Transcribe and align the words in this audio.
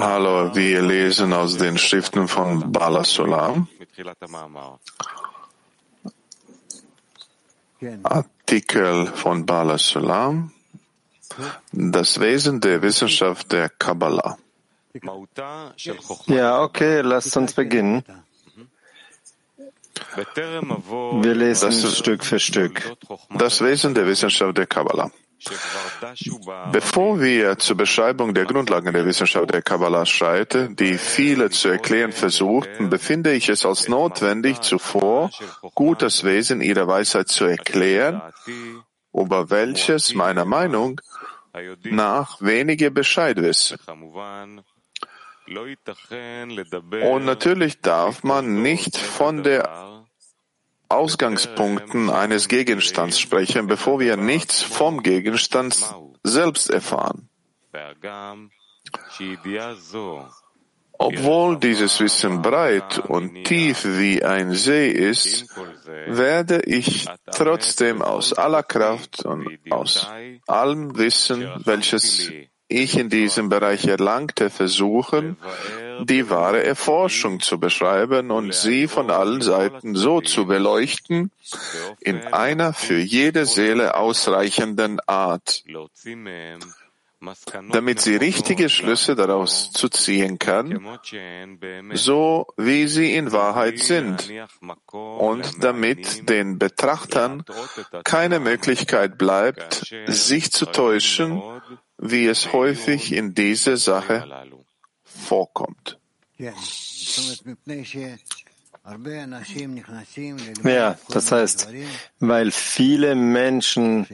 Hallo, 0.00 0.54
wir 0.54 0.82
lesen 0.82 1.32
aus 1.32 1.56
den 1.56 1.78
Schriften 1.78 2.28
von 2.28 2.70
Bala 2.70 3.04
Sulam. 3.04 3.66
Artikel 8.02 9.06
von 9.06 9.46
Bala 9.46 9.78
Sulam. 9.78 10.52
Das 11.72 12.20
Wesen 12.20 12.60
der 12.60 12.82
Wissenschaft 12.82 13.50
der 13.50 13.70
Kabbalah. 13.70 14.36
Ja, 16.26 16.62
okay, 16.62 17.00
lasst 17.00 17.36
uns 17.36 17.54
beginnen. 17.54 18.04
Wir 20.16 21.34
lesen 21.34 21.70
Das- 21.70 21.98
Stück 21.98 22.24
für 22.24 22.38
Stück. 22.38 22.82
Das 23.38 23.60
Wesen 23.62 23.94
der 23.94 24.06
Wissenschaft 24.06 24.56
der 24.58 24.66
Kabbalah. 24.66 25.10
Bevor 26.72 27.20
wir 27.20 27.58
zur 27.58 27.76
Beschreibung 27.76 28.32
der 28.32 28.46
Grundlagen 28.46 28.92
der 28.92 29.04
Wissenschaft 29.04 29.52
der 29.52 29.60
Kabbalah 29.62 30.06
schreiten, 30.06 30.74
die 30.76 30.96
viele 30.96 31.50
zu 31.50 31.68
erklären 31.68 32.12
versuchten, 32.12 32.88
befinde 32.88 33.32
ich 33.34 33.48
es 33.50 33.66
als 33.66 33.88
notwendig, 33.88 34.60
zuvor 34.62 35.30
gut 35.74 36.00
das 36.02 36.24
Wesen 36.24 36.62
ihrer 36.62 36.86
Weisheit 36.86 37.28
zu 37.28 37.44
erklären, 37.44 38.22
über 39.12 39.50
welches 39.50 40.14
meiner 40.14 40.44
Meinung 40.46 41.00
nach 41.84 42.40
wenige 42.40 42.90
Bescheid 42.90 43.36
wissen. 43.36 43.78
Und 45.46 47.24
natürlich 47.24 47.80
darf 47.80 48.22
man 48.24 48.62
nicht 48.62 48.96
von 48.96 49.42
der 49.42 50.04
Ausgangspunkten 50.88 52.10
eines 52.10 52.48
Gegenstands 52.48 53.18
sprechen, 53.18 53.66
bevor 53.66 54.00
wir 54.00 54.16
nichts 54.16 54.62
vom 54.62 55.02
Gegenstand 55.02 55.94
selbst 56.22 56.70
erfahren. 56.70 57.28
Obwohl 60.96 61.58
dieses 61.58 61.98
Wissen 62.00 62.40
breit 62.40 62.98
und 63.00 63.44
tief 63.44 63.84
wie 63.84 64.22
ein 64.22 64.52
See 64.52 64.88
ist, 64.90 65.52
werde 66.06 66.60
ich 66.62 67.08
trotzdem 67.32 68.00
aus 68.00 68.32
aller 68.32 68.62
Kraft 68.62 69.24
und 69.24 69.58
aus 69.70 70.08
allem 70.46 70.96
Wissen, 70.96 71.50
welches 71.64 72.30
ich 72.82 72.98
in 72.98 73.08
diesem 73.08 73.48
Bereich 73.48 73.86
erlangte, 73.86 74.50
versuchen, 74.50 75.36
die 76.00 76.28
wahre 76.30 76.62
Erforschung 76.62 77.40
zu 77.40 77.58
beschreiben 77.58 78.30
und 78.30 78.54
sie 78.54 78.88
von 78.88 79.10
allen 79.10 79.40
Seiten 79.40 79.94
so 79.94 80.20
zu 80.20 80.46
beleuchten, 80.46 81.30
in 82.00 82.22
einer 82.24 82.72
für 82.72 82.98
jede 82.98 83.46
Seele 83.46 83.96
ausreichenden 83.96 85.00
Art, 85.06 85.64
damit 87.70 88.00
sie 88.00 88.16
richtige 88.16 88.68
Schlüsse 88.68 89.14
daraus 89.14 89.70
zu 89.72 89.88
ziehen 89.88 90.38
kann, 90.38 90.98
so 91.92 92.46
wie 92.56 92.86
sie 92.86 93.14
in 93.14 93.32
Wahrheit 93.32 93.78
sind, 93.78 94.30
und 94.92 95.64
damit 95.64 96.28
den 96.28 96.58
Betrachtern 96.58 97.44
keine 98.04 98.40
Möglichkeit 98.40 99.16
bleibt, 99.16 99.94
sich 100.06 100.50
zu 100.52 100.66
täuschen, 100.66 101.42
wie 101.98 102.26
es 102.26 102.52
häufig 102.52 103.12
in 103.12 103.34
dieser 103.34 103.76
Sache 103.76 104.24
vorkommt. 105.02 105.98
Ja, 110.62 110.98
das 111.08 111.32
heißt, 111.32 111.68
weil 112.20 112.50
viele 112.50 113.14
Menschen 113.14 114.06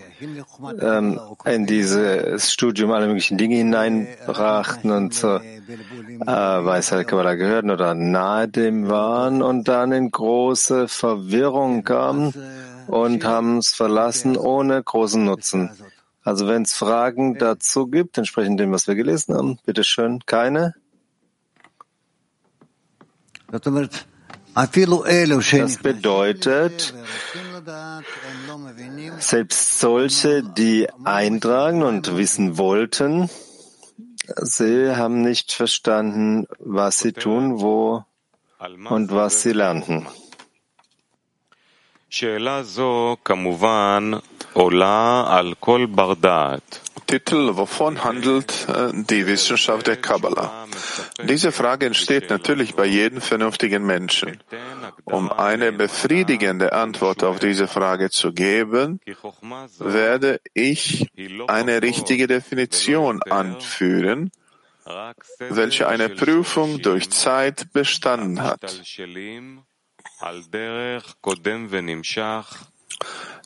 ähm, 0.80 1.18
in 1.44 1.66
dieses 1.66 2.52
Studium 2.52 2.92
alle 2.92 3.08
möglichen 3.08 3.36
Dinge 3.36 3.56
hineinbrachten 3.56 4.92
und 4.92 5.12
zur 5.12 5.42
äh, 5.42 6.24
Weisheit 6.24 7.08
Kabbalah 7.08 7.34
gehörten 7.34 7.70
oder 7.70 7.94
nahe 7.94 8.46
dem 8.46 8.88
waren 8.88 9.42
und 9.42 9.66
dann 9.66 9.90
in 9.90 10.12
große 10.12 10.86
Verwirrung 10.86 11.82
kamen 11.82 12.32
und 12.86 13.24
haben 13.24 13.58
es 13.58 13.74
verlassen 13.74 14.36
ohne 14.36 14.80
großen 14.80 15.24
Nutzen. 15.24 15.70
Also 16.30 16.46
wenn 16.46 16.62
es 16.62 16.74
Fragen 16.74 17.38
dazu 17.38 17.88
gibt, 17.88 18.16
entsprechend 18.16 18.60
dem, 18.60 18.70
was 18.70 18.86
wir 18.86 18.94
gelesen 18.94 19.34
haben, 19.34 19.58
bitteschön, 19.66 20.20
keine? 20.26 20.76
Das 25.58 25.78
bedeutet, 25.78 26.94
selbst 29.18 29.80
solche, 29.80 30.44
die 30.44 30.88
eintragen 31.02 31.82
und 31.82 32.16
wissen 32.16 32.56
wollten, 32.58 33.28
sie 34.36 34.94
haben 34.94 35.22
nicht 35.22 35.50
verstanden, 35.50 36.46
was 36.60 36.98
sie 36.98 37.12
tun, 37.12 37.60
wo 37.60 38.04
und 38.88 39.10
was 39.10 39.42
sie 39.42 39.50
lernten. 39.50 40.06
Titel, 47.06 47.56
wovon 47.56 48.04
handelt 48.04 48.68
äh, 48.68 48.92
die 48.92 49.26
Wissenschaft 49.26 49.86
der 49.88 49.96
Kabbalah? 49.96 50.66
Diese 51.24 51.50
Frage 51.50 51.86
entsteht 51.86 52.30
natürlich 52.30 52.74
bei 52.74 52.86
jedem 52.86 53.20
vernünftigen 53.20 53.84
Menschen. 53.84 54.40
Um 55.04 55.30
eine 55.30 55.72
befriedigende 55.72 56.72
Antwort 56.72 57.24
auf 57.24 57.40
diese 57.40 57.66
Frage 57.66 58.10
zu 58.10 58.32
geben, 58.32 59.00
werde 59.78 60.40
ich 60.54 61.08
eine 61.48 61.82
richtige 61.82 62.28
Definition 62.28 63.20
anführen, 63.24 64.30
welche 65.48 65.88
eine 65.88 66.10
Prüfung 66.10 66.80
durch 66.80 67.10
Zeit 67.10 67.72
bestanden 67.72 68.42
hat. 68.42 68.82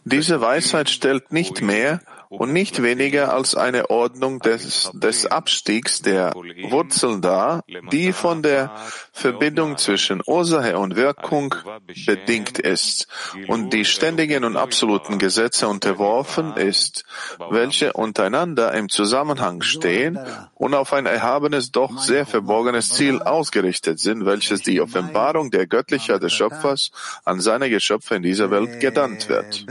Diese 0.05 0.41
Weisheit 0.41 0.91
stellt 0.91 1.33
nicht 1.33 1.63
mehr 1.63 2.01
und 2.29 2.53
nicht 2.53 2.83
weniger 2.83 3.33
als 3.33 3.55
eine 3.55 3.91
Ordnung 3.91 4.41
des, 4.41 4.91
des 4.95 5.27
Abstiegs 5.27 6.03
der 6.03 6.33
Wurzeln 6.35 7.21
dar, 7.21 7.65
die 7.93 8.13
von 8.13 8.43
der 8.43 8.75
Verbindung 9.13 9.77
zwischen 9.79 10.23
Ursache 10.27 10.79
und 10.79 10.97
Wirkung 10.97 11.55
bedingt 12.07 12.59
ist 12.59 13.07
und 13.49 13.73
die 13.73 13.85
ständigen 13.85 14.45
und 14.45 14.57
absoluten 14.57 15.19
Gesetze 15.19 15.69
unterworfen 15.69 16.57
ist, 16.57 17.05
welche 17.51 17.93
untereinander 17.93 18.73
im 18.73 18.89
Zusammenhang 18.89 19.63
stehen 19.63 20.19
und 20.55 20.75
auf 20.75 20.93
ein 20.93 21.07
erhabenes, 21.07 21.71
doch 21.73 21.99
sehr 21.99 22.27
verborgenes 22.27 22.91
Ziel 22.91 23.23
ausgerichtet 23.23 23.99
sind, 24.01 24.25
welches 24.27 24.63
die 24.63 24.81
Offenbarung 24.81 25.51
der 25.51 25.67
Göttlichkeit 25.67 26.23
des 26.23 26.33
Schöpfers 26.33 26.91
an 27.25 27.41
seine 27.41 27.71
Geschöpfe 27.71 28.17
in 28.17 28.23
dieser 28.23 28.51
Welt 28.51 28.81
gedankt 28.81 29.29
wird. 29.29 29.67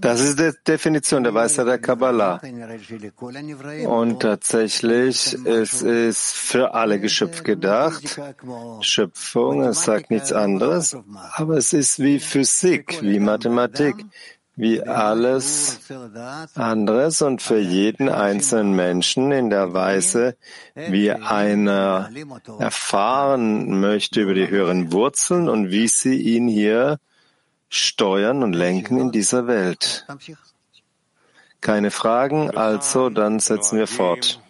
Das 0.00 0.20
ist 0.20 0.38
die 0.38 0.52
Definition 0.66 1.24
der 1.24 1.34
Weisheit 1.34 1.66
der 1.72 1.78
Kabbalah. 1.78 2.40
Und 3.86 4.20
tatsächlich, 4.20 5.36
es 5.44 5.82
ist 5.82 6.32
für 6.32 6.74
alle 6.74 7.00
Geschöpfe 7.00 7.42
gedacht. 7.42 8.20
Schöpfung, 8.80 9.62
es 9.62 9.84
sagt 9.84 10.10
nichts 10.10 10.32
anderes, 10.32 10.96
aber 11.34 11.56
es 11.56 11.72
ist 11.72 11.98
wie 11.98 12.20
Physik, 12.20 13.00
wie 13.02 13.20
Mathematik, 13.20 13.96
wie 14.54 14.82
alles 14.82 15.80
anderes 16.54 17.22
und 17.22 17.40
für 17.40 17.58
jeden 17.58 18.10
einzelnen 18.10 18.76
Menschen 18.76 19.32
in 19.32 19.48
der 19.48 19.72
Weise, 19.72 20.36
wie 20.74 21.10
einer 21.10 22.10
erfahren 22.58 23.80
möchte 23.80 24.20
über 24.20 24.34
die 24.34 24.48
höheren 24.48 24.92
Wurzeln 24.92 25.48
und 25.48 25.70
wie 25.70 25.88
sie 25.88 26.16
ihn 26.16 26.48
hier 26.48 26.98
steuern 27.70 28.42
und 28.42 28.52
lenken 28.52 28.98
in 29.00 29.10
dieser 29.10 29.46
Welt. 29.46 30.06
Keine 31.62 31.90
Fragen, 31.92 32.50
also 32.50 33.08
dann 33.08 33.38
setzen 33.38 33.78
wir 33.78 33.86
fort. 33.86 34.40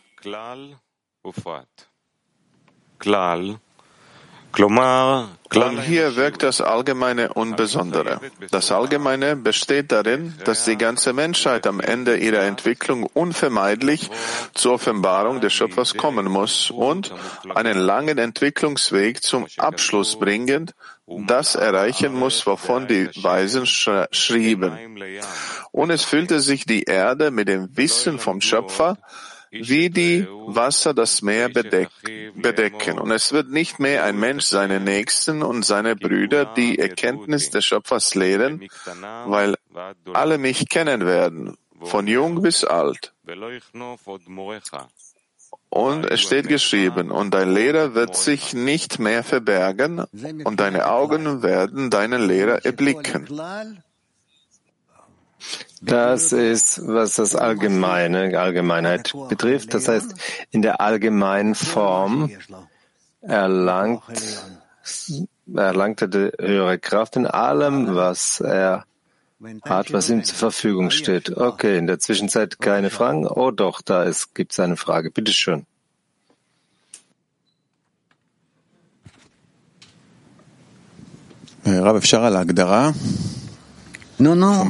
Und 5.55 5.81
hier 5.83 6.17
wirkt 6.17 6.43
das 6.43 6.61
Allgemeine 6.63 7.35
und 7.35 7.57
Besondere. 7.57 8.21
Das 8.51 8.73
Allgemeine 8.73 9.37
besteht 9.37 9.93
darin, 9.93 10.35
dass 10.45 10.65
die 10.65 10.77
ganze 10.77 11.13
Menschheit 11.13 11.67
am 11.67 11.81
Ende 11.81 12.17
ihrer 12.17 12.43
Entwicklung 12.43 13.05
unvermeidlich 13.05 14.11
zur 14.55 14.75
Offenbarung 14.75 15.41
des 15.41 15.53
Schöpfers 15.53 15.95
kommen 15.97 16.27
muss 16.27 16.71
und 16.71 17.15
einen 17.55 17.79
langen 17.79 18.17
Entwicklungsweg 18.19 19.23
zum 19.23 19.47
Abschluss 19.59 20.19
bringend, 20.19 20.75
das 21.27 21.55
erreichen 21.55 22.13
muss, 22.13 22.47
wovon 22.47 22.87
die 22.87 23.09
Weisen 23.23 23.67
sch 23.67 23.91
schrieben. 24.11 24.99
Und 25.71 25.91
es 25.91 26.05
füllte 26.05 26.41
sich 26.41 26.65
die 26.67 26.85
Erde 26.85 27.31
mit 27.31 27.49
dem 27.49 27.77
Wissen 27.77 28.19
vom 28.19 28.41
Schöpfer, 28.41 28.99
wie 29.51 29.91
die 29.91 30.27
Wasser 30.47 30.95
das 30.95 31.21
Meer 31.21 31.51
bedeck 31.51 31.91
bedecken. 32.35 32.99
Und 32.99 33.11
es 33.11 33.33
wird 33.33 33.51
nicht 33.51 33.79
mehr 33.79 34.05
ein 34.05 34.19
Mensch 34.19 34.45
seine 34.45 34.81
Nächsten 34.81 35.43
und 35.43 35.65
seine 35.65 35.95
Brüder 35.95 36.47
die 36.47 36.79
Erkenntnis 36.79 37.51
des 37.51 37.65
Schöpfers 37.67 38.15
lehren, 38.15 38.67
weil 39.27 39.55
alle 40.15 40.39
mich 40.39 40.69
kennen 40.69 41.05
werden, 41.05 41.57
von 41.83 42.07
jung 42.07 42.41
bis 42.41 42.65
alt. 42.65 43.13
Und 45.73 46.05
es 46.05 46.21
steht 46.21 46.49
geschrieben, 46.49 47.11
und 47.11 47.33
dein 47.33 47.51
Lehrer 47.51 47.95
wird 47.95 48.15
sich 48.15 48.53
nicht 48.53 48.99
mehr 48.99 49.25
verbergen, 49.25 50.05
und 50.45 50.61
deine 50.61 50.87
Augen 50.87 51.43
werden 51.43 51.89
deinen 51.89 52.29
Lehrer 52.29 52.63
erblicken. 52.63 53.27
Das 55.81 56.33
ist, 56.33 56.87
was 56.87 57.15
das 57.15 57.35
Allgemeine, 57.35 58.39
Allgemeinheit 58.39 59.15
betrifft. 59.31 59.73
Das 59.73 59.89
heißt, 59.89 60.15
in 60.51 60.61
der 60.61 60.83
allgemeinen 60.83 61.55
Form 61.55 62.31
erlangt, 63.23 64.03
erlangt 65.57 66.03
er 66.03 66.09
die 66.09 66.33
höhere 66.39 66.79
Kraft 66.81 67.17
in 67.17 67.27
allem, 67.27 67.95
was 67.95 68.41
er 68.41 68.85
hat, 69.64 69.94
was 69.94 70.10
ihm 70.10 70.24
zur 70.24 70.38
Verfügung 70.38 70.90
steht. 70.90 71.36
Okay, 71.38 71.78
in 71.78 71.88
der 71.88 72.00
Zwischenzeit 72.00 72.60
keine 72.60 72.90
Fragen? 72.90 73.28
Oh 73.28 73.52
doch, 73.52 73.82
da 73.82 74.10
gibt 74.34 74.52
es 74.52 74.60
eine 74.60 74.78
Frage. 74.78 75.12
Bitte 75.12 75.34
schön. 75.34 75.66
רב, 81.68 81.96
אפשר 81.96 82.24
על 82.24 82.36
ההגדרה? 82.36 82.92
No, 84.23 84.37
no. 84.37 84.65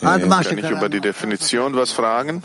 Kann 0.00 0.58
ich 0.58 0.70
über 0.70 0.88
die 0.88 1.00
Definition 1.00 1.74
was 1.76 1.92
fragen? 1.92 2.42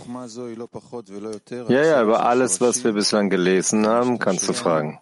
Ja, 1.70 1.84
ja, 1.84 2.04
über 2.04 2.26
alles, 2.26 2.60
was 2.60 2.84
wir 2.84 2.92
bislang 2.92 3.30
gelesen 3.30 3.88
haben, 3.88 4.20
kannst 4.20 4.50
du 4.50 4.54
fragen. 4.54 5.00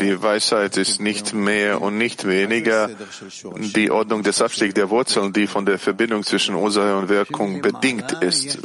Die 0.00 0.22
Weisheit 0.22 0.76
ist 0.76 1.00
nicht 1.00 1.34
mehr 1.34 1.80
und 1.80 1.98
nicht 1.98 2.26
weniger 2.26 2.90
die 3.76 3.92
Ordnung 3.92 4.24
des 4.24 4.42
Abstiegs 4.42 4.74
der 4.74 4.90
Wurzeln, 4.90 5.32
die 5.32 5.46
von 5.46 5.66
der 5.66 5.78
Verbindung 5.78 6.24
zwischen 6.24 6.56
Ursache 6.56 6.96
und 6.96 7.08
Wirkung 7.08 7.62
bedingt 7.62 8.10
ist. 8.20 8.58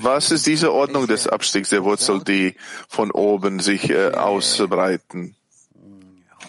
Was 0.00 0.30
ist 0.30 0.46
diese 0.46 0.72
Ordnung 0.72 1.08
des 1.08 1.26
Abstiegs 1.26 1.70
der 1.70 1.82
Wurzeln, 1.82 2.22
die 2.22 2.54
von 2.88 3.10
oben 3.10 3.58
sich 3.58 3.90
äh, 3.90 4.12
ausbreiten? 4.12 5.34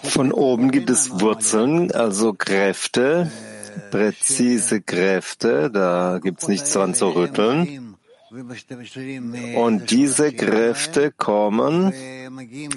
Von 0.03 0.31
oben 0.31 0.69
gibt 0.69 0.89
es 0.89 1.21
Wurzeln, 1.21 1.91
also 1.91 2.33
Kräfte, 2.33 3.31
präzise 3.91 4.81
Kräfte, 4.81 5.69
da 5.71 6.19
gibt's 6.21 6.47
nichts 6.47 6.73
dran 6.73 6.93
zu 6.93 7.09
rütteln. 7.09 7.95
Und 9.55 9.91
diese 9.91 10.33
Kräfte 10.33 11.11
kommen 11.11 11.93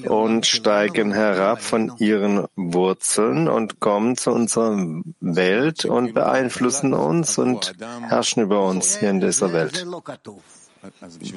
und 0.06 0.44
steigen 0.44 1.14
herab 1.14 1.62
von 1.62 1.92
ihren 1.98 2.46
Wurzeln 2.56 3.48
und 3.48 3.80
kommen 3.80 4.18
zu 4.18 4.32
unserer 4.32 5.02
Welt 5.20 5.86
und 5.86 6.12
beeinflussen 6.12 6.92
uns 6.92 7.38
und 7.38 7.74
herrschen 8.06 8.42
über 8.42 8.66
uns 8.66 8.98
hier 8.98 9.08
in 9.08 9.20
dieser 9.20 9.54
Welt. 9.54 9.86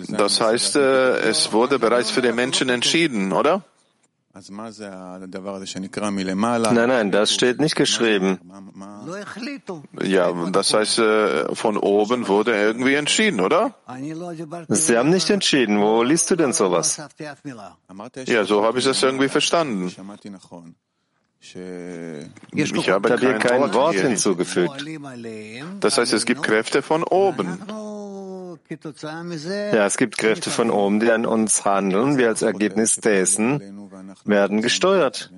Das 0.09 0.41
heißt, 0.41 0.75
äh, 0.75 1.17
es 1.29 1.53
wurde 1.53 1.79
bereits 1.79 2.11
für 2.11 2.21
den 2.21 2.35
Menschen 2.35 2.69
entschieden, 2.69 3.31
oder? 3.31 3.63
Nein, 6.71 6.87
nein, 6.89 7.11
das 7.11 7.33
steht 7.33 7.59
nicht 7.59 7.75
geschrieben. 7.75 8.39
Ja, 10.03 10.31
das 10.51 10.73
heißt, 10.73 10.99
äh, 10.99 11.55
von 11.55 11.77
oben 11.77 12.27
wurde 12.27 12.53
irgendwie 12.55 12.93
entschieden, 12.93 13.41
oder? 13.41 13.73
Sie 14.69 14.97
haben 14.97 15.09
nicht 15.09 15.29
entschieden. 15.31 15.79
Wo 15.81 16.03
liest 16.03 16.29
du 16.29 16.35
denn 16.35 16.53
sowas? 16.53 16.99
Ja, 18.27 18.43
so 18.45 18.63
habe 18.63 18.77
ich 18.79 18.85
das 18.85 19.01
irgendwie 19.01 19.29
verstanden. 19.29 19.87
Ich 21.41 22.89
habe 22.89 23.17
hier 23.17 23.33
kein 23.39 23.73
Wort 23.73 23.95
hinzugefügt. 23.95 24.85
Das 25.79 25.97
heißt, 25.97 26.13
es 26.13 26.25
gibt 26.25 26.43
Kräfte 26.43 26.81
von 26.81 27.03
oben. 27.03 27.59
Ja, 29.73 29.85
es 29.85 29.97
gibt 29.97 30.17
Kräfte 30.17 30.49
von 30.51 30.69
oben, 30.69 30.99
die 30.99 31.09
an 31.11 31.25
uns 31.25 31.65
handeln. 31.65 32.17
Wir 32.17 32.27
als 32.27 32.41
Ergebnis 32.43 32.97
dessen 32.97 33.88
werden 34.25 34.61
gesteuert. 34.61 35.31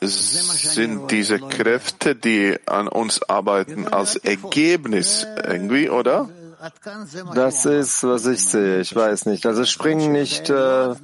Sind 0.00 1.10
diese 1.10 1.38
Kräfte, 1.38 2.14
die 2.14 2.56
an 2.66 2.88
uns 2.88 3.22
arbeiten, 3.22 3.88
als 3.88 4.16
Ergebnis 4.16 5.26
irgendwie, 5.46 5.88
oder? 5.88 6.28
Das 7.34 7.66
ist, 7.66 8.02
was 8.04 8.26
ich 8.26 8.42
sehe. 8.42 8.80
Ich 8.80 8.94
weiß 8.94 9.26
nicht. 9.26 9.44
Also 9.44 9.64
springen 9.64 10.12
nicht 10.12 10.48
äh, 10.48 10.94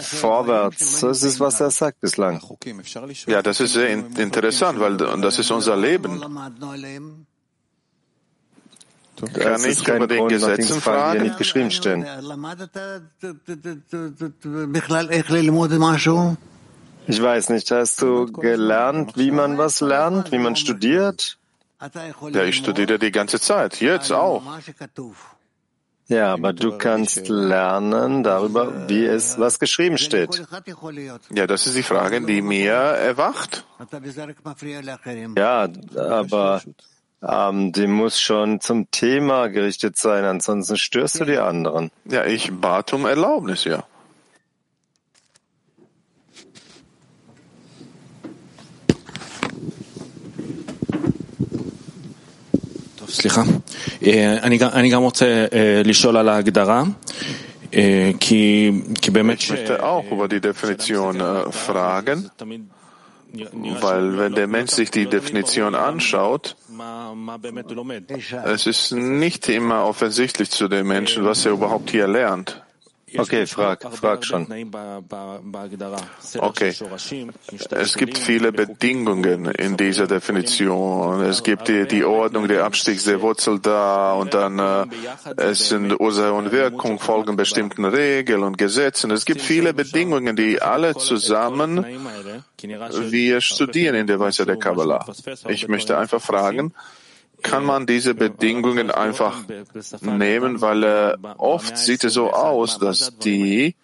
vorwärts. 0.00 1.00
Das 1.00 1.22
ist, 1.22 1.38
was 1.38 1.60
er 1.60 1.70
sagt 1.70 2.00
bislang. 2.00 2.40
Ja, 3.26 3.42
das 3.42 3.60
ist 3.60 3.74
sehr 3.74 3.88
interessant, 3.90 4.80
weil 4.80 4.96
das 4.96 5.38
ist 5.38 5.50
unser 5.52 5.76
Leben. 5.76 6.20
Kann 9.38 9.64
ich 9.64 9.86
über 9.86 10.06
den 10.06 10.28
Gesetzen 10.28 10.80
fragen? 10.80 11.22
Nicht 11.22 11.38
geschrieben 11.38 11.70
stehen. 11.70 12.06
Ich 17.08 17.22
weiß 17.22 17.50
nicht, 17.50 17.70
hast 17.70 18.02
du 18.02 18.26
gelernt, 18.32 19.16
wie 19.16 19.30
man 19.30 19.58
was 19.58 19.80
lernt, 19.80 20.32
wie 20.32 20.38
man 20.38 20.56
studiert? 20.56 21.38
Ja, 22.32 22.42
ich 22.44 22.56
studiere 22.56 22.98
die 22.98 23.12
ganze 23.12 23.38
Zeit, 23.38 23.80
jetzt 23.80 24.10
auch. 24.12 24.42
Ja, 26.08 26.34
aber 26.34 26.52
du 26.52 26.78
kannst 26.78 27.28
lernen 27.28 28.22
darüber, 28.22 28.88
wie 28.88 29.04
es 29.04 29.40
was 29.40 29.58
geschrieben 29.58 29.98
steht. 29.98 30.40
Ja, 31.30 31.46
das 31.48 31.66
ist 31.66 31.76
die 31.76 31.82
Frage, 31.82 32.20
die 32.20 32.42
mir 32.42 32.72
erwacht. 32.72 33.66
Ja, 35.36 35.68
aber 35.96 36.62
ähm, 37.21 37.71
die 37.71 37.87
muss 37.87 38.19
schon 38.19 38.61
zum 38.61 38.89
Thema 38.91 39.47
gerichtet 39.47 39.97
sein, 39.97 40.25
ansonsten 40.25 40.77
störst 40.77 41.19
du 41.19 41.25
die 41.25 41.37
anderen. 41.37 41.91
Ja, 42.05 42.25
ich 42.25 42.51
bat 42.51 42.93
um 42.93 43.05
Erlaubnis, 43.05 43.63
ja. 43.65 43.83
סליחה. 53.11 53.43
אני 54.73 54.89
גם 54.89 55.01
רוצה 55.01 55.45
לשאול 55.83 56.17
על 56.17 56.29
ההגדרה, 56.29 56.83
כי 58.19 58.71
באמת... 59.11 59.39
Ich 59.39 59.49
möchte 59.49 59.83
auch 59.83 60.11
über 60.11 60.27
die 60.27 60.41
Definition 60.41 61.21
fragen. 61.51 62.29
Weil 63.80 64.18
wenn 64.18 64.34
der 64.34 64.46
Mensch 64.46 64.72
sich 64.72 64.90
die 64.90 65.06
Definition 65.06 65.74
anschaut, 65.74 66.56
es 68.44 68.66
ist 68.66 68.92
nicht 68.92 69.48
immer 69.48 69.84
offensichtlich 69.84 70.50
zu 70.50 70.68
dem 70.68 70.88
Menschen, 70.88 71.24
was 71.24 71.46
er 71.46 71.52
überhaupt 71.52 71.90
hier 71.90 72.06
lernt. 72.06 72.62
Okay, 73.18 73.46
frag, 73.46 73.82
frag 73.92 74.24
schon. 74.24 74.46
Okay. 76.38 76.74
Es 77.70 77.94
gibt 77.94 78.18
viele 78.18 78.52
Bedingungen 78.52 79.46
in 79.46 79.76
dieser 79.76 80.08
Definition. 80.08 81.20
Es 81.22 81.42
gibt 81.42 81.68
die, 81.68 81.86
die 81.86 82.04
Ordnung 82.04 82.48
der 82.48 82.64
Abstiegs 82.64 83.04
der 83.04 83.20
Wurzel 83.20 83.60
da 83.60 84.14
und 84.14 84.34
dann 84.34 84.58
äh, 84.58 84.86
es 85.36 85.68
sind 85.68 85.98
Ursache 86.00 86.32
und 86.32 86.50
Wirkung 86.50 86.98
folgen 86.98 87.36
bestimmten 87.36 87.84
Regeln 87.84 88.42
und 88.42 88.58
Gesetzen. 88.58 89.12
Es 89.12 89.24
gibt 89.24 89.40
viele 89.40 89.72
Bedingungen, 89.72 90.34
die 90.34 90.60
alle 90.60 90.96
zusammen 90.96 91.86
wir 92.52 93.40
studieren 93.40 93.94
in 93.94 94.06
der 94.06 94.18
Weise 94.20 94.46
der 94.46 94.56
Kabbalah. 94.56 95.06
Ich 95.48 95.68
möchte 95.68 95.98
einfach 95.98 96.20
fragen, 96.20 96.72
kann 97.42 97.64
man 97.64 97.86
diese 97.86 98.14
Bedingungen 98.14 98.90
einfach 98.90 99.44
nehmen, 100.00 100.60
weil 100.60 100.82
äh, 100.82 101.16
oft 101.38 101.76
sieht 101.78 102.04
es 102.04 102.14
so 102.14 102.32
aus, 102.32 102.78
dass 102.78 103.18
die 103.18 103.76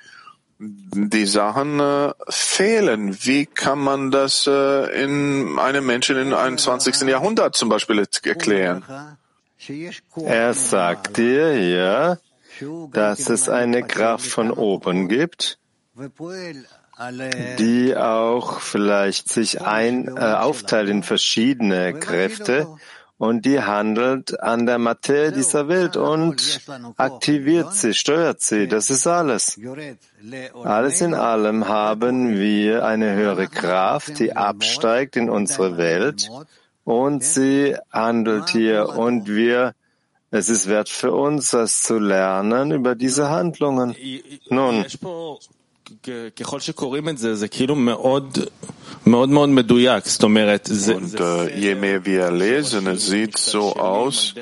die 0.59 1.27
Sachen 1.27 1.81
äh, 1.81 2.13
fehlen. 2.29 3.17
Wie 3.25 3.47
kann 3.47 3.81
man 3.81 4.11
das 4.11 4.47
äh, 4.47 5.03
in 5.03 5.59
einem 5.59 5.87
Menschen 5.87 6.17
im 6.17 6.33
21. 6.33 7.03
Jahrhundert 7.03 7.57
zum 7.57 7.69
Beispiel 7.69 8.05
erklären? 8.25 8.85
Er 10.17 10.55
sagt 10.55 11.17
dir, 11.17 11.69
ja, 11.69 12.19
dass 12.93 13.29
es 13.29 13.49
eine 13.49 13.83
Kraft 13.83 14.27
von 14.27 14.51
oben 14.51 15.09
gibt, 15.09 15.59
die 17.59 17.97
auch 17.97 18.61
vielleicht 18.61 19.29
sich 19.29 19.63
ein, 19.63 20.17
äh, 20.17 20.21
aufteilt 20.21 20.89
in 20.89 21.03
verschiedene 21.03 21.95
Kräfte 21.95 22.67
und 23.19 23.47
die 23.47 23.61
handelt 23.61 24.41
an 24.41 24.67
der 24.67 24.79
Materie 24.79 25.31
dieser 25.31 25.69
Welt 25.69 25.97
und 25.97 26.61
aktiviert 26.97 27.73
sie, 27.73 27.95
steuert 27.95 28.41
sie. 28.41 28.67
Das 28.67 28.91
ist 28.91 29.07
alles. 29.07 29.61
Alles 30.65 31.01
in 31.01 31.15
allem 31.15 31.69
haben 31.69 32.39
wir 32.39 32.85
eine 32.85 33.15
höhere 33.15 33.47
Kraft, 33.47 34.19
die 34.19 34.35
absteigt 34.35 35.17
in 35.17 35.31
unsere 35.31 35.77
Welt 35.77 36.31
und 36.85 37.23
sie 37.23 37.77
handelt 37.93 38.49
hier 38.51 38.89
und 38.89 39.29
wir 39.29 39.75
es 40.35 40.49
ist 40.49 40.67
wert 40.67 40.89
für 40.89 41.13
uns, 41.13 41.51
das 41.51 41.83
zu 41.83 41.99
lernen 41.99 42.73
über 42.73 42.95
diese 42.95 43.29
Handlungen. 43.29 43.95
Nun, 44.49 44.87
Und 50.95 51.21
äh, 51.21 51.59
je 51.59 51.75
mehr 51.75 52.05
wir 52.07 52.31
lesen, 52.31 52.87
es 52.87 53.07
sieht 53.07 53.37
so 53.37 53.75
aus, 53.75 54.35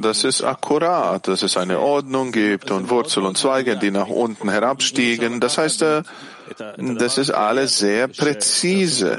dass 0.00 0.24
es 0.24 0.42
akkurat, 0.42 1.26
dass 1.28 1.42
es 1.42 1.56
eine 1.56 1.80
Ordnung 1.80 2.32
gibt 2.32 2.70
und 2.70 2.88
Wurzel 2.88 3.24
und 3.24 3.36
Zweige, 3.36 3.76
die 3.76 3.90
nach 3.90 4.08
unten 4.08 4.48
herabstiegen. 4.48 5.40
Das 5.40 5.58
heißt, 5.58 5.82
äh, 5.82 6.02
das 6.78 7.18
ist 7.18 7.30
alles 7.30 7.78
sehr 7.78 8.08
präzise. 8.08 9.18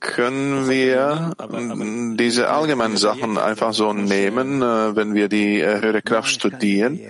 Können 0.00 0.68
wir 0.68 1.34
äh, 1.38 2.16
diese 2.16 2.48
allgemeinen 2.48 2.96
Sachen 2.96 3.38
einfach 3.38 3.74
so 3.74 3.92
nehmen, 3.92 4.62
äh, 4.62 4.96
wenn 4.96 5.14
wir 5.14 5.28
die 5.28 5.64
höhere 5.64 6.02
Kraft 6.02 6.30
studieren 6.30 7.00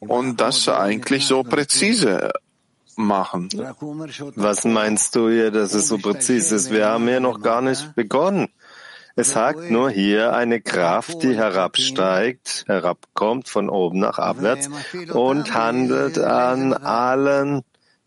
und 0.00 0.40
das 0.40 0.68
eigentlich 0.68 1.26
so 1.26 1.42
präzise 1.42 2.30
machen? 2.98 3.48
Was 4.36 4.64
meinst 4.64 5.14
du 5.14 5.30
hier, 5.30 5.50
dass 5.50 5.74
es 5.74 5.88
so 5.88 5.98
präzise 5.98 6.54
ist? 6.56 6.70
Wir 6.70 6.88
haben 6.88 7.06
hier 7.08 7.20
noch 7.20 7.40
gar 7.40 7.62
nicht 7.62 7.94
begonnen. 7.94 8.48
Es 9.16 9.30
sagt 9.30 9.70
nur 9.70 9.90
hier 9.90 10.32
eine 10.34 10.60
Kraft, 10.60 11.24
die 11.24 11.34
herabsteigt, 11.34 12.64
herabkommt 12.68 13.48
von 13.48 13.68
oben 13.68 13.98
nach 13.98 14.18
abwärts 14.18 14.70
und 15.12 15.54
handelt 15.54 16.18
an 16.18 16.72
allen 16.72 17.62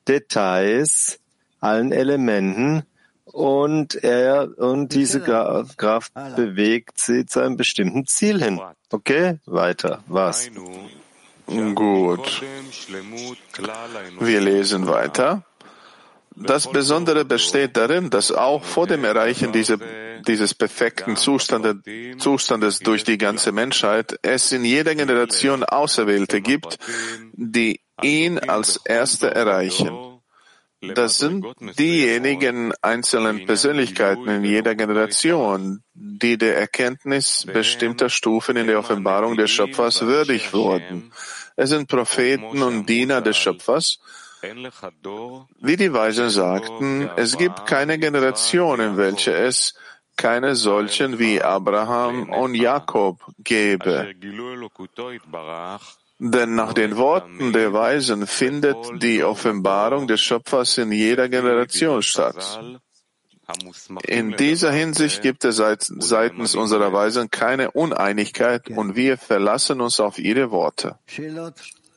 Details, 0.08 1.20
allen 1.60 1.92
Elementen 1.92 2.84
und 3.26 3.96
er 3.96 4.58
und 4.58 4.94
diese 4.94 5.20
Kraft 5.20 6.14
bewegt 6.36 7.00
sie 7.00 7.26
zu 7.26 7.42
einem 7.42 7.58
bestimmten 7.58 8.08
Ziel 8.08 8.42
hin. 8.42 8.62
Okay, 8.90 9.40
weiter. 9.46 10.04
Was? 10.08 10.50
Gut. 11.46 12.42
Wir 14.20 14.42
lesen 14.42 14.88
weiter. 14.88 15.44
Das 16.36 16.72
Besondere 16.72 17.26
besteht 17.26 17.76
darin, 17.76 18.10
dass 18.10 18.32
auch 18.32 18.64
vor 18.64 18.88
dem 18.88 19.04
Erreichen 19.04 19.52
dieser, 19.52 19.78
dieses 20.26 20.56
perfekten 20.56 21.18
Zustande, 21.18 21.82
Zustandes 22.18 22.80
durch 22.80 23.04
die 23.04 23.18
ganze 23.18 23.52
Menschheit 23.52 24.18
es 24.22 24.52
in 24.52 24.64
jeder 24.64 24.96
Generation 24.96 25.64
Auserwählte 25.64 26.42
gibt, 26.42 26.80
die 27.34 27.82
ihn 28.02 28.40
als 28.40 28.80
Erste 28.86 29.34
erreichen. 29.34 30.11
Das 30.82 31.20
sind 31.20 31.46
diejenigen 31.78 32.74
einzelnen 32.82 33.46
Persönlichkeiten 33.46 34.28
in 34.28 34.44
jeder 34.44 34.74
Generation, 34.74 35.84
die 35.94 36.38
der 36.40 36.58
Erkenntnis 36.58 37.46
bestimmter 37.46 38.10
Stufen 38.10 38.58
in 38.58 38.66
der 38.66 38.80
Offenbarung 38.80 39.38
des 39.38 39.52
Schöpfers 39.52 40.02
würdig 40.02 40.54
wurden. 40.54 41.12
Es 41.56 41.70
sind 41.70 41.88
Propheten 41.88 42.64
und 42.64 42.88
Diener 42.88 43.22
des 43.22 43.38
Schöpfers. 43.38 44.00
Wie 44.42 45.78
die 45.78 45.94
Weisen 45.94 46.30
sagten, 46.32 47.10
es 47.16 47.38
gibt 47.38 47.68
keine 47.68 48.00
Generation, 48.00 48.80
in 48.80 48.98
welcher 48.98 49.36
es 49.36 49.76
keine 50.18 50.56
solchen 50.56 51.20
wie 51.20 51.42
Abraham 51.42 52.30
und 52.30 52.56
Jakob 52.56 53.24
gäbe. 53.40 54.14
Denn 56.24 56.54
nach 56.54 56.74
den 56.74 56.98
Worten 56.98 57.52
der 57.52 57.74
Weisen 57.74 58.28
findet 58.28 58.78
die 59.02 59.24
Offenbarung 59.24 60.08
des 60.08 60.22
Schöpfers 60.22 60.78
in 60.78 60.92
jeder 60.92 61.28
Generation 61.30 62.04
statt. 62.04 62.62
In 64.06 64.38
dieser 64.38 64.72
Hinsicht 64.72 65.24
gibt 65.24 65.44
es 65.46 65.56
seitens 65.56 66.54
unserer 66.54 66.94
Weisen 66.94 67.32
keine 67.32 67.72
Uneinigkeit 67.72 68.70
und 68.70 68.96
wir 68.96 69.18
verlassen 69.18 69.82
uns 69.82 70.00
auf 70.00 70.20
ihre 70.20 70.52
Worte. 70.52 71.00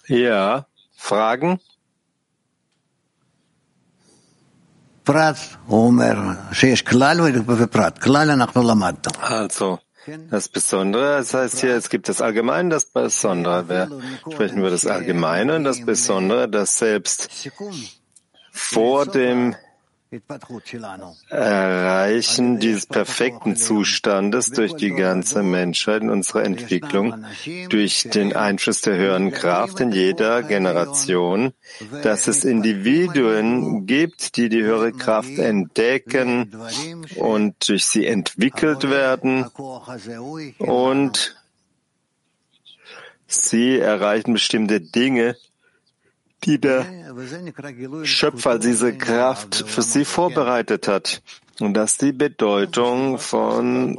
Ja, 0.07 0.66
Fragen? 0.97 1.61
Also, 9.21 9.81
das 10.30 10.49
Besondere, 10.49 11.18
das 11.18 11.34
heißt 11.34 11.61
hier, 11.61 11.76
es 11.76 11.88
gibt 11.88 12.08
das 12.08 12.20
Allgemeine, 12.20 12.70
das 12.70 12.87
Besondere. 12.87 13.68
Wir 13.68 14.32
sprechen 14.32 14.58
über 14.58 14.70
das 14.70 14.87
Allgemeine 14.87 15.56
und 15.56 15.64
das 15.64 15.84
Besondere, 15.84 16.49
das 16.49 16.78
selbst 16.78 17.50
vor 18.50 19.06
dem 19.06 19.56
Erreichen 21.28 22.61
dieses 22.61 22.87
perfekten 22.87 23.56
Zustandes 23.56 24.50
durch 24.50 24.75
die 24.75 24.90
ganze 24.90 25.42
Menschheit 25.42 26.02
in 26.02 26.11
unserer 26.11 26.44
Entwicklung, 26.44 27.25
durch 27.68 28.09
den 28.12 28.35
Einfluss 28.35 28.80
der 28.80 28.97
höheren 28.97 29.30
Kraft 29.33 29.80
in 29.80 29.92
jeder 29.92 30.42
Generation, 30.42 31.52
dass 32.02 32.28
es 32.28 32.44
Individuen 32.44 33.87
gibt, 33.87 34.37
die 34.37 34.49
die 34.49 34.62
höhere 34.62 34.92
Kraft 34.92 35.38
entdecken 35.38 36.54
und 37.16 37.68
durch 37.68 37.87
sie 37.87 38.06
entwickelt 38.06 38.90
werden 38.90 39.47
und 40.59 41.37
sie 43.26 43.78
erreichen 43.78 44.33
bestimmte 44.33 44.80
Dinge, 44.80 45.37
die 46.45 46.59
der 46.61 46.85
Schöpfer 48.05 48.59
diese 48.59 48.97
Kraft 48.97 49.65
für 49.67 49.83
sie 49.83 50.05
vorbereitet 50.05 50.89
hat. 50.89 51.23
Und 51.61 51.75
das 51.75 51.93
ist 51.93 52.03
die 52.03 52.13
Bedeutung 52.13 53.19
von 53.19 53.99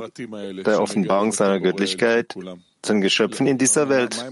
der 0.66 0.82
Offenbarung 0.82 1.32
seiner 1.32 1.60
Göttlichkeit 1.60 2.36
den 2.88 3.02
Geschöpfen 3.02 3.48
in 3.48 3.58
dieser 3.58 3.90
Welt. 3.90 4.24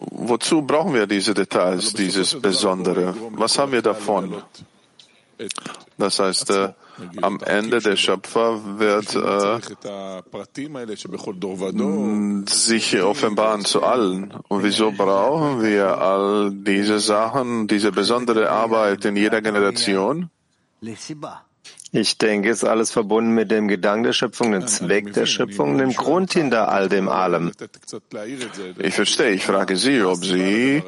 Wozu 0.00 0.62
brauchen 0.62 0.94
wir 0.94 1.06
diese 1.06 1.34
Details, 1.34 1.92
dieses 1.92 2.40
Besondere? 2.40 3.14
Was 3.32 3.58
haben 3.58 3.72
wir 3.72 3.82
davon? 3.82 4.42
Das 5.96 6.18
heißt, 6.18 6.50
äh, 6.50 6.70
am 7.22 7.40
Ende 7.40 7.80
der 7.80 7.96
Schöpfer 7.96 8.78
wird 8.78 9.14
äh, 9.14 9.60
sich 12.46 13.02
offenbaren 13.02 13.64
zu 13.64 13.82
allen. 13.82 14.32
Und 14.48 14.62
wieso 14.62 14.92
brauchen 14.92 15.62
wir 15.62 15.98
all 15.98 16.50
diese 16.52 16.98
Sachen, 17.00 17.66
diese 17.68 17.92
besondere 17.92 18.50
Arbeit 18.50 19.04
in 19.04 19.16
jeder 19.16 19.40
Generation? 19.42 20.30
Ich 21.90 22.18
denke, 22.18 22.50
es 22.50 22.62
ist 22.62 22.68
alles 22.68 22.90
verbunden 22.90 23.34
mit 23.34 23.50
dem 23.50 23.66
Gedanken 23.66 24.04
der 24.04 24.12
Schöpfung, 24.12 24.52
dem 24.52 24.66
Zweck 24.66 25.14
der 25.14 25.24
Schöpfung, 25.24 25.78
dem 25.78 25.94
Grund 25.94 26.34
hinter 26.34 26.68
all 26.68 26.88
dem 26.88 27.08
allem. 27.08 27.52
Ich 28.78 28.94
verstehe. 28.94 29.30
Ich 29.30 29.44
frage 29.44 29.76
Sie, 29.76 30.02
ob 30.02 30.22
Sie 30.22 30.82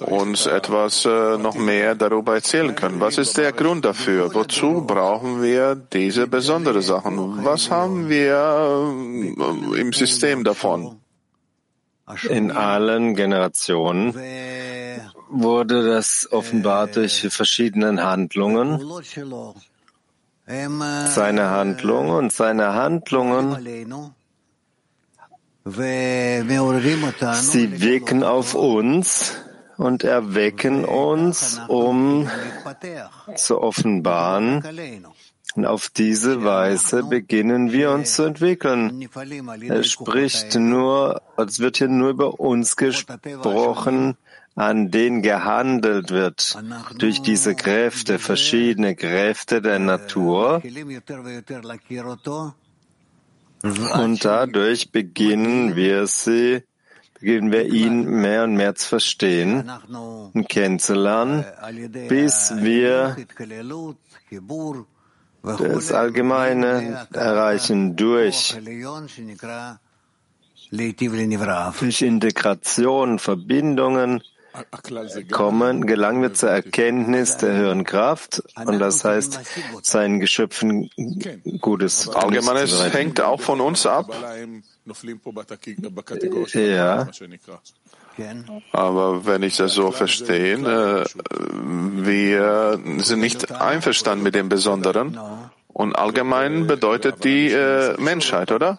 uns 0.00 0.46
etwas 0.46 1.04
äh, 1.04 1.36
noch 1.36 1.56
mehr 1.56 1.94
darüber 1.94 2.34
erzählen 2.34 2.74
können. 2.74 2.98
Was 3.00 3.18
ist 3.18 3.36
der 3.36 3.52
Grund 3.52 3.84
dafür? 3.84 4.34
Wozu 4.34 4.84
brauchen 4.86 5.42
wir 5.42 5.74
diese 5.74 6.26
besonderen 6.26 6.82
Sachen? 6.82 7.44
Was 7.44 7.70
haben 7.70 8.08
wir 8.08 8.94
äh, 9.76 9.80
im 9.80 9.92
System 9.92 10.44
davon? 10.44 10.98
In 12.28 12.50
allen 12.50 13.14
Generationen 13.14 14.14
wurde 15.28 15.86
das 15.86 16.28
offenbart 16.30 16.96
durch 16.96 17.26
verschiedene 17.30 18.02
Handlungen 18.02 18.80
seine 20.46 21.50
Handlung 21.50 22.10
und 22.10 22.32
seine 22.32 22.74
Handlungen, 22.74 23.56
sie 25.64 26.50
wirken 27.80 28.24
auf 28.24 28.54
uns 28.54 29.36
und 29.76 30.04
erwecken 30.04 30.84
uns, 30.84 31.60
um 31.68 32.28
zu 33.36 33.60
offenbaren. 33.60 34.62
Und 35.54 35.66
auf 35.66 35.90
diese 35.90 36.44
Weise 36.44 37.04
beginnen 37.04 37.72
wir 37.72 37.90
uns 37.90 38.14
zu 38.14 38.22
entwickeln. 38.22 39.06
Er 39.68 39.84
spricht 39.84 40.54
nur, 40.54 41.20
es 41.36 41.60
wird 41.60 41.76
hier 41.76 41.88
nur 41.88 42.10
über 42.10 42.40
uns 42.40 42.76
gesprochen, 42.76 44.16
an 44.54 44.90
denen 44.90 45.22
gehandelt 45.22 46.10
wird 46.10 46.58
durch 46.98 47.22
diese 47.22 47.54
Kräfte, 47.54 48.18
verschiedene 48.18 48.94
Kräfte 48.94 49.62
der 49.62 49.78
Natur. 49.78 50.62
Und 53.62 54.24
dadurch 54.24 54.90
beginnen 54.90 55.76
wir 55.76 56.06
sie, 56.06 56.64
beginnen 57.18 57.52
wir 57.52 57.66
ihn 57.66 58.04
mehr 58.04 58.44
und 58.44 58.54
mehr 58.56 58.74
zu 58.74 58.88
verstehen 58.88 59.70
und 60.34 60.48
kennenzulernen, 60.48 61.44
bis 62.08 62.52
wir 62.56 63.16
das 65.42 65.92
Allgemeine 65.92 67.06
erreichen 67.12 67.96
durch 67.96 68.56
durch 71.80 72.02
Integration, 72.02 73.18
Verbindungen, 73.18 74.22
kommen, 75.30 75.86
gelangen 75.86 76.22
wir 76.22 76.34
zur 76.34 76.50
Erkenntnis 76.50 77.36
der 77.38 77.54
höheren 77.54 77.84
Kraft 77.84 78.42
und 78.56 78.78
das 78.78 79.04
heißt, 79.04 79.40
seinen 79.82 80.20
Geschöpfen 80.20 80.90
Gutes. 81.60 82.08
Allgemeines 82.08 82.92
hängt 82.92 83.20
auch 83.20 83.40
von 83.40 83.60
uns 83.60 83.86
ab. 83.86 84.10
Ja. 86.54 87.08
Aber 88.72 89.24
wenn 89.24 89.42
ich 89.42 89.56
das 89.56 89.72
so 89.72 89.90
verstehe, 89.90 90.54
äh, 90.54 91.04
wir 92.04 92.80
sind 92.98 93.20
nicht 93.20 93.50
einverstanden 93.52 94.22
mit 94.22 94.34
dem 94.34 94.48
Besonderen. 94.48 95.18
Und 95.68 95.96
allgemein 95.96 96.66
bedeutet 96.66 97.24
die 97.24 97.50
äh, 97.50 97.98
Menschheit, 97.98 98.52
oder? 98.52 98.78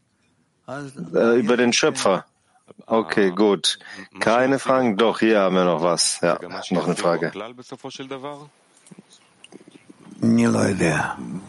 äh, 0.67 1.39
über 1.39 1.57
den 1.57 1.73
Schöpfer. 1.73 2.25
Okay, 2.85 3.31
gut. 3.31 3.79
Keine 4.19 4.59
Fragen? 4.59 4.97
Doch, 4.97 5.17
hier 5.19 5.39
haben 5.39 5.55
wir 5.55 5.65
noch 5.65 5.81
was. 5.81 6.19
Ja, 6.21 6.37
noch 6.69 6.85
eine 6.85 6.95
Frage. 6.95 7.31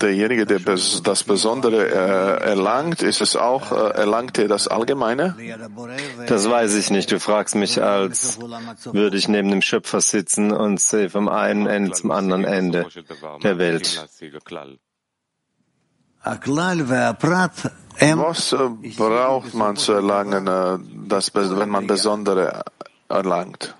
Derjenige, 0.00 0.44
der 0.44 0.58
das 0.58 1.25
Besondere 1.25 1.88
äh, 1.88 2.49
erlangt, 2.49 3.02
ist 3.02 3.20
es 3.20 3.37
auch, 3.37 3.73
äh, 3.73 3.90
erlangt 3.92 4.38
er 4.38 4.49
das 4.49 4.66
Allgemeine? 4.68 5.37
Das 6.26 6.50
weiß 6.50 6.75
ich 6.75 6.90
nicht. 6.90 7.11
Du 7.12 7.20
fragst 7.20 7.54
mich, 7.54 7.82
als 7.82 8.38
würde 8.40 9.16
ich 9.16 9.28
neben 9.28 9.50
dem 9.50 9.62
Schöpfer 9.62 10.00
sitzen 10.00 10.52
und 10.52 10.80
sehe 10.80 11.11
vom 11.11 11.28
einen 11.28 11.66
Ende 11.66 11.92
zum 11.92 12.11
anderen 12.11 12.44
Ende 12.44 12.87
der 13.42 13.58
Welt. 13.58 14.04
Was 17.99 18.52
äh, 18.52 18.68
braucht 18.96 19.54
man 19.54 19.76
zu 19.76 19.92
erlangen, 19.92 21.06
das, 21.08 21.32
wenn 21.35 21.68
man 21.68 21.87
Besondere 21.87 22.64
erlangt? 23.08 23.76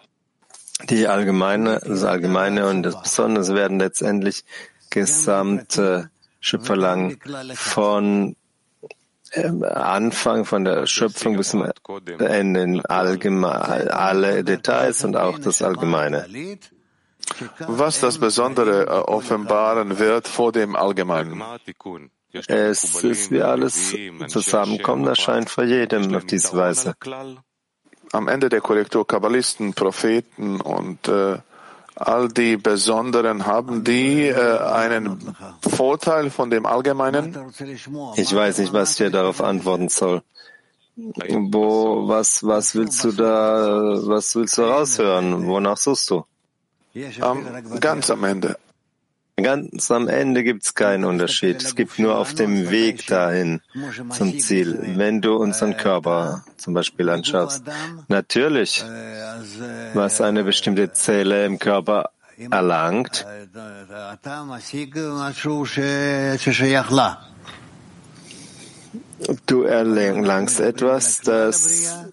Die 0.91 1.09
allgemeine, 1.09 1.81
das 1.85 2.05
Allgemeine 2.05 2.69
und 2.69 2.83
das 2.83 3.03
Besondere 3.03 3.55
werden 3.55 3.79
letztendlich 3.79 4.45
gesamte 4.91 6.11
Schöpferlang 6.41 7.19
von 7.55 8.37
ähm, 9.33 9.65
Anfang 9.65 10.45
von 10.45 10.65
der 10.65 10.87
Schöpfung 10.87 11.37
bis 11.37 11.51
zum 11.51 11.67
Ende 12.19 12.63
in 12.63 12.87
allgemein, 12.87 13.89
alle 13.89 14.45
Details 14.45 15.05
und 15.05 15.17
auch 15.17 15.39
das 15.39 15.63
Allgemeine. 15.63 16.27
Was 17.59 18.01
das 18.01 18.19
Besondere 18.19 18.87
äh, 18.87 18.89
offenbaren 18.89 19.99
wird 19.99 20.29
vor 20.29 20.53
dem 20.53 20.77
Allgemeinen. 20.77 21.43
Es 22.47 23.03
ist 23.03 23.31
wie 23.31 23.43
alles 23.43 23.95
zusammenkommen, 24.29 25.07
erscheint 25.07 25.51
vor 25.51 25.65
jedem 25.65 26.15
auf 26.15 26.25
diese 26.25 26.57
Weise. 26.57 26.95
Am 28.13 28.29
Ende 28.29 28.49
der 28.49 28.61
Korrektur 28.61 29.07
Kabbalisten, 29.07 29.75
Propheten 29.75 30.61
und 30.61 31.09
äh, 31.09 31.39
all 31.97 32.29
die 32.29 32.57
Besonderen, 32.57 33.47
haben 33.47 33.83
die 33.83 34.29
äh, 34.29 34.59
einen 34.59 35.35
Vorteil 35.61 36.31
von 36.31 36.51
dem 36.51 36.67
Allgemeinen? 36.67 37.53
Ich 38.17 38.35
weiß 38.35 38.59
nicht, 38.59 38.73
was 38.73 38.93
ich 38.93 38.97
dir 38.99 39.11
darauf 39.11 39.41
antworten 39.43 39.89
soll. 39.89 40.23
Wo, 40.97 42.09
was, 42.09 42.45
was 42.45 42.75
willst 42.75 43.05
du 43.05 43.13
da, 43.13 43.99
was 44.07 44.35
willst 44.35 44.57
du 44.57 44.63
raushören? 44.63 45.47
Wonach 45.47 45.77
suchst 45.77 46.11
du? 46.11 46.25
Am, 47.21 47.45
ganz 47.81 48.11
am 48.11 48.25
Ende. 48.25 48.57
Ganz 49.43 49.91
am 49.91 50.09
Ende 50.09 50.43
gibt 50.43 50.65
es 50.65 50.75
keinen 50.75 51.05
Unterschied. 51.05 51.63
Es 51.63 51.75
gibt 51.75 51.99
nur 51.99 52.17
auf 52.17 52.33
dem 52.33 52.71
Weg 52.71 53.07
dahin 53.07 53.61
zum 54.11 54.39
Ziel. 54.39 54.95
Wenn 54.97 55.21
du 55.21 55.37
unseren 55.37 55.77
Körper 55.77 56.43
zum 56.57 56.73
Beispiel 56.73 57.11
anschaust, 57.11 57.63
natürlich, 58.09 58.83
was 59.93 60.23
eine 60.23 60.43
bestimmte 60.43 60.91
Zelle 60.93 61.45
im 61.45 61.59
Körper 61.59 62.09
erlangt, 62.51 63.27
du 69.47 69.63
erlangst 69.63 70.61
etwas, 70.61 71.21
das 71.21 72.06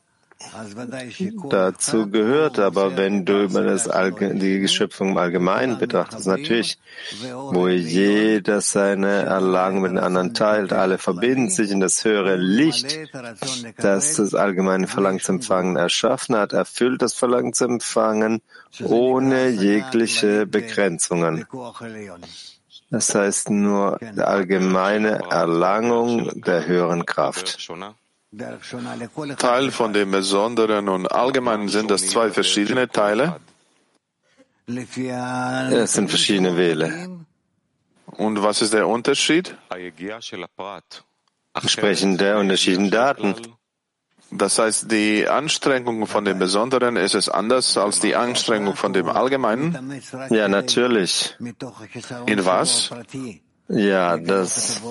dazu 1.50 2.10
gehört. 2.10 2.60
Aber 2.60 2.98
wenn 2.98 3.26
du 3.26 3.44
über 3.44 3.64
das 3.64 3.88
Allge 3.88 4.36
die 4.36 4.68
Schöpfung 4.68 5.10
im 5.10 5.18
Allgemeinen 5.18 5.78
betrachtest, 5.78 6.28
natürlich, 6.28 6.78
wo 7.52 7.68
jeder 7.68 8.62
seine 8.62 9.24
Erlangen 9.24 9.82
mit 9.82 9.92
den 9.92 10.00
anderen 10.00 10.34
teilt, 10.34 10.74
alle 10.74 10.98
verbinden 10.98 11.50
sich 11.50 11.72
in 11.72 11.80
das 11.80 12.04
höhere 12.04 12.36
Licht, 12.36 13.00
das 13.78 14.16
das 14.16 14.34
allgemeine 14.34 14.88
Verlangen 14.88 15.20
zu 15.20 15.34
empfangen 15.34 15.76
erschaffen 15.76 16.36
hat, 16.36 16.54
erfüllt 16.54 17.02
das 17.02 17.14
Verlangen 17.14 17.54
zu 17.54 17.66
empfangen 17.66 18.42
ohne 18.84 19.50
jegliche 19.50 20.46
Begrenzungen. 20.46 21.46
Das 22.90 23.16
heißt 23.16 23.50
nur 23.50 23.98
die 24.00 24.22
allgemeine 24.22 25.22
Erlangung 25.32 26.42
der 26.42 26.68
höheren 26.68 27.06
Kraft. 27.06 27.70
Teil 29.38 29.72
von 29.72 29.94
dem 29.94 30.12
Besonderen 30.12 30.90
und 30.90 31.12
Allgemeinen 31.12 31.70
sind 31.70 31.92
das 31.92 32.08
zwei 32.08 32.32
verschiedene 32.32 32.90
Teile? 32.90 33.40
Es 34.66 35.94
sind 35.94 36.10
verschiedene 36.10 36.58
Wele. 36.58 37.10
Und 38.06 38.42
was 38.42 38.62
ist 38.62 38.74
der 38.74 38.88
Unterschied? 38.88 39.56
Sprechen 41.66 42.18
der 42.18 42.40
unterschiedlichen 42.40 42.92
Daten. 42.92 43.36
Das 44.32 44.58
heißt, 44.58 44.92
die 44.92 45.28
Anstrengung 45.28 46.08
von 46.08 46.26
dem 46.26 46.40
Besonderen 46.40 46.96
ist 46.96 47.14
es 47.14 47.30
anders 47.30 47.78
als 47.78 48.00
die 48.00 48.16
Anstrengung 48.16 48.76
von 48.76 48.94
dem 48.94 49.10
Allgemeinen? 49.10 50.02
Ja, 50.30 50.48
natürlich. 50.48 51.36
In 52.26 52.46
was? 52.46 52.90
Ja, 53.70 54.18
das 54.18 54.82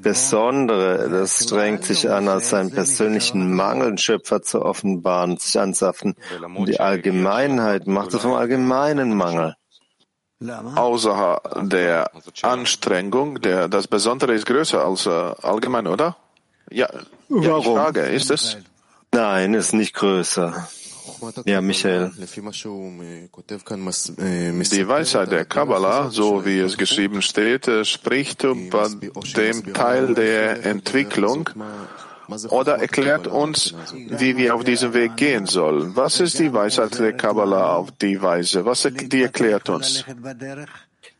Besondere, 0.00 1.10
das 1.10 1.44
strengt 1.44 1.84
sich 1.84 2.10
an, 2.10 2.26
als 2.26 2.50
seinen 2.50 2.70
persönlichen 2.70 3.54
Mangel 3.54 3.98
Schöpfer 3.98 4.42
zu 4.42 4.62
offenbaren, 4.62 5.36
sich 5.36 5.60
anzapfen. 5.60 6.14
Und 6.56 6.68
die 6.68 6.80
Allgemeinheit 6.80 7.86
macht 7.86 8.14
es 8.14 8.22
vom 8.22 8.32
allgemeinen 8.32 9.14
Mangel. 9.14 9.56
Außer 10.74 11.40
der 11.62 12.10
Anstrengung, 12.42 13.40
der, 13.40 13.68
das 13.68 13.86
Besondere 13.86 14.34
ist 14.34 14.46
größer 14.46 14.84
als 14.84 15.06
äh, 15.06 15.10
allgemein, 15.10 15.86
oder? 15.86 16.16
Ja, 16.70 16.88
ja 17.28 17.50
Warum? 17.50 17.60
ich 17.60 17.66
frage, 17.66 18.00
ist 18.00 18.30
es? 18.30 18.56
Nein, 19.12 19.54
ist 19.54 19.72
nicht 19.72 19.94
größer. 19.94 20.68
Ja, 21.44 21.60
Michael. 21.60 22.12
Die 22.16 22.44
Weisheit 24.88 25.32
der 25.32 25.44
Kabbalah, 25.44 26.10
so 26.10 26.44
wie 26.44 26.58
es 26.58 26.76
geschrieben 26.76 27.22
steht, 27.22 27.70
spricht 27.86 28.42
über 28.44 28.90
dem 29.36 29.74
Teil 29.74 30.14
der 30.14 30.64
Entwicklung 30.64 31.50
oder 32.50 32.78
erklärt 32.78 33.26
uns, 33.26 33.74
wie 33.94 34.36
wir 34.36 34.54
auf 34.54 34.64
diesem 34.64 34.94
Weg 34.94 35.16
gehen 35.16 35.46
sollen. 35.46 35.96
Was 35.96 36.20
ist 36.20 36.38
die 36.38 36.52
Weisheit 36.52 36.98
der 36.98 37.14
Kabbalah 37.14 37.76
auf 37.76 37.90
die 37.92 38.20
Weise? 38.22 38.64
Was 38.64 38.88
die 38.90 39.22
erklärt 39.22 39.68
uns? 39.68 40.04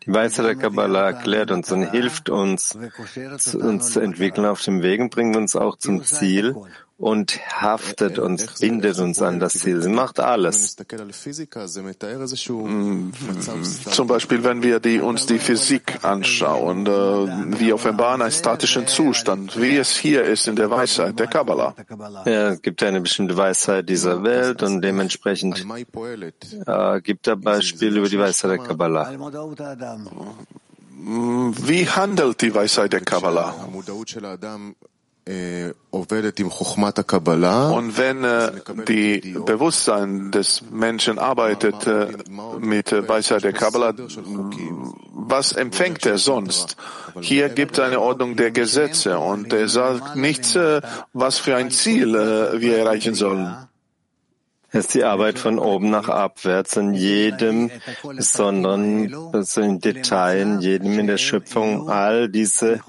Die 0.06 0.12
Weisheit 0.12 0.46
der 0.46 0.56
Kabbalah 0.56 1.06
erklärt 1.06 1.50
uns 1.50 1.70
und 1.70 1.90
hilft 1.90 2.28
uns, 2.28 2.76
uns 3.54 3.92
zu 3.92 4.00
entwickeln 4.00 4.46
auf 4.46 4.62
dem 4.62 4.82
Weg 4.82 5.00
und 5.00 5.10
bringt 5.10 5.36
uns 5.36 5.54
auch 5.54 5.76
zum 5.76 6.04
Ziel 6.04 6.56
und 7.02 7.40
haftet 7.60 8.20
uns, 8.20 8.60
bindet 8.60 8.96
uns 9.00 9.20
an 9.20 9.40
das 9.40 9.54
Ziel. 9.54 9.82
Sie 9.82 9.88
macht 9.90 10.20
alles. 10.20 10.76
Mm, 12.48 13.10
zum 13.90 14.06
Beispiel, 14.06 14.44
wenn 14.44 14.62
wir 14.62 14.78
die, 14.78 15.00
uns 15.00 15.26
die 15.26 15.40
Physik 15.40 16.04
anschauen, 16.04 16.86
äh, 16.86 17.58
wir 17.58 17.74
offenbaren 17.74 18.22
einen 18.22 18.30
statischen 18.30 18.86
Zustand, 18.86 19.60
wie 19.60 19.78
es 19.78 19.96
hier 19.96 20.22
ist 20.22 20.46
in 20.46 20.54
der 20.54 20.70
Weisheit 20.70 21.18
der 21.18 21.26
Kabbalah. 21.26 21.74
Ja, 22.24 22.50
es 22.50 22.62
gibt 22.62 22.80
eine 22.84 23.00
bestimmte 23.00 23.36
Weisheit 23.36 23.88
dieser 23.88 24.22
Welt 24.22 24.62
und 24.62 24.80
dementsprechend 24.80 25.66
äh, 26.66 27.00
gibt 27.00 27.26
er 27.26 27.34
Beispiele 27.34 27.98
über 27.98 28.08
die 28.08 28.18
Weisheit 28.20 28.52
der 28.52 28.58
Kabbalah. 28.58 29.10
Wie 31.04 31.88
handelt 31.88 32.40
die 32.42 32.54
Weisheit 32.54 32.92
der 32.92 33.00
Kabbalah? 33.00 33.56
Äh, 35.24 35.70
Und 35.92 36.10
wenn 37.96 38.24
äh, 38.24 38.50
die 38.88 39.36
Bewusstsein 39.46 40.32
des 40.32 40.62
Menschen 40.72 41.20
arbeitet 41.20 41.86
äh, 41.86 42.08
mit 42.58 42.90
Weisheit 43.08 43.44
der 43.44 43.52
Kabbalah, 43.52 43.94
was 45.12 45.52
empfängt 45.52 46.04
er 46.06 46.18
sonst? 46.18 46.76
Hier 47.20 47.50
gibt 47.50 47.78
es 47.78 47.84
eine 47.84 48.00
Ordnung 48.00 48.34
der 48.34 48.50
Gesetze 48.50 49.16
und 49.18 49.52
er 49.52 49.68
sagt 49.68 50.16
nichts, 50.16 50.56
äh, 50.56 50.80
was 51.12 51.38
für 51.38 51.54
ein 51.54 51.70
Ziel 51.70 52.16
äh, 52.16 52.60
wir 52.60 52.78
erreichen 52.78 53.14
sollen. 53.14 53.54
Es 54.74 54.86
ist 54.86 54.94
die 54.94 55.04
Arbeit 55.04 55.38
von 55.38 55.58
oben 55.58 55.90
nach 55.90 56.08
abwärts 56.08 56.78
in 56.78 56.94
jedem 56.94 57.70
besonderen, 58.16 59.14
also 59.32 59.60
in 59.60 59.80
Detail, 59.80 60.60
jedem 60.60 60.98
in 60.98 61.06
der 61.06 61.18
Schöpfung, 61.18 61.90
all 61.90 62.30
diese, 62.30 62.80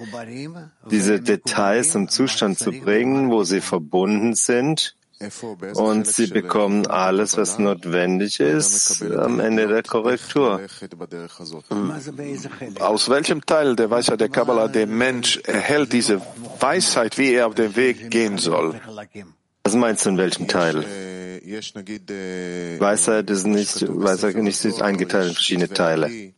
diese 0.90 1.20
Details 1.20 1.92
zum 1.92 2.08
Zustand 2.08 2.58
zu 2.58 2.72
bringen, 2.72 3.32
wo 3.32 3.44
sie 3.44 3.60
verbunden 3.60 4.34
sind. 4.34 4.96
Und 5.76 6.08
sie 6.08 6.28
bekommen 6.28 6.88
alles, 6.88 7.38
was 7.38 7.60
notwendig 7.60 8.40
ist, 8.40 9.02
am 9.04 9.40
Ende 9.40 9.68
der 9.68 9.84
Korrektur. 9.84 10.62
Aus 12.80 13.10
welchem 13.10 13.46
Teil 13.46 13.76
der 13.76 13.90
Weisheit 13.90 14.22
der 14.22 14.30
Kabbalah 14.30 14.68
der 14.68 14.88
Mensch 14.88 15.38
erhält 15.46 15.94
diese 15.94 16.22
Weisheit, 16.60 17.18
wie 17.18 17.34
er 17.34 17.48
auf 17.48 17.56
den 17.56 17.76
Weg 17.76 18.10
gehen 18.10 18.38
soll? 18.38 18.80
Was 19.64 19.76
meinst 19.76 20.06
du 20.06 20.10
in 20.10 20.18
welchem 20.18 20.48
Teil? 20.48 20.84
Weisheit 21.44 23.30
ist 23.30 23.46
nicht, 23.46 23.86
Weisheit 23.88 24.36
nicht 24.36 24.82
eingeteilt 24.82 25.28
in 25.28 25.34
verschiedene 25.34 25.70
Teile. 25.70 26.34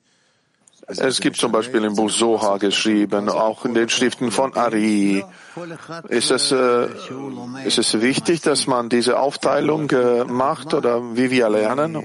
Es 0.87 1.19
gibt 1.19 1.37
zum 1.37 1.51
Beispiel 1.51 1.83
im 1.83 1.95
Buch 1.95 2.09
Soha 2.09 2.57
geschrieben, 2.57 3.29
auch 3.29 3.65
in 3.65 3.73
den 3.73 3.89
Schriften 3.89 4.31
von 4.31 4.53
Ari. 4.53 5.23
Ist 6.09 6.31
es, 6.31 6.51
äh, 6.51 6.87
ist 7.65 7.77
es 7.77 8.01
wichtig, 8.01 8.41
dass 8.41 8.67
man 8.67 8.89
diese 8.89 9.19
Aufteilung 9.19 9.89
äh, 9.91 10.25
macht 10.25 10.73
oder 10.73 11.15
wie 11.15 11.31
wir 11.31 11.49
lernen? 11.49 12.03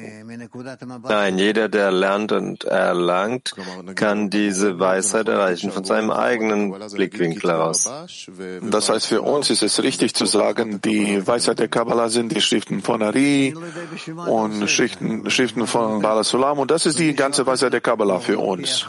Nein, 1.08 1.38
jeder, 1.38 1.68
der 1.68 1.90
lernt 1.90 2.32
und 2.32 2.64
erlangt, 2.64 3.54
kann 3.96 4.30
diese 4.30 4.78
Weisheit 4.78 5.28
erreichen 5.28 5.70
von 5.72 5.84
seinem 5.84 6.10
eigenen 6.10 6.72
Blickwinkel 6.92 7.50
heraus. 7.50 7.90
Das 8.62 8.88
heißt, 8.88 9.06
für 9.06 9.22
uns 9.22 9.50
ist 9.50 9.62
es 9.62 9.82
richtig 9.82 10.14
zu 10.14 10.26
sagen, 10.26 10.80
die 10.80 11.26
Weisheit 11.26 11.58
der 11.58 11.68
Kabbalah 11.68 12.08
sind 12.08 12.32
die 12.34 12.40
Schriften 12.40 12.82
von 12.82 13.02
Ari 13.02 13.54
und 14.26 14.68
Schriften, 14.68 15.28
Schriften 15.30 15.66
von 15.66 16.02
Bala 16.02 16.22
Sulam 16.22 16.58
und 16.58 16.70
das 16.70 16.86
ist 16.86 16.98
die 16.98 17.14
ganze 17.14 17.46
Weisheit 17.46 17.72
der 17.72 17.80
Kabbalah 17.80 18.20
für 18.20 18.38
uns. 18.38 18.86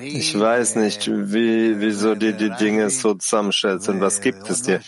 Ich 0.00 0.38
weiß 0.38 0.76
nicht, 0.76 1.08
wie, 1.08 1.80
wieso 1.80 2.14
du 2.14 2.32
die 2.32 2.50
Dinge 2.50 2.90
so 2.90 3.14
zusammenstellst 3.14 3.88
und 3.88 4.00
was 4.00 4.20
gibt 4.20 4.48
es 4.50 4.62
dir? 4.62 4.80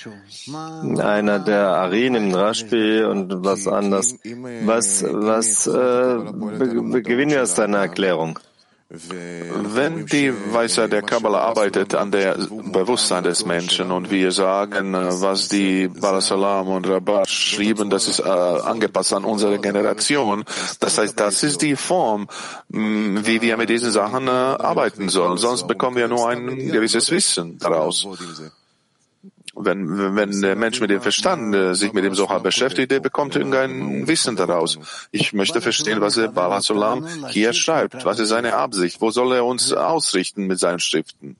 Einer 0.99 1.39
der 1.39 1.69
Arin 1.69 2.15
im 2.15 2.35
Rashbi 2.35 3.05
und 3.05 3.45
was 3.45 3.69
anders. 3.69 4.17
Was, 4.63 5.05
was 5.05 5.67
äh, 5.67 7.01
gewinnen 7.03 7.33
wir 7.33 7.43
aus 7.43 7.55
deiner 7.55 7.79
Erklärung? 7.79 8.39
Wenn 8.91 10.07
die 10.07 10.33
Weisheit 10.55 10.93
der 10.93 11.03
Kabbalah 11.03 11.41
arbeitet 11.41 11.95
an 11.95 12.11
der 12.11 12.39
Bewusstsein 12.73 13.23
des 13.23 13.45
Menschen 13.45 13.91
und 13.91 14.11
wir 14.11 14.33
sagen, 14.33 14.95
was 14.95 15.49
die 15.49 15.89
Balasalam 15.89 16.69
und 16.69 16.89
Rabbah 16.89 17.27
schrieben, 17.27 17.91
das 17.91 18.09
ist 18.09 18.21
äh, 18.21 18.23
angepasst 18.23 19.13
an 19.13 19.27
unsere 19.27 19.59
Generation. 19.59 20.43
Das 20.81 20.97
heißt, 20.97 21.21
das 21.21 21.43
ist 21.43 21.61
die 21.61 21.77
Form, 21.77 22.29
wie 22.71 23.43
wir 23.43 23.59
mit 23.59 23.69
diesen 23.69 23.91
Sachen 23.91 24.27
äh, 24.27 24.31
arbeiten 24.31 25.11
sollen. 25.11 25.37
Sonst 25.37 25.69
bekommen 25.69 25.99
wir 25.99 26.09
nur 26.09 26.27
ein 26.27 26.57
gewisses 26.57 27.11
Wissen 27.11 27.59
daraus. 27.59 28.09
Wenn, 29.58 30.16
wenn 30.16 30.42
der 30.42 30.56
Mensch 30.56 30.82
mit 30.82 30.90
dem 30.90 31.02
Verstand 31.02 31.54
äh, 31.54 31.76
sich 31.76 31.94
mit 31.94 32.04
dem 32.04 32.16
Soha 32.16 32.40
beschäftigt, 32.40 32.90
der 32.90 33.00
bekommt 33.00 33.36
irgendein 33.36 34.08
Wissen 34.08 34.36
daraus. 34.36 34.80
Ich 35.12 35.32
möchte 35.34 35.62
verstehen, 35.62 36.02
was 36.02 36.16
der 36.16 36.30
Bala 36.30 36.60
Solam 36.60 37.06
hier 37.30 37.54
schreibt. 37.54 38.04
Was 38.04 38.18
ist 38.18 38.30
seine 38.30 38.56
Absicht? 38.56 39.00
Wo 39.00 39.12
soll 39.12 39.34
er 39.34 39.46
uns 39.46 39.72
ausrichten 39.72 40.48
mit 40.48 40.58
seinen 40.60 40.80
Schriften? 40.80 41.36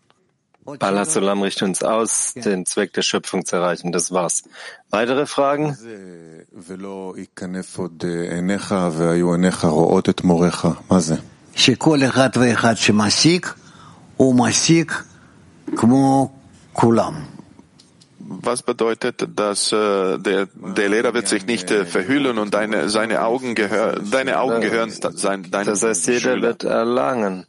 Bala 0.64 1.06
Solam 1.06 1.42
richtet 1.42 1.64
uns 1.64 1.84
aus, 1.84 2.36
den 2.36 2.68
Zweck 2.68 2.94
der 2.94 3.02
Schöpfung 3.02 3.46
zu 3.46 3.56
erreichen. 3.56 3.92
Das 3.92 4.12
war's. 4.12 4.44
Weitere 4.92 5.26
Fragen? 5.26 5.76
שכל 11.56 12.04
was 18.29 18.63
bedeutet, 18.63 19.27
dass 19.37 19.73
äh, 19.73 20.19
der, 20.19 20.49
der 20.55 20.89
Lehrer 20.91 21.15
wird 21.15 21.29
sich 21.29 21.47
nicht 21.47 21.71
äh, 21.71 21.87
verhüllen 21.87 22.39
und 22.39 22.53
deine, 22.53 22.91
seine 22.91 23.23
Augen 23.25 23.55
gehör, 23.55 24.01
deine 24.01 24.39
Augen 24.41 24.61
gehören 24.61 24.91
sein, 24.91 25.49
Das 25.51 25.83
heißt, 25.83 26.07
jeder 26.07 26.21
Schüler. 26.21 26.43
wird 26.43 26.65
erlangen. 26.65 27.47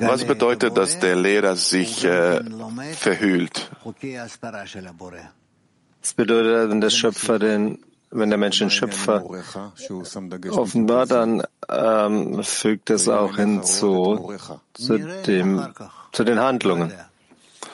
Was 0.00 0.24
bedeutet, 0.24 0.76
dass 0.76 0.98
der 0.98 1.16
Lehrer 1.16 1.56
sich 1.56 2.04
äh, 2.04 2.40
verhüllt? 2.92 3.70
Das 6.02 6.14
bedeutet, 6.14 6.70
wenn 6.70 6.80
der 6.80 6.90
Schöpfer 6.90 7.38
den, 7.38 7.78
wenn 8.10 8.28
der 8.28 8.38
Mensch 8.38 8.58
den 8.58 8.70
Schöpfer 8.70 9.24
offenbart, 10.50 11.10
dann 11.10 11.42
ähm, 11.68 12.42
fügt 12.42 12.90
es 12.90 13.08
auch 13.08 13.36
hinzu 13.36 14.34
zu 14.74 14.98
dem, 15.26 15.66
zu 16.12 16.24
den 16.24 16.38
Handlungen. 16.38 16.92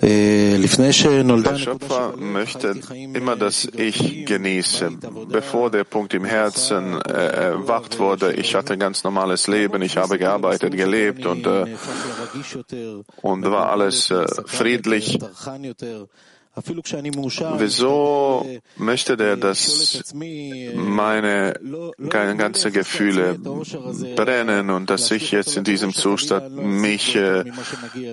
Der 0.00 1.56
Schöpfer 1.56 2.14
möchte 2.16 2.74
immer, 3.14 3.34
dass 3.36 3.64
ich 3.64 4.24
genieße. 4.26 4.92
Bevor 5.28 5.70
der 5.70 5.84
Punkt 5.84 6.14
im 6.14 6.24
Herzen 6.24 7.00
äh, 7.02 7.10
erwacht 7.10 7.98
wurde, 7.98 8.32
ich 8.32 8.54
hatte 8.54 8.74
ein 8.74 8.78
ganz 8.78 9.02
normales 9.02 9.48
Leben, 9.48 9.82
ich 9.82 9.96
habe 9.96 10.18
gearbeitet, 10.18 10.76
gelebt 10.76 11.26
und, 11.26 11.46
äh, 11.46 11.66
und 13.22 13.44
war 13.44 13.70
alles 13.70 14.10
äh, 14.10 14.24
friedlich. 14.46 15.18
Wieso 17.58 18.46
möchte 18.76 19.16
der, 19.16 19.36
dass 19.36 20.14
meine 20.14 21.54
ganzen 22.36 22.72
Gefühle 22.72 23.38
brennen 24.16 24.70
und 24.70 24.90
dass 24.90 25.10
ich 25.10 25.30
jetzt 25.30 25.56
in 25.56 25.64
diesem 25.64 25.92
Zustand 25.94 26.56
mich 26.56 27.16
äh, 27.16 27.44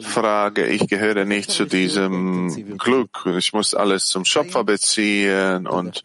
frage, 0.01 0.65
ich 0.67 0.87
gehöre 0.87 1.25
nicht 1.25 1.51
zu 1.51 1.65
diesem 1.65 2.77
Glück, 2.77 3.25
ich 3.37 3.53
muss 3.53 3.73
alles 3.73 4.07
zum 4.07 4.25
Schöpfer 4.25 4.63
beziehen 4.63 5.67
und 5.67 6.03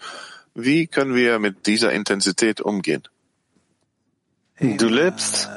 wie 0.55 0.87
können 0.87 1.14
wir 1.14 1.38
mit 1.38 1.66
dieser 1.66 1.92
Intensität 1.92 2.61
umgehen? 2.61 3.03
Du 4.59 4.88
lebst, 4.88 5.48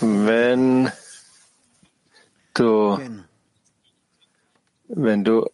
wenn 0.00 0.92
du 2.54 2.98
wenn 4.94 5.24
du 5.24 5.46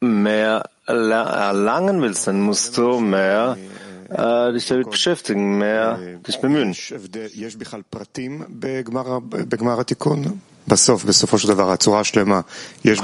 mehr 0.00 0.70
erlangen 0.86 2.00
willst, 2.02 2.26
dann 2.26 2.40
musst 2.40 2.76
du 2.76 3.00
mehr 3.00 3.56
äh, 4.08 4.52
dich 4.52 4.66
damit 4.66 4.90
beschäftigen, 4.90 5.58
mehr 5.58 5.98
dich 6.26 6.40
bemühen. 6.40 6.74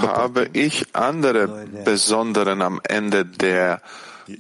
Habe 0.03 0.49
ich 0.53 0.87
andere 0.95 1.67
Besonderen 1.85 2.63
am 2.63 2.81
Ende 2.85 3.27
der 3.27 3.83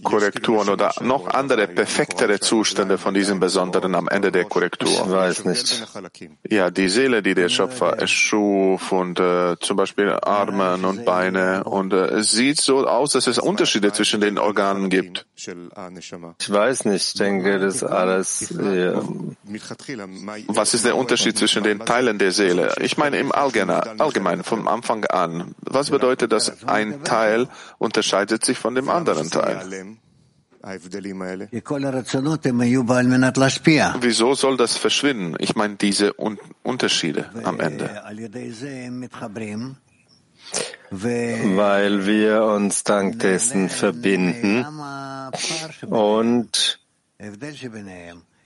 Korrekturen 0.02 0.68
oder 0.68 0.92
noch 1.00 1.26
andere 1.28 1.66
perfektere 1.66 2.40
Zustände 2.40 2.98
von 2.98 3.14
diesem 3.14 3.40
Besonderen 3.40 3.94
am 3.94 4.08
Ende 4.08 4.32
der 4.32 4.44
Korrektur? 4.44 4.90
Ich 4.90 5.10
weiß 5.10 5.44
nicht. 5.44 5.86
Ja, 6.48 6.70
die 6.70 6.88
Seele, 6.88 7.22
die 7.22 7.34
der 7.34 7.48
Schöpfer 7.48 7.98
erschuf 7.98 8.92
und 8.92 9.20
äh, 9.20 9.56
zum 9.60 9.76
Beispiel 9.76 10.10
Arme 10.22 10.74
und 10.74 11.04
Beine 11.04 11.64
und 11.64 11.92
äh, 11.92 12.06
es 12.20 12.30
sieht 12.30 12.60
so 12.60 12.86
aus, 12.86 13.12
dass 13.12 13.26
es 13.26 13.38
Unterschiede 13.38 13.92
zwischen 13.92 14.20
den 14.20 14.38
Organen 14.38 14.90
gibt. 14.90 15.26
Ich 15.36 15.48
weiß 16.52 16.84
nicht. 16.84 17.06
Ich 17.06 17.14
denke, 17.14 17.58
das 17.58 17.82
alles. 17.82 18.50
Äh, 18.50 18.92
Was 20.48 20.74
ist 20.74 20.84
der 20.84 20.96
Unterschied 20.96 21.38
zwischen 21.38 21.62
den 21.62 21.80
Teilen 21.80 22.18
der 22.18 22.32
Seele? 22.32 22.74
Ich 22.80 22.96
meine 22.96 23.18
im 23.18 23.32
Allgemeinen, 23.32 24.00
allgemein 24.00 24.44
vom 24.44 24.68
Anfang 24.68 25.04
an. 25.06 25.54
Was 25.62 25.90
bedeutet, 25.90 26.32
dass 26.32 26.64
ein 26.66 27.04
Teil 27.04 27.48
unterscheidet 27.78 28.44
sich 28.44 28.58
von 28.58 28.74
dem 28.74 28.88
anderen 28.90 29.30
Teil? 29.30 29.79
Wieso 34.00 34.34
soll 34.34 34.56
das 34.56 34.76
verschwinden? 34.76 35.34
Ich 35.38 35.54
meine 35.56 35.76
diese 35.76 36.12
Un 36.20 36.38
Unterschiede 36.62 37.30
am 37.44 37.60
Ende. 37.60 37.88
Weil 40.90 42.06
wir 42.06 42.44
uns 42.44 42.84
dank 42.84 43.20
dessen 43.20 43.68
verbinden 43.68 44.66
und 45.88 46.80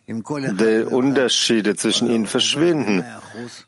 die 0.06 0.84
Unterschiede 0.90 1.74
zwischen 1.76 2.10
ihnen 2.10 2.26
verschwinden. 2.26 3.04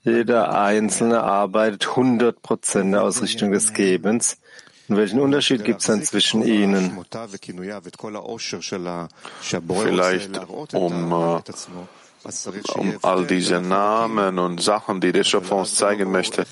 Jeder 0.03 0.61
Einzelne 0.61 1.23
arbeitet 1.23 1.89
100 1.89 2.43
Prozent 2.43 2.93
der 2.93 3.03
Ausrichtung 3.03 3.53
des 3.53 3.73
Gebens. 3.73 4.39
Und 4.89 4.97
welchen 4.97 5.21
Unterschied 5.21 5.65
gibt 5.65 5.81
es 5.81 5.87
dann 5.87 6.03
zwischen 6.05 6.43
ihnen? 6.43 6.97
Vielleicht 9.83 10.41
um, 10.75 11.13
äh, 11.13 11.41
um 12.75 12.95
all 13.03 13.27
diese 13.27 13.61
Namen 13.61 14.39
und 14.39 14.61
Sachen, 14.63 15.01
die 15.01 15.13
der 15.13 15.25
Schöpfer 15.25 15.57
uns 15.57 15.75
zeigen 15.75 16.11
möchte, 16.11 16.45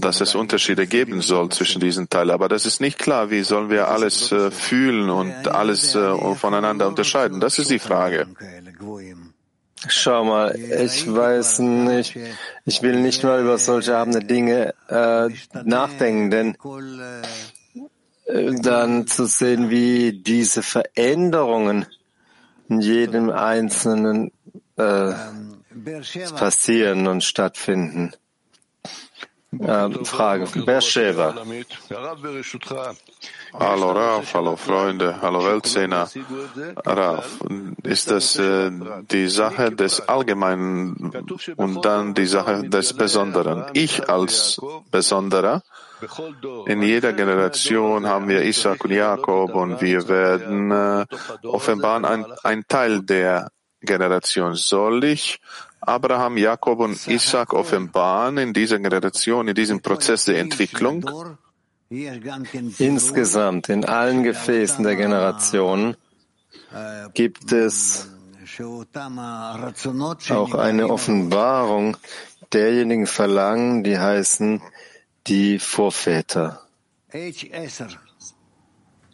dass 0.00 0.20
es 0.20 0.34
Unterschiede 0.34 0.86
geben 0.86 1.20
soll 1.20 1.48
zwischen 1.50 1.80
diesen 1.80 2.08
Teilen. 2.08 2.30
Aber 2.30 2.48
das 2.48 2.66
ist 2.66 2.80
nicht 2.80 2.98
klar. 2.98 3.30
Wie 3.30 3.42
sollen 3.42 3.70
wir 3.70 3.88
alles 3.88 4.30
äh, 4.32 4.50
fühlen 4.50 5.10
und 5.10 5.48
alles 5.48 5.94
äh, 5.94 6.34
voneinander 6.36 6.88
unterscheiden? 6.88 7.40
Das 7.40 7.58
ist 7.58 7.70
die 7.70 7.80
Frage. 7.80 8.26
Schau 9.88 10.24
mal, 10.24 10.54
ich 10.56 11.12
weiß 11.12 11.60
nicht, 11.60 12.16
ich 12.64 12.82
will 12.82 13.00
nicht 13.00 13.22
mal 13.22 13.40
über 13.40 13.58
solche 13.58 13.96
abende 13.96 14.20
Dinge 14.20 14.74
äh, 14.88 15.28
nachdenken, 15.64 16.30
denn 16.30 16.56
äh, 18.26 18.54
dann 18.60 19.06
zu 19.06 19.26
sehen, 19.26 19.70
wie 19.70 20.12
diese 20.12 20.62
Veränderungen 20.62 21.86
in 22.68 22.80
jedem 22.80 23.30
Einzelnen 23.30 24.32
äh, 24.76 25.12
passieren 26.34 27.06
und 27.06 27.22
stattfinden. 27.22 28.12
Ähm, 29.60 30.04
Frage 30.04 30.46
von 30.46 30.64
Beersheba. 30.64 31.34
Hallo 33.58 33.92
Raf, 33.92 34.34
hallo 34.34 34.56
Freunde, 34.56 35.20
hallo 35.22 35.44
Weltzehner. 35.44 36.08
Raf, 36.84 37.38
ist 37.84 38.10
das 38.10 38.36
äh, 38.36 38.70
die 39.10 39.28
Sache 39.28 39.70
des 39.70 40.00
Allgemeinen 40.08 41.12
und 41.56 41.84
dann 41.84 42.14
die 42.14 42.26
Sache 42.26 42.68
des 42.68 42.92
Besonderen? 42.94 43.66
Ich 43.72 44.08
als 44.08 44.60
Besonderer, 44.90 45.62
in 46.66 46.82
jeder 46.82 47.12
Generation 47.12 48.06
haben 48.06 48.28
wir 48.28 48.42
Isaac 48.42 48.84
und 48.84 48.90
Jakob 48.90 49.54
und 49.54 49.80
wir 49.80 50.08
werden 50.08 50.70
äh, 50.72 51.06
offenbaren 51.46 52.04
ein, 52.04 52.26
ein 52.42 52.64
Teil 52.66 53.02
der 53.02 53.50
Generation. 53.80 54.54
Soll 54.54 55.04
ich 55.04 55.40
Abraham, 55.80 56.38
Jakob 56.38 56.80
und 56.80 57.06
Isaac 57.06 57.52
offenbaren 57.52 58.38
in 58.38 58.52
dieser 58.52 58.80
Generation, 58.80 59.46
in 59.46 59.54
diesem 59.54 59.80
Prozess 59.80 60.24
der 60.24 60.38
Entwicklung? 60.38 61.04
Insgesamt 62.78 63.68
in 63.68 63.84
allen 63.84 64.22
Gefäßen 64.22 64.84
der 64.84 64.96
Generation 64.96 65.96
gibt 67.14 67.52
es 67.52 68.08
auch 70.30 70.54
eine 70.54 70.88
Offenbarung 70.88 71.96
derjenigen 72.52 73.06
Verlangen, 73.06 73.84
die 73.84 73.98
heißen 73.98 74.62
die 75.26 75.58
Vorväter. 75.58 76.60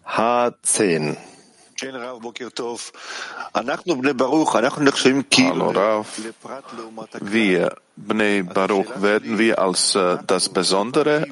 H10. 0.07 1.17
Hallo 5.51 5.71
Rav. 5.71 6.07
Wir, 7.21 7.77
Bnei 7.97 8.43
Baruch, 8.43 9.01
werden 9.01 9.39
wir 9.39 9.59
als 9.59 9.95
äh, 9.95 10.19
das 10.27 10.49
Besondere 10.51 11.27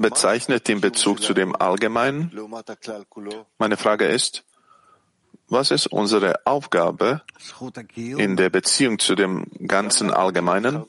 bezeichnet 0.00 0.68
in 0.68 0.80
Bezug 0.80 1.22
zu 1.22 1.34
dem 1.34 1.54
Allgemeinen? 1.54 2.32
Meine 3.58 3.76
Frage 3.76 4.06
ist, 4.06 4.44
was 5.50 5.72
ist 5.72 5.88
unsere 5.88 6.46
Aufgabe 6.46 7.22
in 7.96 8.36
der 8.36 8.50
Beziehung 8.50 9.00
zu 9.00 9.16
dem 9.16 9.46
ganzen 9.66 10.12
Allgemeinen? 10.12 10.84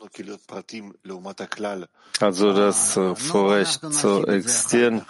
Also 2.20 2.54
das 2.54 2.96
äh, 2.96 3.16
Vorrecht 3.16 3.92
zu 3.92 4.28
existieren. 4.28 5.02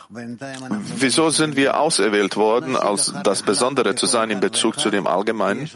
Wieso 0.95 1.29
sind 1.31 1.57
wir 1.57 1.77
auserwählt 1.77 2.37
worden, 2.37 2.77
als 2.77 3.13
das 3.25 3.43
Besondere 3.43 3.95
zu 3.95 4.05
sein 4.05 4.29
in 4.29 4.39
Bezug 4.39 4.79
zu 4.79 4.89
dem 4.89 5.05
Allgemeinen? 5.05 5.69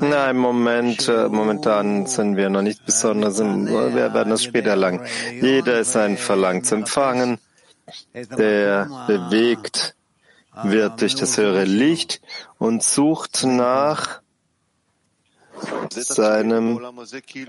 Na, 0.00 0.30
im 0.30 0.38
Moment, 0.38 1.06
äh, 1.06 1.28
momentan 1.28 2.06
sind 2.06 2.38
wir 2.38 2.48
noch 2.48 2.62
nicht 2.62 2.86
besonders. 2.86 3.38
Wir 3.38 4.14
werden 4.14 4.32
es 4.32 4.44
später 4.44 4.76
lang. 4.76 5.04
Jeder 5.42 5.80
ist 5.80 5.94
ein 5.96 6.16
Verlangen 6.16 6.64
zu 6.64 6.76
empfangen, 6.76 7.38
der 8.12 9.04
bewegt 9.06 9.94
wird 10.62 11.00
durch 11.00 11.14
das 11.14 11.36
höhere 11.36 11.64
Licht 11.64 12.20
und 12.58 12.82
sucht 12.82 13.44
nach 13.44 14.20
seinem 15.90 16.80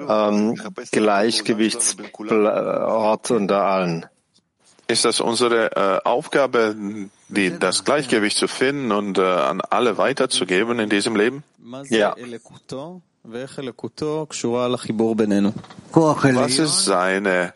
ähm, 0.08 0.62
Gleichgewichtsort 0.92 3.32
unter 3.32 3.64
allen. 3.64 4.06
Ist 4.88 5.04
das 5.04 5.20
unsere 5.20 5.72
äh, 5.76 6.00
Aufgabe, 6.04 6.76
die, 7.28 7.58
das 7.58 7.84
Gleichgewicht 7.84 8.38
zu 8.38 8.48
finden 8.48 8.92
und 8.92 9.18
äh, 9.18 9.24
an 9.24 9.62
alle 9.62 9.98
weiterzugeben 9.98 10.78
in 10.80 10.90
diesem 10.90 11.16
Leben? 11.16 11.44
Ja. 11.90 12.16
Was 15.92 16.60
ist 16.60 16.86
seine 16.86 17.54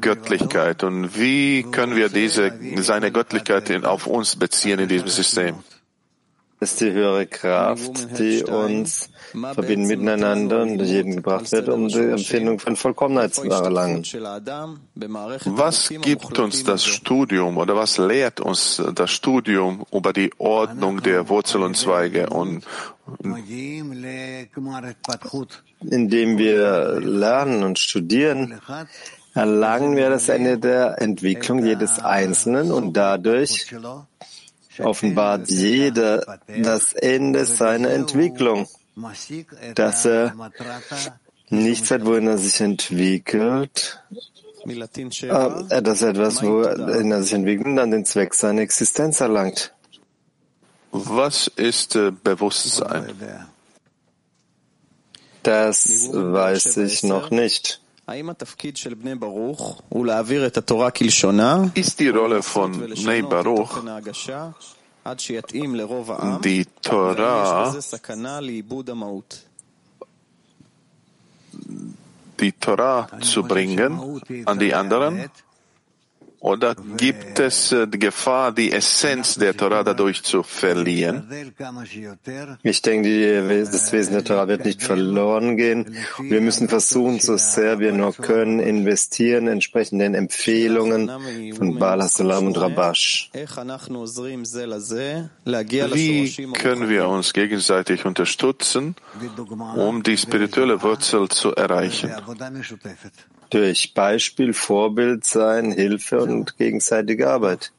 Göttlichkeit? 0.00 0.82
und 0.82 1.18
wie 1.18 1.62
können 1.62 1.94
wir 1.96 2.08
diese, 2.08 2.52
seine 2.78 3.12
Göttlichkeit 3.12 3.84
auf 3.84 4.06
uns 4.06 4.36
beziehen 4.36 4.78
in 4.78 4.88
diesem 4.88 5.08
System? 5.08 5.56
Das 6.58 6.72
ist 6.72 6.80
die 6.80 6.90
höhere 6.90 7.26
Kraft, 7.26 8.18
die 8.18 8.42
uns 8.42 9.10
verbinden 9.52 9.86
miteinander 9.88 10.62
und 10.62 10.78
durch 10.78 10.88
jeden 10.88 11.16
gebracht 11.16 11.52
wird, 11.52 11.68
um 11.68 11.88
die 11.88 11.98
Empfindung 11.98 12.58
von 12.58 12.76
Vollkommenheit 12.76 13.34
zu 13.34 13.44
erlangen. 13.44 14.02
Was 15.44 15.90
gibt 16.00 16.38
uns 16.38 16.64
das 16.64 16.84
Studium 16.86 17.58
oder 17.58 17.76
was 17.76 17.98
lehrt 17.98 18.40
uns 18.40 18.82
das 18.94 19.10
Studium 19.10 19.84
über 19.92 20.14
die 20.14 20.30
Ordnung 20.38 21.02
der 21.02 21.28
Wurzel 21.28 21.62
und 21.62 21.76
Zweige 21.76 22.30
und 22.30 22.64
indem 25.90 26.38
wir 26.38 27.00
lernen 27.00 27.64
und 27.64 27.78
studieren, 27.78 28.58
erlangen 29.34 29.94
wir 29.94 30.08
das 30.08 30.30
Ende 30.30 30.58
der 30.58 31.02
Entwicklung 31.02 31.64
jedes 31.64 31.98
Einzelnen 31.98 32.72
und 32.72 32.94
dadurch 32.94 33.66
offenbart 34.80 35.48
jeder 35.48 36.38
das 36.46 36.92
Ende 36.92 37.44
seiner 37.44 37.90
Entwicklung, 37.90 38.68
dass 39.74 40.04
er 40.04 40.34
nichts 41.48 41.90
hat, 41.90 42.04
wohin 42.04 42.26
er 42.26 42.38
sich 42.38 42.60
entwickelt, 42.60 44.02
äh, 44.66 45.82
dass 45.82 46.02
er 46.02 46.08
etwas, 46.10 46.42
wohin 46.42 47.12
er 47.12 47.22
sich 47.22 47.32
entwickelt 47.32 47.66
und 47.66 47.76
dann 47.76 47.90
den 47.90 48.04
Zweck 48.04 48.34
seiner 48.34 48.62
Existenz 48.62 49.20
erlangt. 49.20 49.72
Was 50.92 51.46
ist 51.46 51.94
äh, 51.96 52.10
Bewusstsein? 52.10 53.14
Das 55.42 56.10
weiß 56.12 56.78
ich 56.78 57.02
noch 57.04 57.30
nicht. 57.30 57.80
Ist 61.74 61.98
die 61.98 62.08
Rolle 62.08 62.40
von 62.42 62.72
Bnei 62.72 63.22
Baruch, 63.22 63.82
die 66.42 66.64
Torah, 66.82 67.74
die 72.40 72.52
Torah 72.52 73.08
zu 73.20 73.42
bringen 73.42 74.20
an 74.44 74.58
die 74.58 74.72
anderen 74.74 75.28
Oder 76.46 76.76
gibt 76.96 77.40
es 77.40 77.72
äh, 77.72 77.88
die 77.88 77.98
Gefahr, 77.98 78.52
die 78.52 78.70
Essenz 78.70 79.34
der 79.34 79.56
Torah 79.56 79.82
dadurch 79.82 80.22
zu 80.22 80.44
verlieren? 80.44 81.26
Ich 82.62 82.82
denke, 82.82 83.08
die, 83.08 83.64
das 83.64 83.92
Wesen 83.92 84.12
der 84.12 84.22
Torah 84.22 84.46
wird 84.46 84.64
nicht 84.64 84.80
verloren 84.80 85.56
gehen. 85.56 85.96
Wir 86.20 86.40
müssen 86.40 86.68
versuchen, 86.68 87.18
so 87.18 87.36
sehr 87.36 87.80
wir 87.80 87.92
nur 87.92 88.12
können, 88.12 88.60
investieren, 88.60 89.48
entsprechend 89.48 90.00
den 90.00 90.14
Empfehlungen 90.14 91.10
von 91.56 91.80
Baal 91.80 92.04
Hassalam 92.04 92.46
und 92.46 92.56
Rabash. 92.56 93.32
Wie 95.94 96.52
können 96.52 96.88
wir 96.88 97.08
uns 97.08 97.32
gegenseitig 97.32 98.04
unterstützen, 98.04 98.94
um 99.74 100.04
die 100.04 100.16
spirituelle 100.16 100.80
Wurzel 100.80 101.28
zu 101.28 101.56
erreichen? 101.56 102.12
Durch 103.50 103.94
Beispiel, 103.94 104.52
Vorbild 104.52 105.24
sein, 105.24 105.72
Hilfe 105.72 106.20
und 106.20 106.56
gegenseitige 106.56 107.28
Arbeit. 107.30 107.72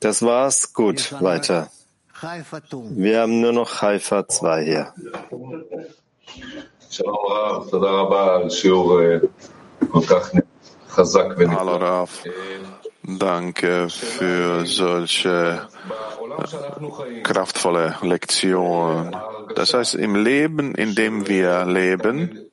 Das 0.00 0.22
war's. 0.22 0.72
Gut, 0.72 1.14
weiter. 1.20 1.70
Wir 2.22 3.20
haben 3.20 3.40
nur 3.40 3.52
noch 3.52 3.82
Haifa 3.82 4.26
2 4.26 4.64
hier. 4.64 4.94
Hallo 11.50 11.76
Rav, 11.76 12.24
danke 13.06 13.88
für 13.88 14.66
solche 14.66 15.68
kraftvolle 17.22 17.96
Lektion. 18.02 19.16
Das 19.54 19.74
heißt, 19.74 19.94
im 19.94 20.16
Leben, 20.16 20.74
in 20.74 20.94
dem 20.94 21.28
wir 21.28 21.64
leben, 21.64 22.50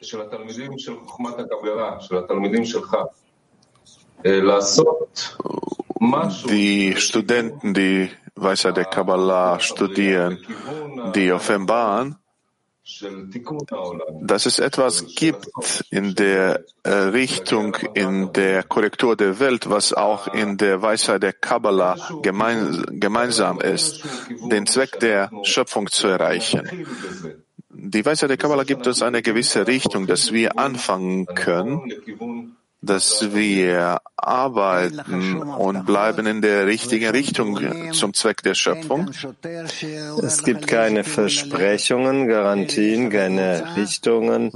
die 6.50 6.96
Studenten, 6.98 7.74
die 7.74 8.10
Weisheit 8.36 8.78
der 8.78 8.86
Kabbalah 8.86 9.60
studieren, 9.60 10.39
die 11.16 11.32
offenbaren, 11.32 12.18
dass 14.22 14.46
es 14.46 14.60
etwas 14.60 15.06
gibt 15.16 15.48
in 15.90 16.16
der 16.16 16.64
äh, 16.84 16.92
Richtung, 16.92 17.76
in 17.94 18.32
der 18.34 18.64
Korrektur 18.64 19.16
der 19.16 19.40
Welt, 19.40 19.70
was 19.70 19.94
auch 19.94 20.28
in 20.34 20.58
der 20.58 20.82
Weisheit 20.82 21.24
der 21.24 21.34
Kabbalah 21.34 21.96
gemein, 22.22 22.84
gemeinsam 22.90 23.60
ist, 23.60 24.04
den 24.50 24.66
Zweck 24.66 25.00
der 25.00 25.32
Schöpfung 25.44 25.90
zu 25.90 26.08
erreichen. 26.08 26.70
Die 27.70 28.06
Weisheit 28.06 28.30
der 28.30 28.38
Kabbalah 28.38 28.64
gibt 28.64 28.88
uns 28.88 29.02
eine 29.02 29.22
gewisse 29.22 29.68
Richtung, 29.68 30.08
dass 30.08 30.32
wir 30.32 30.58
anfangen 30.58 31.26
können, 31.26 31.92
dass 32.84 33.34
wir 33.34 34.00
arbeiten 34.17 35.41
und 35.41 35.86
bleiben 35.86 36.28
in 36.28 36.41
der 36.41 36.67
richtigen 36.67 37.10
Richtung 37.10 37.58
zum 37.93 38.13
Zweck 38.13 38.43
der 38.43 38.56
Schöpfung. 38.56 39.10
Es 40.22 40.43
gibt 40.43 40.67
keine 40.67 41.04
Versprechungen, 41.04 42.28
Garantien, 42.28 43.10
keine 43.10 43.76
Richtungen. 43.78 44.52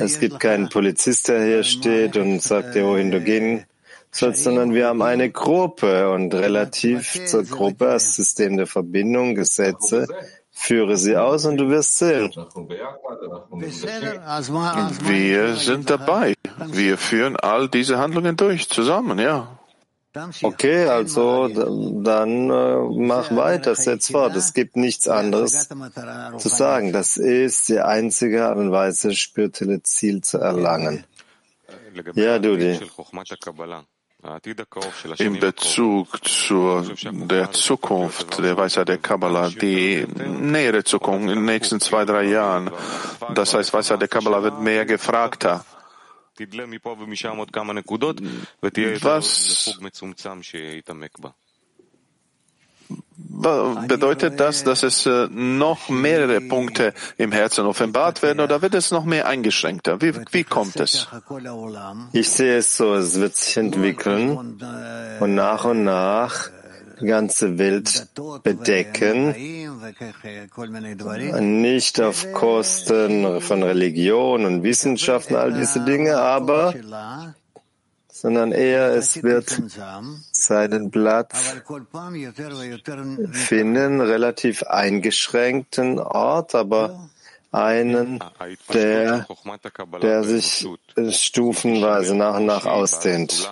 Es 0.00 0.18
gibt 0.18 0.40
keinen 0.40 0.68
Polizist, 0.68 1.28
der 1.28 1.44
hier 1.44 1.62
steht 1.62 2.16
und 2.16 2.42
sagt 2.42 2.74
dir, 2.74 2.84
wohin 2.84 3.12
du 3.12 3.20
gehen 3.20 3.64
sollst, 4.10 4.42
sondern 4.44 4.74
wir 4.74 4.88
haben 4.88 5.02
eine 5.02 5.30
Gruppe 5.30 6.10
und 6.10 6.34
relativ 6.34 7.26
zur 7.26 7.44
Gruppe 7.44 7.86
das 7.86 8.14
System 8.14 8.56
der 8.56 8.66
Verbindung, 8.66 9.34
Gesetze, 9.34 10.06
Führe 10.56 10.96
sie 10.96 11.16
aus 11.16 11.44
und 11.46 11.56
du 11.56 11.68
wirst 11.68 11.98
sehen. 11.98 12.30
Wir 15.02 15.56
sind 15.56 15.90
dabei. 15.90 16.34
Wir 16.66 16.96
führen 16.96 17.36
all 17.36 17.68
diese 17.68 17.98
Handlungen 17.98 18.36
durch, 18.36 18.70
zusammen, 18.70 19.18
ja. 19.18 19.58
Okay, 20.42 20.86
also 20.86 21.48
dann 21.48 22.48
äh, 22.48 22.76
mach 23.04 23.34
weiter, 23.34 23.74
setz 23.74 24.12
fort. 24.12 24.36
Es 24.36 24.54
gibt 24.54 24.76
nichts 24.76 25.08
anderes 25.08 25.68
zu 26.38 26.48
sagen. 26.48 26.92
Das 26.92 27.16
ist 27.16 27.68
die 27.68 27.80
einzige 27.80 28.46
Art 28.46 28.56
und 28.56 28.70
Weise, 28.70 29.12
spirituelle 29.12 29.82
Ziel 29.82 30.22
zu 30.22 30.38
erlangen. 30.38 31.04
Ja, 32.14 32.38
Dudi 32.38 32.78
in 35.18 35.38
Bezug 35.38 36.24
zu 36.26 36.82
der 37.04 37.52
Zukunft 37.52 38.38
der 38.38 38.56
Weisheit 38.56 38.88
der 38.88 38.98
Kabbalah, 38.98 39.50
die 39.50 40.06
nähere 40.06 40.82
Zukunft 40.82 41.28
in 41.28 41.28
den 41.28 41.44
nächsten 41.44 41.80
zwei, 41.80 42.04
drei 42.04 42.24
Jahren. 42.24 42.70
Das 43.34 43.54
heißt, 43.54 43.72
Weisheit 43.74 44.00
der 44.00 44.08
Kabbalah 44.08 44.42
wird 44.42 44.60
mehr 44.60 44.86
gefragter. 44.86 45.64
Was 49.02 49.78
Bedeutet 53.88 54.40
das, 54.40 54.64
dass 54.64 54.82
es 54.82 55.06
äh, 55.06 55.28
noch 55.30 55.88
mehrere 55.88 56.40
Punkte 56.40 56.94
im 57.18 57.32
Herzen 57.32 57.66
offenbart 57.66 58.22
werden 58.22 58.40
oder 58.40 58.62
wird 58.62 58.74
es 58.74 58.90
noch 58.90 59.04
mehr 59.04 59.26
eingeschränkter? 59.26 60.00
Wie, 60.00 60.14
wie 60.30 60.44
kommt 60.44 60.78
es? 60.80 61.08
Ich 62.12 62.30
sehe 62.30 62.58
es 62.58 62.76
so, 62.76 62.94
es 62.94 63.20
wird 63.20 63.36
sich 63.36 63.56
entwickeln 63.56 64.58
und 65.20 65.34
nach 65.34 65.64
und 65.64 65.84
nach 65.84 66.50
die 67.00 67.06
ganze 67.06 67.58
Welt 67.58 68.08
bedecken, 68.42 69.34
nicht 71.62 72.00
auf 72.00 72.32
Kosten 72.32 73.40
von 73.40 73.62
Religion 73.62 74.44
und 74.44 74.62
Wissenschaften, 74.62 75.36
all 75.36 75.52
diese 75.52 75.80
Dinge, 75.80 76.18
aber 76.18 76.74
sondern 78.24 78.52
eher 78.52 78.94
es 78.94 79.22
wird 79.22 79.54
seinen 80.32 80.90
Platz 80.90 81.54
finden, 83.32 84.00
relativ 84.00 84.62
eingeschränkten 84.62 85.98
Ort, 85.98 86.54
aber 86.54 87.10
einen, 87.52 88.24
der, 88.72 89.26
der 90.00 90.24
sich 90.24 90.66
stufenweise 91.10 92.14
nach 92.14 92.36
und 92.36 92.46
nach 92.46 92.66
ausdehnt. 92.66 93.50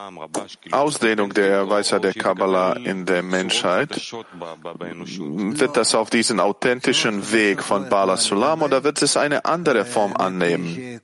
Ausdehnung 0.70 1.34
der 1.34 1.68
Weisheit 1.68 2.04
der 2.04 2.14
Kabbalah 2.14 2.74
in 2.74 3.04
der 3.06 3.22
Menschheit, 3.22 4.12
wird 4.12 5.76
das 5.76 5.94
auf 5.94 6.10
diesen 6.10 6.40
authentischen 6.40 7.32
Weg 7.32 7.62
von 7.62 7.88
Bala 7.88 8.16
Sulam 8.16 8.62
oder 8.62 8.84
wird 8.84 9.02
es 9.02 9.16
eine 9.16 9.44
andere 9.44 9.84
Form 9.84 10.16
annehmen? 10.16 11.00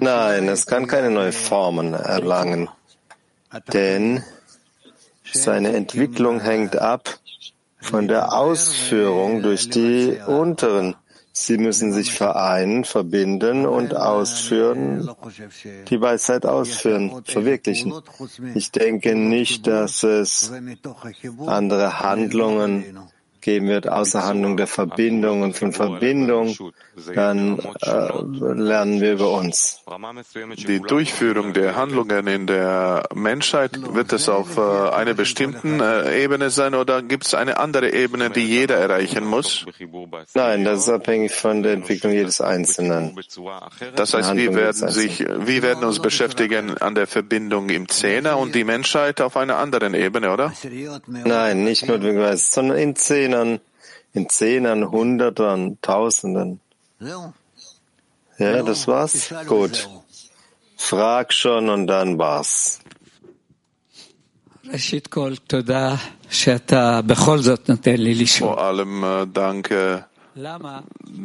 Nein, 0.00 0.48
es 0.48 0.66
kann 0.66 0.86
keine 0.86 1.10
neue 1.10 1.32
Formen 1.32 1.94
erlangen, 1.94 2.68
denn 3.72 4.22
seine 5.32 5.74
Entwicklung 5.74 6.40
hängt 6.40 6.76
ab 6.76 7.18
von 7.80 8.08
der 8.08 8.32
Ausführung 8.32 9.42
durch 9.42 9.70
die 9.70 10.18
unteren 10.26 10.96
Sie 11.38 11.58
müssen 11.58 11.92
sich 11.92 12.14
vereinen, 12.14 12.84
verbinden 12.84 13.66
und 13.66 13.94
ausführen, 13.94 15.10
die 15.86 16.00
Weisheit 16.00 16.46
ausführen, 16.46 17.22
verwirklichen. 17.24 17.92
Ich 18.54 18.72
denke 18.72 19.14
nicht, 19.14 19.66
dass 19.66 20.02
es 20.02 20.50
andere 21.44 22.00
Handlungen 22.00 22.84
geben 23.46 23.68
wird, 23.68 23.88
außer 23.88 24.24
Handlung 24.24 24.56
der 24.56 24.66
Verbindung. 24.66 25.42
Und 25.42 25.56
von 25.56 25.72
Verbindung 25.72 26.56
dann 27.14 27.58
äh, 27.82 28.08
lernen 28.54 29.00
wir 29.00 29.12
über 29.12 29.30
uns. 29.32 29.82
Die 30.66 30.80
Durchführung 30.80 31.52
der 31.52 31.76
Handlungen 31.76 32.26
in 32.26 32.46
der 32.46 33.08
Menschheit, 33.14 33.94
wird 33.94 34.12
es 34.12 34.28
auf 34.28 34.56
äh, 34.56 34.60
einer 34.60 35.14
bestimmten 35.14 35.80
äh, 35.80 36.24
Ebene 36.24 36.50
sein 36.50 36.74
oder 36.74 37.02
gibt 37.02 37.26
es 37.26 37.34
eine 37.34 37.58
andere 37.58 37.92
Ebene, 37.92 38.30
die 38.30 38.46
jeder 38.46 38.76
erreichen 38.76 39.24
muss? 39.24 39.66
Nein, 40.34 40.64
das 40.64 40.80
ist 40.80 40.88
abhängig 40.88 41.32
von 41.32 41.62
der 41.62 41.74
Entwicklung 41.74 42.12
jedes 42.12 42.40
Einzelnen. 42.40 43.16
Das 43.94 44.14
heißt, 44.14 44.34
wir 44.34 44.54
werden 44.54 44.88
sich, 44.88 45.20
wir 45.20 45.62
werden 45.62 45.84
uns 45.84 46.00
beschäftigen 46.00 46.78
an 46.78 46.94
der 46.94 47.06
Verbindung 47.06 47.68
im 47.68 47.88
Zehner 47.88 48.38
und 48.38 48.54
die 48.54 48.64
Menschheit 48.64 49.20
auf 49.20 49.36
einer 49.36 49.58
anderen 49.58 49.94
Ebene, 49.94 50.32
oder? 50.32 50.52
Nein, 51.06 51.64
nicht 51.64 51.86
notwendigerweise, 51.86 52.50
sondern 52.50 52.78
in 52.78 52.96
Zehner 52.96 53.35
Zehnern, 53.36 53.60
in 54.12 54.28
Zehnern, 54.28 54.90
Hundertern, 54.90 55.78
Tausenden. 55.82 56.60
Ja, 58.38 58.62
das 58.62 58.86
war's? 58.88 59.34
Gut. 59.46 59.88
Frag 60.76 61.32
schon 61.32 61.68
und 61.68 61.86
dann 61.86 62.18
war's. 62.18 62.80
Vor 68.38 68.60
allem 68.60 69.04
äh, 69.04 69.26
danke, 69.32 70.04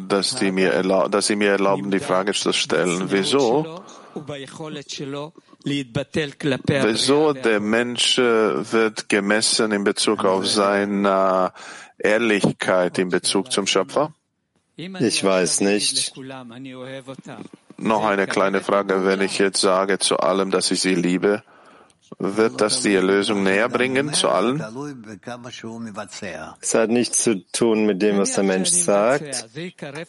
dass, 0.07 0.35
die 0.35 0.51
mir 0.51 0.83
dass 1.09 1.27
Sie 1.27 1.35
mir 1.35 1.51
erlauben, 1.51 1.91
die 1.91 1.99
Frage 1.99 2.33
zu 2.33 2.53
stellen. 2.53 3.11
Wieso? 3.11 3.83
Wieso 6.83 7.33
der 7.33 7.59
Mensch 7.59 8.17
äh, 8.17 8.71
wird 8.71 9.09
gemessen 9.09 9.71
in 9.71 9.83
Bezug 9.83 10.25
auf 10.25 10.47
seine 10.47 11.53
Ehrlichkeit 12.03 12.97
in 12.97 13.09
Bezug 13.09 13.51
zum 13.51 13.67
Schöpfer? 13.67 14.13
Ich 14.75 15.23
weiß 15.23 15.61
nicht. 15.61 16.13
Noch 17.77 18.05
eine 18.05 18.27
kleine 18.27 18.61
Frage, 18.61 19.05
wenn 19.05 19.21
ich 19.21 19.39
jetzt 19.39 19.61
sage 19.61 19.99
zu 19.99 20.17
allem, 20.17 20.51
dass 20.51 20.71
ich 20.71 20.81
sie 20.81 20.95
liebe, 20.95 21.43
wird 22.19 22.61
das 22.61 22.81
die 22.81 22.93
Erlösung 22.93 23.43
näher 23.43 23.69
bringen 23.69 24.13
zu 24.13 24.29
allen? 24.29 24.63
Es 26.61 26.75
hat 26.75 26.89
nichts 26.89 27.23
zu 27.23 27.45
tun 27.51 27.85
mit 27.85 28.01
dem, 28.01 28.17
was 28.17 28.33
der 28.33 28.43
Mensch 28.43 28.69
sagt, 28.69 29.47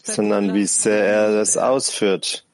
sondern 0.03 0.53
wie 0.55 0.67
sehr 0.67 1.05
er 1.05 1.33
das 1.33 1.57
ausführt. 1.57 2.45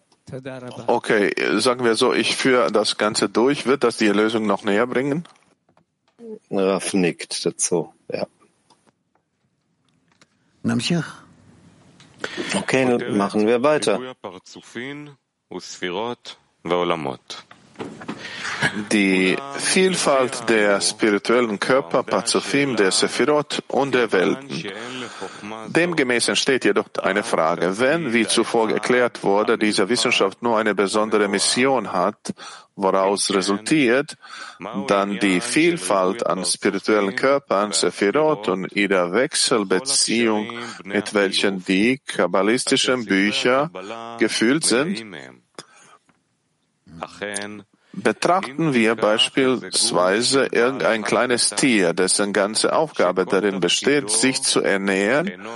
Okay, 0.86 1.32
sagen 1.58 1.84
wir 1.84 1.94
so, 1.94 2.12
ich 2.12 2.36
führe 2.36 2.70
das 2.70 2.98
Ganze 2.98 3.28
durch. 3.28 3.66
Wird 3.66 3.82
das 3.82 3.96
die 3.96 4.06
Erlösung 4.06 4.46
noch 4.46 4.62
näher 4.62 4.86
bringen? 4.86 5.24
Raff 6.50 6.92
nickt 6.92 7.46
dazu, 7.46 7.92
ja. 8.12 8.26
Okay, 12.54 13.10
machen 13.10 13.46
wir 13.46 13.62
weiter. 13.62 13.98
Die 18.90 19.36
Vielfalt 19.56 20.48
der 20.48 20.80
spirituellen 20.80 21.60
Körper, 21.60 22.02
Pazufim, 22.02 22.76
der 22.76 22.90
Sephirot 22.90 23.62
und 23.68 23.94
der 23.94 24.10
Welten. 24.12 24.72
Demgemäß 25.68 26.28
entsteht 26.28 26.64
jedoch 26.64 26.88
eine 27.02 27.22
Frage. 27.22 27.78
Wenn, 27.78 28.12
wie 28.12 28.26
zuvor 28.26 28.70
erklärt 28.70 29.22
wurde, 29.22 29.58
diese 29.58 29.88
Wissenschaft 29.88 30.42
nur 30.42 30.58
eine 30.58 30.74
besondere 30.74 31.28
Mission 31.28 31.92
hat, 31.92 32.34
woraus 32.74 33.32
resultiert, 33.32 34.16
dann 34.86 35.18
die 35.18 35.40
Vielfalt 35.40 36.26
an 36.26 36.44
spirituellen 36.44 37.14
Körpern, 37.14 37.72
Sephirot 37.72 38.48
und 38.48 38.72
ihrer 38.72 39.12
Wechselbeziehung, 39.12 40.52
mit 40.84 41.14
welchen 41.14 41.64
die 41.64 41.98
kabbalistischen 41.98 43.04
Bücher 43.04 43.70
gefüllt 44.18 44.64
sind, 44.64 45.04
Betrachten 47.92 48.74
wir 48.74 48.94
beispielsweise 48.96 50.46
irgendein 50.52 51.02
kleines 51.02 51.50
Tier, 51.50 51.94
dessen 51.94 52.32
ganze 52.32 52.74
Aufgabe 52.74 53.24
darin 53.24 53.60
besteht, 53.60 54.10
sich 54.10 54.42
zu 54.42 54.60
ernähren 54.60 55.46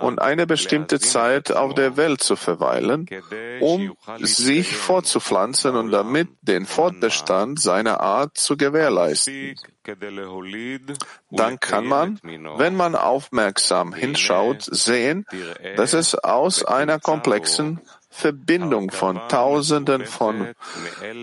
und 0.00 0.20
eine 0.20 0.46
bestimmte 0.46 0.98
Zeit 0.98 1.52
auf 1.52 1.74
der 1.74 1.96
Welt 1.96 2.22
zu 2.22 2.36
verweilen, 2.36 3.06
um 3.60 3.96
sich 4.20 4.76
fortzupflanzen 4.76 5.76
und 5.76 5.90
damit 5.90 6.28
den 6.42 6.66
Fortbestand 6.66 7.60
seiner 7.60 8.00
Art 8.00 8.38
zu 8.38 8.56
gewährleisten. 8.56 9.54
Dann 11.30 11.60
kann 11.60 11.86
man, 11.86 12.18
wenn 12.22 12.74
man 12.74 12.96
aufmerksam 12.96 13.92
hinschaut, 13.92 14.62
sehen, 14.62 15.26
dass 15.76 15.92
es 15.92 16.14
aus 16.14 16.64
einer 16.64 16.98
komplexen 16.98 17.80
Verbindung 18.16 18.92
von 18.92 19.20
Tausenden 19.28 20.06
von 20.06 20.54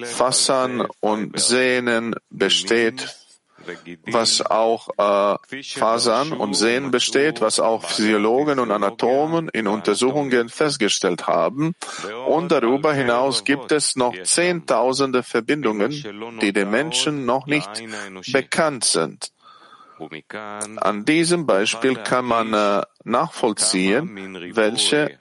Fassern 0.04 0.86
und 1.00 1.40
Sehnen 1.40 2.16
besteht, 2.30 3.16
was 4.08 4.42
auch 4.42 4.90
äh, 4.98 5.64
Fasern 5.64 6.34
und 6.34 6.54
Sehnen 6.54 6.92
besteht, 6.92 7.40
was 7.40 7.62
auch 7.62 7.86
Physiologen 7.86 8.60
und 8.60 8.72
Anatomen 8.72 9.48
in 9.50 9.68
Untersuchungen 9.68 10.50
festgestellt 10.50 11.28
haben. 11.28 11.76
Und 12.28 12.52
darüber 12.52 12.94
hinaus 12.94 13.46
gibt 13.46 13.72
es 13.72 13.96
noch 13.96 14.14
Zehntausende 14.24 15.24
Verbindungen, 15.24 15.92
die 16.42 16.52
den 16.52 16.70
Menschen 16.70 17.26
noch 17.26 17.48
nicht 17.48 17.70
bekannt 18.34 18.84
sind. 18.84 19.32
An 20.78 21.06
diesem 21.06 21.46
Beispiel 21.46 21.96
kann 21.96 22.26
man 22.26 22.54
äh, 22.54 22.82
nachvollziehen, 23.04 24.56
welche 24.56 25.20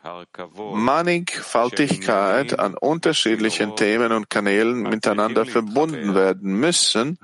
Mannigfaltigkeit 0.56 2.58
an 2.58 2.74
unterschiedlichen 2.74 3.76
Themen 3.76 4.12
und 4.12 4.30
Kanälen 4.30 4.82
miteinander 4.82 5.46
verbunden 5.46 6.14
werden 6.14 6.58
müssen, 6.58 7.18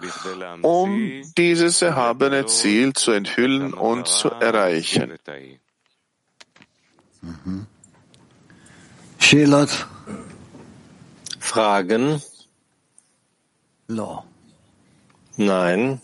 um 0.63 1.23
dieses 1.37 1.83
erhabene 1.83 2.47
Ziel 2.47 2.93
zu 2.93 3.13
enthüllen 3.13 3.75
und 3.75 4.09
zu 4.09 4.31
erreichen. 4.31 5.15
Fragen? 11.41 12.23
Nein. 15.37 16.01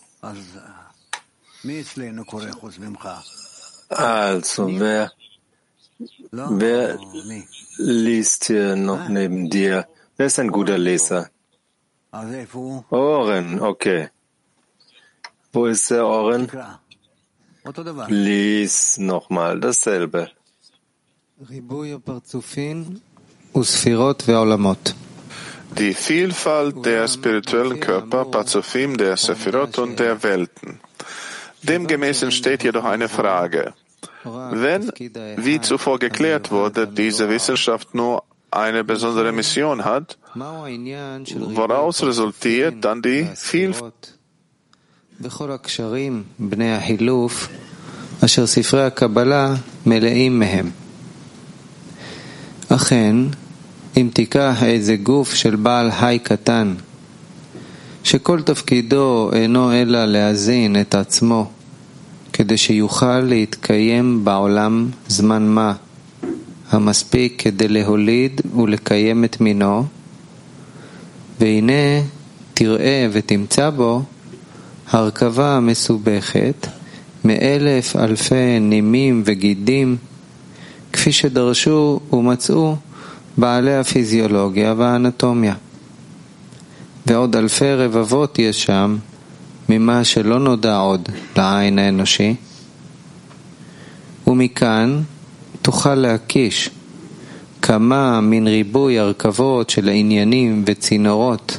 Also, 3.88 4.68
wer, 4.80 5.12
wer 6.30 6.98
liest 7.76 8.46
hier 8.46 8.74
noch 8.76 9.08
neben 9.08 9.48
dir? 9.48 9.86
Wer 10.16 10.26
ist 10.26 10.38
ein 10.38 10.50
guter 10.50 10.78
Leser? 10.78 11.28
Oren, 12.90 13.60
okay. 13.60 14.08
Wo 15.52 15.66
ist 15.66 15.90
der 15.90 16.06
Oren? 16.06 16.50
Lies 18.08 18.98
nochmal 18.98 19.60
dasselbe. 19.60 20.30
Die 25.78 25.94
Vielfalt 25.94 26.84
der 26.84 27.08
spirituellen 27.08 27.80
Körper, 27.80 28.24
Pazufim, 28.26 28.96
der 28.96 29.16
Sephirot 29.16 29.78
und 29.78 29.98
der 29.98 30.22
Welten. 30.22 30.80
Demgemäß 31.63 32.23
entsteht 32.23 32.63
jedoch 32.63 32.85
eine 32.85 33.09
Frage. 33.09 33.73
Wenn, 34.23 34.91
wie 35.37 35.61
zuvor 35.61 35.99
geklärt 35.99 36.51
wurde, 36.51 36.87
diese 36.87 37.29
Wissenschaft 37.29 37.95
nur 37.95 38.23
eine 38.51 38.83
besondere 38.83 39.31
Mission 39.31 39.83
hat, 39.85 40.17
woraus 40.35 42.03
resultiert 42.03 42.75
dann 42.83 43.01
die 43.01 43.27
Vielfalt? 43.35 44.13
אכן, 52.69 53.15
אם 53.97 54.09
תיקח 54.13 54.63
איזה 54.63 54.95
גוף 54.95 55.33
של 55.33 55.55
בעל 55.55 55.91
היי 55.99 56.19
קטן 56.19 56.75
שכל 58.04 58.42
תפקידו 58.42 59.30
אינו 59.32 59.72
אלא 59.72 60.04
להזין 60.04 60.80
את 60.80 60.94
עצמו 60.94 61.50
כדי 62.32 62.56
שיוכל 62.56 63.20
להתקיים 63.20 64.24
בעולם 64.24 64.88
זמן 65.08 65.48
מה 65.48 65.72
המספיק 66.70 67.42
כדי 67.42 67.68
להוליד 67.68 68.40
ולקיים 68.56 69.24
את 69.24 69.40
מינו, 69.40 69.84
והנה 71.40 72.02
תראה 72.54 73.06
ותמצא 73.12 73.70
בו 73.70 74.02
הרכבה 74.90 75.60
מסובכת 75.60 76.66
מאלף 77.24 77.96
אלפי 77.96 78.60
נימים 78.60 79.22
וגידים, 79.24 79.96
כפי 80.92 81.12
שדרשו 81.12 82.00
ומצאו 82.12 82.76
בעלי 83.38 83.76
הפיזיולוגיה 83.76 84.74
והאנטומיה. 84.76 85.54
ועוד 87.06 87.36
אלפי 87.36 87.74
רבבות 87.74 88.38
יש 88.38 88.62
שם 88.62 88.96
ממה 89.68 90.04
שלא 90.04 90.38
נודע 90.38 90.76
עוד 90.76 91.08
לעין 91.36 91.78
האנושי, 91.78 92.34
ומכאן 94.26 95.02
תוכל 95.62 95.94
להקיש 95.94 96.70
כמה 97.62 98.20
מן 98.20 98.46
ריבוי 98.46 98.98
הרכבות 98.98 99.70
של 99.70 99.88
העניינים 99.88 100.64
וצינורות 100.66 101.58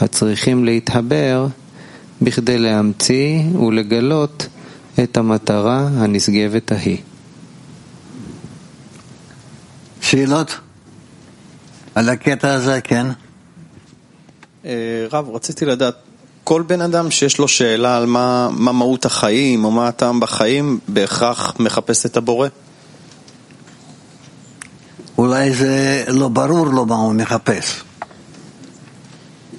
הצריכים 0.00 0.64
להתחבר 0.64 1.46
בכדי 2.22 2.58
להמציא 2.58 3.40
ולגלות 3.56 4.46
את 5.02 5.16
המטרה 5.16 5.88
הנשגבת 5.96 6.72
ההיא. 6.72 6.98
שאלות? 10.00 10.58
על 11.94 12.08
הקטע 12.08 12.54
הזה, 12.54 12.80
כן? 12.80 13.06
רב, 15.10 15.30
רציתי 15.34 15.64
לדעת, 15.64 15.94
כל 16.44 16.62
בן 16.62 16.80
אדם 16.80 17.10
שיש 17.10 17.38
לו 17.38 17.48
שאלה 17.48 17.96
על 17.96 18.06
מה, 18.06 18.48
מה 18.52 18.72
מהות 18.72 19.04
החיים 19.04 19.64
או 19.64 19.70
מה 19.70 19.88
הטעם 19.88 20.20
בחיים, 20.20 20.78
בהכרח 20.88 21.54
מחפש 21.58 22.06
את 22.06 22.16
הבורא? 22.16 22.48
אולי 25.18 25.54
זה 25.54 26.04
לא 26.08 26.28
ברור 26.28 26.66
לו 26.66 26.86
מה 26.86 26.94
הוא 26.94 27.14
מחפש, 27.14 27.82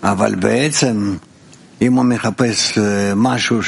אבל 0.04 0.36
בעצם 0.36 1.18
אם 1.82 1.94
הוא 1.94 2.06
מחפש 2.06 2.78
משהו 3.16 3.60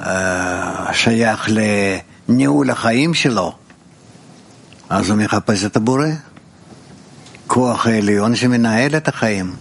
ששייך 0.00 1.48
לניהול 2.28 2.70
החיים 2.70 3.14
שלו, 3.14 3.52
אז 4.88 5.10
הוא 5.10 5.18
מחפש 5.18 5.64
את 5.64 5.76
הבורא, 5.76 6.06
כוח 7.46 7.86
העליון 7.86 8.36
שמנהל 8.36 8.96
את 8.96 9.08
החיים. 9.08 9.52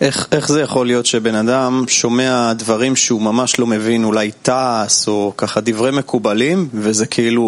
איך, 0.00 0.28
איך 0.32 0.48
זה 0.48 0.60
יכול 0.60 0.86
להיות 0.86 1.06
שבן 1.06 1.34
אדם 1.34 1.84
שומע 1.88 2.52
דברים 2.52 2.96
שהוא 2.96 3.22
ממש 3.22 3.58
לא 3.58 3.66
מבין, 3.66 4.04
אולי 4.04 4.30
תעש 4.42 5.08
או 5.08 5.32
ככה 5.36 5.60
דברי 5.60 5.90
מקובלים, 5.90 6.68
וזה 6.74 7.06
כאילו, 7.06 7.42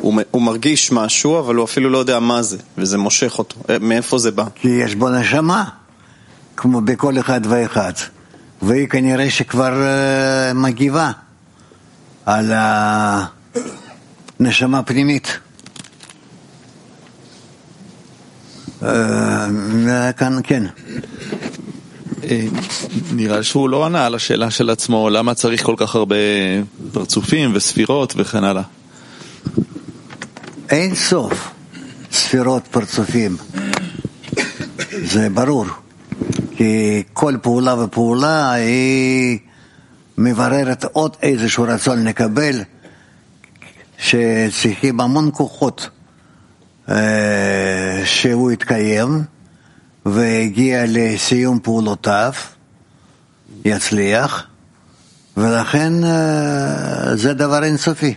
הוא, 0.00 0.20
הוא 0.30 0.42
מרגיש 0.42 0.92
משהו, 0.92 1.38
אבל 1.38 1.54
הוא 1.54 1.64
אפילו 1.64 1.90
לא 1.90 1.98
יודע 1.98 2.18
מה 2.20 2.42
זה, 2.42 2.56
וזה 2.78 2.98
מושך 2.98 3.38
אותו. 3.38 3.56
מאיפה 3.80 4.18
זה 4.18 4.30
בא? 4.30 4.44
כי 4.54 4.68
יש 4.68 4.94
בו 4.94 5.08
נשמה. 5.08 5.64
כמו 6.56 6.80
בכל 6.80 7.18
אחד 7.18 7.40
ואחד. 7.44 7.92
והיא 8.62 8.88
כנראה 8.88 9.30
שכבר 9.30 9.82
מגיבה 10.54 11.10
על 12.26 12.52
הנשמה 14.40 14.78
הפנימית. 14.78 15.38
כאן 20.16 20.38
כן. 20.42 20.64
נראה 23.12 23.42
שהוא 23.42 23.68
לא 23.68 23.86
ענה 23.86 24.06
על 24.06 24.14
השאלה 24.14 24.50
של 24.50 24.70
עצמו, 24.70 25.10
למה 25.10 25.34
צריך 25.34 25.62
כל 25.62 25.74
כך 25.76 25.94
הרבה 25.94 26.16
פרצופים 26.92 27.50
וספירות 27.54 28.14
וכן 28.16 28.44
הלאה. 28.44 28.62
אין 30.70 30.94
סוף 30.94 31.50
ספירות 32.12 32.62
פרצופים, 32.70 33.36
זה 35.02 35.30
ברור, 35.30 35.66
כי 36.56 37.02
כל 37.12 37.34
פעולה 37.42 37.84
ופעולה 37.84 38.52
היא 38.52 39.38
מבררת 40.18 40.84
עוד 40.84 41.16
איזשהו 41.22 41.64
רצון 41.64 42.04
לקבל, 42.04 42.62
שצריכים 43.98 45.00
המון 45.00 45.30
כוחות 45.32 45.88
שהוא 48.04 48.52
יתקיים 48.52 49.22
והגיע 50.06 50.84
לסיום 50.88 51.58
פעולותיו, 51.62 52.32
יצליח, 53.64 54.46
ולכן 55.36 55.92
זה 57.14 57.34
דבר 57.34 57.64
אינסופי. 57.64 58.14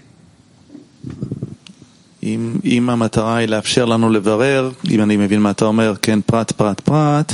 אם, 2.23 2.55
אם 2.65 2.89
המטרה 2.89 3.35
היא 3.35 3.47
לאפשר 3.47 3.85
לנו 3.85 4.09
לברר, 4.09 4.71
אם 4.89 5.01
אני 5.01 5.17
מבין 5.17 5.41
מה 5.41 5.51
אתה 5.51 5.65
אומר, 5.65 5.93
כן, 6.01 6.19
פרט, 6.21 6.51
פרט, 6.51 6.81
פרט, 6.81 7.33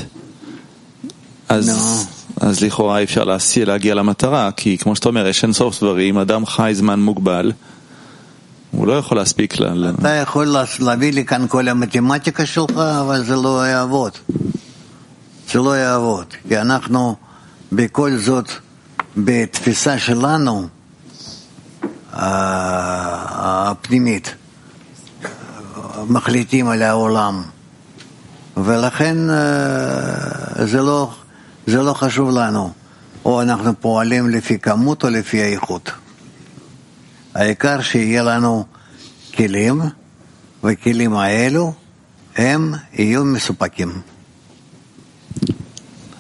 אז, 1.49 1.70
no. 1.70 2.43
אז 2.45 2.62
לכאורה 2.64 2.99
אי 2.99 3.04
אפשר 3.04 3.24
להגיע 3.66 3.95
למטרה, 3.95 4.51
כי 4.51 4.78
כמו 4.78 4.95
שאתה 4.95 5.10
אומר, 5.10 5.28
יש 5.28 5.43
אין 5.43 5.54
סוף 5.54 5.84
דברים, 5.84 6.18
אדם 6.18 6.45
חי 6.45 6.72
זמן 6.74 6.99
מוגבל, 6.99 7.51
הוא 8.74 8.88
לא 8.88 8.93
יכול 8.93 9.17
להספיק 9.17 9.59
ל... 9.59 9.89
אתה 9.99 10.09
יכול 10.09 10.55
להביא 10.80 11.13
לי 11.13 11.26
כאן 11.26 11.45
כל 11.47 11.67
המתמטיקה 11.67 12.45
שלך, 12.45 12.78
אבל 12.78 13.24
זה 13.24 13.36
לא 13.36 13.67
יעבוד. 13.67 14.11
זה 15.51 15.59
לא 15.59 15.78
יעבוד, 15.78 16.26
כי 16.47 16.57
אנחנו 16.57 17.15
בכל 17.71 18.17
זאת, 18.17 18.49
בתפיסה 19.17 19.99
שלנו 19.99 20.67
הפנימית, 23.34 24.36
מחליטים 26.07 26.67
על 26.67 26.82
העולם, 26.82 27.43
ולכן 28.57 29.17
זה 30.65 30.82
לא, 30.82 31.11
זה 31.67 31.82
לא 31.82 31.93
חשוב 31.93 32.30
לנו, 32.30 32.71
או 33.26 33.41
אנחנו 33.41 33.74
פועלים 33.80 34.30
לפי 34.30 34.59
כמות 34.59 35.03
או 35.03 35.09
לפי 35.09 35.41
האיכות. 35.41 35.91
העיקר 37.36 37.81
שיהיה 37.81 38.23
לנו 38.23 38.65
כלים, 39.36 39.81
וכלים 40.63 41.13
האלו 41.13 41.73
הם 42.36 42.73
יהיו 42.93 43.25
מסופקים. 43.25 44.01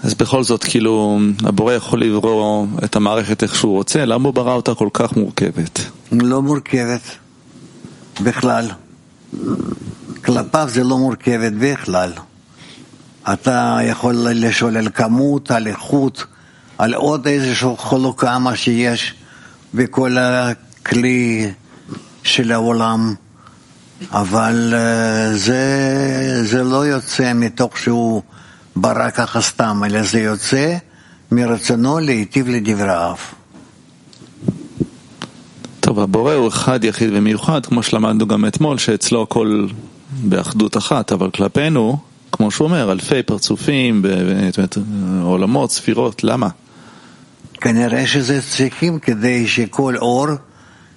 אז 0.03 0.13
בכל 0.13 0.43
זאת, 0.43 0.63
כאילו, 0.63 1.19
הבורא 1.43 1.73
יכול 1.73 2.03
לברוא 2.03 2.67
את 2.83 2.95
המערכת 2.95 3.43
איך 3.43 3.55
שהוא 3.55 3.71
רוצה, 3.71 4.05
למה 4.05 4.23
הוא 4.25 4.33
ברא 4.33 4.53
אותה 4.53 4.75
כל 4.75 4.89
כך 4.93 5.17
מורכבת? 5.17 5.79
לא 6.11 6.41
מורכבת, 6.41 7.01
בכלל. 8.23 8.69
כלפיו 10.25 10.67
זה 10.69 10.83
לא 10.83 10.97
מורכבת 10.97 11.53
בכלל. 11.59 12.11
אתה 13.33 13.79
יכול 13.83 14.15
לשאול 14.15 14.77
על 14.77 14.89
כמות, 14.93 15.51
על 15.51 15.67
איכות, 15.67 16.25
על 16.77 16.93
עוד 16.93 17.27
איזושהי 17.27 17.69
חלוקה, 17.77 18.39
מה 18.39 18.55
שיש 18.55 19.13
בכל 19.73 20.17
הכלי 20.83 21.51
של 22.23 22.51
העולם, 22.51 23.13
אבל 24.11 24.73
זה, 25.33 26.43
זה 26.43 26.63
לא 26.63 26.85
יוצא 26.85 27.33
מתוך 27.33 27.77
שהוא 27.77 28.21
ברא 28.75 29.09
ככה 29.09 29.41
סתם, 29.41 29.81
אלא 29.85 30.03
זה 30.03 30.19
יוצא 30.19 30.77
מרצונו 31.31 31.99
להיטיב 31.99 32.47
לדבריו. 32.47 33.15
טוב, 35.79 35.99
הבורא 35.99 36.33
הוא 36.33 36.47
אחד 36.47 36.83
יחיד 36.83 37.09
ומיוחד, 37.13 37.65
כמו 37.65 37.83
שלמדנו 37.83 38.27
גם 38.27 38.45
אתמול, 38.45 38.77
שאצלו 38.77 39.23
הכל 39.23 39.67
באחדות 40.23 40.77
אחת, 40.77 41.11
אבל 41.11 41.31
כלפינו, 41.31 41.97
כמו 42.31 42.51
שהוא 42.51 42.65
אומר, 42.65 42.91
אלפי 42.91 43.23
פרצופים, 43.23 44.05
עולמות, 45.21 45.71
ספירות, 45.71 46.23
למה? 46.23 46.47
כנראה 47.61 48.07
שזה 48.07 48.41
צריכים 48.41 48.99
כדי 48.99 49.47
שכל 49.47 49.97
אור 49.97 50.27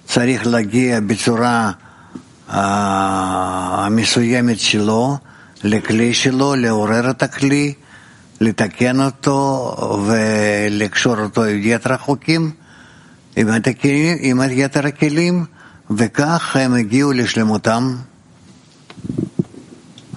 צריך 0.07 0.47
להגיע 0.47 0.99
בצורה 0.99 1.71
המסוימת 3.77 4.59
שלו 4.59 5.17
לכלי 5.63 6.13
שלו, 6.13 6.55
לעורר 6.55 7.09
את 7.09 7.23
הכלי, 7.23 7.73
לתקן 8.41 9.01
אותו 9.01 9.75
ולקשור 10.07 11.19
אותו 11.19 11.43
עם 11.43 11.59
יתר 11.63 11.93
החוקים, 11.93 12.51
עם, 13.35 13.47
התקלים, 13.47 14.17
עם 14.19 14.39
יתר 14.51 14.87
הכלים, 14.87 15.45
וכך 15.91 16.55
הם 16.55 16.73
הגיעו 16.73 17.13
לשלמותם. 17.13 17.95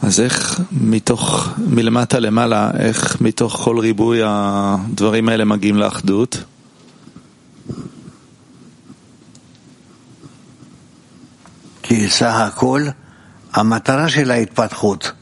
אז 0.03 0.21
איך 0.21 0.61
מתוך, 0.73 1.49
מלמטה 1.59 2.19
למעלה, 2.19 2.71
איך 2.79 3.21
מתוך 3.21 3.57
כל 3.65 3.79
ריבוי 3.79 4.21
הדברים 4.25 5.29
האלה 5.29 5.45
מגיעים 5.45 5.77
לאחדות? 5.77 6.45
כי 11.91 12.11
סך 12.11 12.35
הכל 12.35 12.87
המטרה 13.53 14.09
של 14.09 14.31
ההתפתחות 14.31 15.13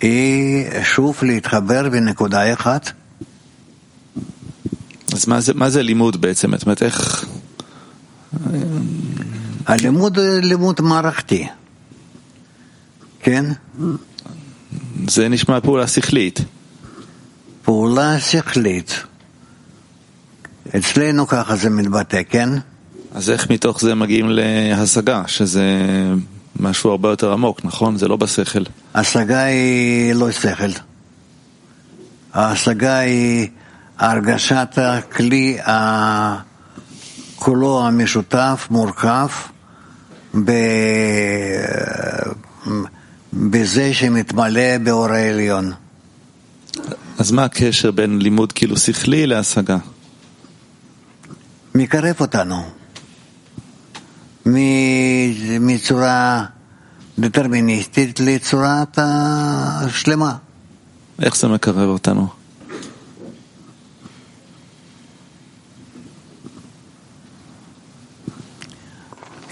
היא 0.00 0.64
שוב 0.84 1.18
להתחבר 1.22 1.88
בנקודה 1.88 2.52
אחת. 2.52 2.92
אז 5.12 5.28
מה 5.28 5.40
זה, 5.40 5.54
מה 5.54 5.70
זה 5.70 5.82
לימוד 5.82 6.20
בעצם? 6.20 6.56
זאת 6.56 6.66
אומרת, 6.66 6.82
איך... 6.82 7.24
הלימוד 9.66 10.18
הוא 10.18 10.40
לימוד 10.40 10.80
מערכתי, 10.80 11.48
כן? 13.20 13.44
זה 15.08 15.28
נשמע 15.28 15.60
פעולה 15.60 15.86
שכלית. 15.86 16.40
פעולה 17.62 18.20
שכלית. 18.20 19.02
אצלנו 20.76 21.26
ככה 21.26 21.56
זה 21.56 21.70
מתבטא, 21.70 22.20
כן? 22.28 22.48
אז 23.14 23.30
איך 23.30 23.50
מתוך 23.50 23.80
זה 23.80 23.94
מגיעים 23.94 24.26
להשגה, 24.28 25.22
שזה 25.26 25.64
משהו 26.60 26.90
הרבה 26.90 27.08
יותר 27.08 27.32
עמוק, 27.32 27.64
נכון? 27.64 27.96
זה 27.96 28.08
לא 28.08 28.16
בשכל. 28.16 28.62
השגה 28.94 29.42
היא 29.42 30.14
לא 30.14 30.30
שכל. 30.30 30.70
ההשגה 32.32 32.98
היא 32.98 33.48
הרגשת 33.98 34.78
הכלי 34.82 35.58
כולו 37.36 37.86
המשותף, 37.86 38.66
מורכב, 38.70 39.28
בזה 43.32 43.94
שמתמלא 43.94 44.78
באור 44.78 45.08
העליון. 45.12 45.72
אז 47.18 47.30
מה 47.30 47.44
הקשר 47.44 47.90
בין 47.90 48.18
לימוד 48.22 48.52
כאילו 48.52 48.76
שכלי 48.76 49.26
להשגה? 49.26 49.76
מקרב 51.74 52.14
אותנו. 52.20 52.81
מצורה 55.60 56.44
דטרמיניסטית 57.18 58.20
לצורת 58.20 58.98
השלמה. 59.02 60.36
איך 61.22 61.36
זה 61.36 61.48
מקרב 61.48 61.88
אותנו? 61.88 62.28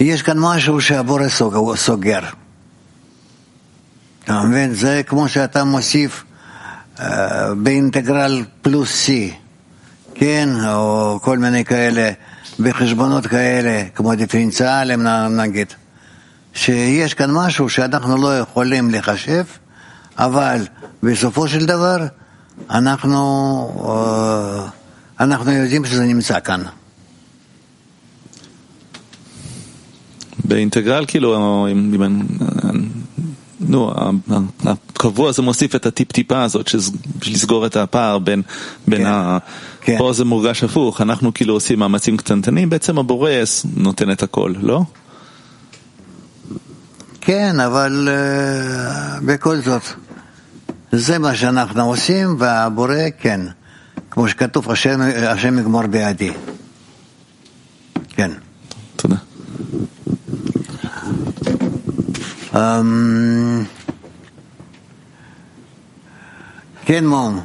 יש 0.01 0.23
כאן 0.23 0.39
משהו 0.39 0.81
שהבורא 0.81 1.29
סוגר. 1.77 2.21
אתה 4.25 4.43
מבין? 4.43 4.75
זה 4.75 5.03
כמו 5.07 5.29
שאתה 5.29 5.65
מוסיף 5.65 6.25
uh, 6.97 7.01
באינטגרל 7.57 8.45
פלוס 8.63 9.07
C, 9.07 9.11
כן? 10.15 10.49
או 10.67 11.19
כל 11.23 11.39
מיני 11.39 11.65
כאלה. 11.65 12.11
בחשבונות 12.63 13.27
כאלה, 13.27 13.85
כמו 13.95 14.15
דיפרנציאלים 14.15 15.03
נגיד, 15.31 15.67
שיש 16.55 17.15
כאן 17.15 17.31
משהו 17.31 17.69
שאנחנו 17.69 18.23
לא 18.23 18.39
יכולים 18.39 18.91
לחשב, 18.91 19.45
אבל 20.19 20.67
בסופו 21.03 21.49
של 21.49 21.67
דבר 21.67 21.97
אנחנו, 22.71 23.17
אנחנו 25.21 25.53
יודעים 25.53 25.85
שזה 25.85 26.05
נמצא 26.05 26.41
כאן. 26.41 26.63
באינטגרל 30.45 31.05
כאילו, 31.09 31.67
אם, 31.73 31.95
אם 31.95 32.23
נו, 33.71 33.93
הקבוע 34.65 35.29
הזה 35.29 35.43
מוסיף 35.43 35.75
את 35.75 35.87
הטיפ-טיפה 35.87 36.43
הזאת 36.43 36.71
בשביל 37.19 37.35
לסגור 37.35 37.67
את 37.67 37.77
הפער 37.77 38.19
בין, 38.19 38.43
בין 38.89 39.01
כן, 39.01 39.07
ה... 39.07 39.39
כן. 39.81 39.99
פה 39.99 40.13
זה 40.13 40.25
מורגש 40.25 40.65
הפוך, 40.65 41.01
אנחנו 41.01 41.35
כאילו 41.35 41.55
עושים 41.55 41.79
מאמצים 41.79 42.17
קטנטנים, 42.17 42.71
בעצם 42.71 42.99
הבורא 42.99 43.31
נותן 43.77 44.11
את 44.11 44.23
הכל, 44.23 44.55
לא? 44.61 44.83
כן, 47.21 47.61
אבל 47.61 48.09
uh, 48.09 49.25
בכל 49.25 49.57
זאת, 49.57 49.83
זה 50.93 51.19
מה 51.19 51.35
שאנחנו 51.35 51.83
עושים, 51.83 52.37
והבורא 52.39 52.95
כן. 53.21 53.41
כמו 54.11 54.29
שכתוב, 54.29 54.71
השם, 54.71 55.01
השם 55.29 55.59
יגמור 55.59 55.87
בידי. 55.87 56.33
כן. 58.09 58.31
תודה. 58.97 59.17
Um, 59.17 59.31
כן, 66.85 67.07
מום. 67.07 67.41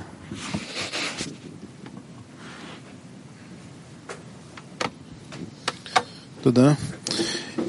תודה. 6.41 6.73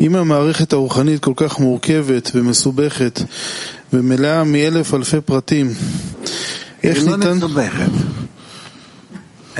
אם 0.01 0.17
המערכת 0.17 0.73
הרוחנית 0.73 1.25
כל 1.25 1.33
כך 1.37 1.59
מורכבת 1.59 2.31
ומסובכת 2.35 3.23
ומלאה 3.93 4.45
מאלף 4.45 4.95
אלפי 4.95 5.21
פרטים, 5.21 5.71
איך 6.83 6.99
ניתן... 6.99 7.23
היא 7.23 7.29
לא 7.29 7.35
מסובכת. 7.35 7.91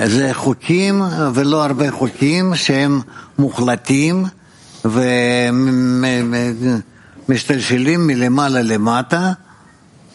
זה 0.05 0.31
חוקים 0.33 1.03
ולא 1.35 1.65
הרבה 1.65 1.91
חוקים 1.91 2.55
שהם 2.55 3.01
מוחלטים 3.39 4.25
ומשתלשלים 7.29 8.07
מלמעלה 8.07 8.63
למטה 8.63 9.33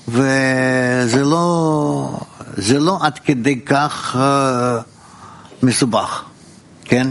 וזה 0.07 1.23
לא, 1.23 2.19
זה 2.57 2.79
לא 2.79 2.97
עד 3.01 3.19
כדי 3.19 3.59
כך 3.65 4.17
מסובך, 5.63 6.23
כן? 6.85 7.07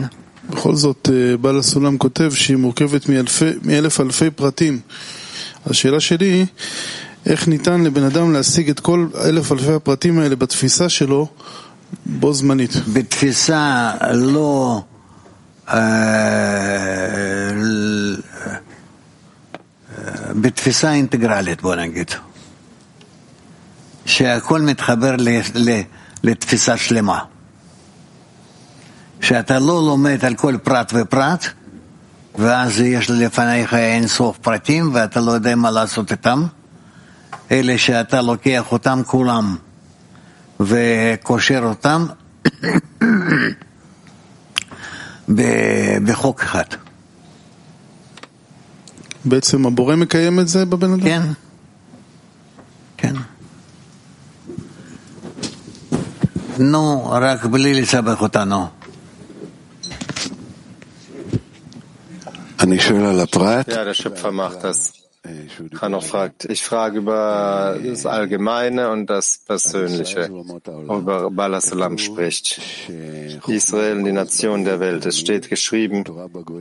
בכל 0.51 0.75
זאת, 0.75 1.09
בעל 1.41 1.59
הסולם 1.59 1.99
כותב 1.99 2.33
שהיא 2.35 2.57
מורכבת 2.57 3.09
מאלפי, 3.09 3.51
מאלף 3.63 4.01
אלפי 4.01 4.31
פרטים. 4.31 4.81
השאלה 5.67 6.01
שלי 6.01 6.27
היא, 6.27 6.47
איך 7.27 7.49
ניתן 7.49 7.81
לבן 7.81 8.03
אדם 8.03 8.33
להשיג 8.33 8.71
את 8.71 8.81
כל 8.81 9.07
אלף 9.25 9.53
אלפי 9.53 9.73
הפרטים 9.73 10.19
האלה 10.19 10.37
בתפיסה 10.37 10.89
שלו 10.89 11.29
בו 12.07 12.33
זמנית? 12.33 12.73
בתפיסה 12.93 13.91
לא... 14.13 14.83
בתפיסה 20.41 20.93
אינטגרלית, 20.93 21.63
בוא 21.63 21.75
נגיד, 21.75 22.11
שהכל 24.07 24.61
מתחבר 24.61 25.17
לתפיסה 26.23 26.77
שלמה. 26.77 27.19
שאתה 29.21 29.59
לא 29.59 29.83
לומד 29.87 30.25
על 30.25 30.35
כל 30.35 30.57
פרט 30.63 30.93
ופרט, 30.95 31.47
ואז 32.39 32.81
יש 32.81 33.11
לפניך 33.11 33.75
אין 33.75 34.07
סוף 34.07 34.39
פרטים 34.39 34.91
ואתה 34.95 35.21
לא 35.21 35.33
יודע 35.33 35.55
מה 35.55 35.71
לעשות 35.71 36.13
איתם, 36.13 36.45
אלה 37.51 37.79
שאתה 37.79 38.23
לוקח 38.23 38.73
אותם 38.73 39.03
כולם 39.07 39.57
וקושר 40.61 41.61
אותם 41.63 42.07
בחוק 46.07 46.43
אחד. 46.43 46.65
בעצם 49.26 49.66
הבורא 49.66 49.96
מקיים 49.96 50.40
את 50.40 50.48
זה 50.48 50.66
בבן 50.66 50.94
אדם? 50.94 51.02
כן, 51.02 51.22
כן. 52.98 53.14
נו, 56.60 57.10
רק 57.12 57.46
בלי 57.46 57.82
לסבך 57.82 58.22
אותנו. 58.22 58.68
אני 62.60 62.80
שואל 62.80 63.06
על 63.06 63.20
הפרט. 63.20 63.70
Ja, 63.70 63.84
der 63.84 63.94
Schöpfer 63.94 64.32
macht 64.32 64.64
das. 64.64 64.94
Hanno 65.82 66.02
fragt, 66.02 66.46
ich 66.46 66.62
frage 66.64 67.00
über 67.00 67.78
das 67.84 68.06
Allgemeine 68.06 68.92
und 68.92 69.08
das 69.10 69.40
Persönliche, 69.48 70.30
worüber 70.30 71.32
Balasalam 71.32 71.98
spricht. 71.98 72.62
Israel, 73.48 74.04
die 74.04 74.12
Nation 74.12 74.66
der 74.66 74.80
Welt. 74.80 75.06
Es 75.06 75.18
steht 75.20 75.50
geschrieben, 75.50 76.04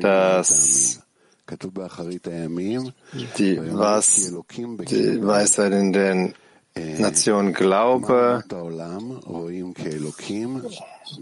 dass 0.00 1.00
die, 3.37 3.59
was 3.73 4.31
die 4.89 5.25
Weisheit 5.25 5.73
in 5.73 5.93
den 5.93 6.33
Nation 6.75 7.53
Glaube 7.53 8.43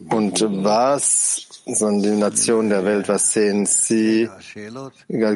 und 0.09 0.41
was, 0.63 1.47
sondern 1.65 2.03
die 2.03 2.19
Nation 2.19 2.69
der 2.69 2.84
Welt, 2.86 3.07
was 3.07 3.34
sehen 3.34 3.65
Sie? 3.65 4.30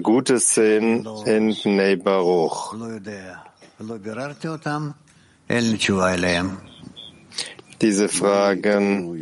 Gutes 0.03 0.53
sehen 0.53 1.07
in 1.25 1.55
Bnei 1.63 1.95
Baruch. 1.95 2.75
Diese 7.81 8.09
Fragen, 8.09 9.17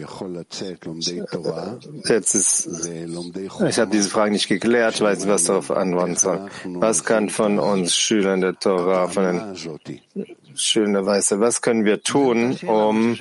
jetzt 2.05 2.36
ist, 2.36 2.68
ich 2.68 3.80
habe 3.80 3.91
diese 3.91 4.10
Fragen 4.10 4.34
nicht 4.34 4.49
geklärt, 4.49 4.95
ich 4.95 5.01
weiß 5.01 5.20
nicht, 5.20 5.30
was 5.30 5.45
darauf 5.45 5.72
antworten 5.72 6.18
soll. 6.18 6.49
Was 6.66 7.05
kann 7.05 7.30
von 7.30 7.57
uns 7.57 7.95
Schülern 7.95 8.41
der 8.41 8.60
Torah, 8.60 9.07
von 9.07 9.24
den 9.24 9.55
Schülern 10.55 10.93
der 10.93 11.05
Weise, 11.05 11.39
was 11.39 11.62
können 11.62 11.86
wir 11.86 12.03
tun, 12.03 12.57
um 12.68 13.18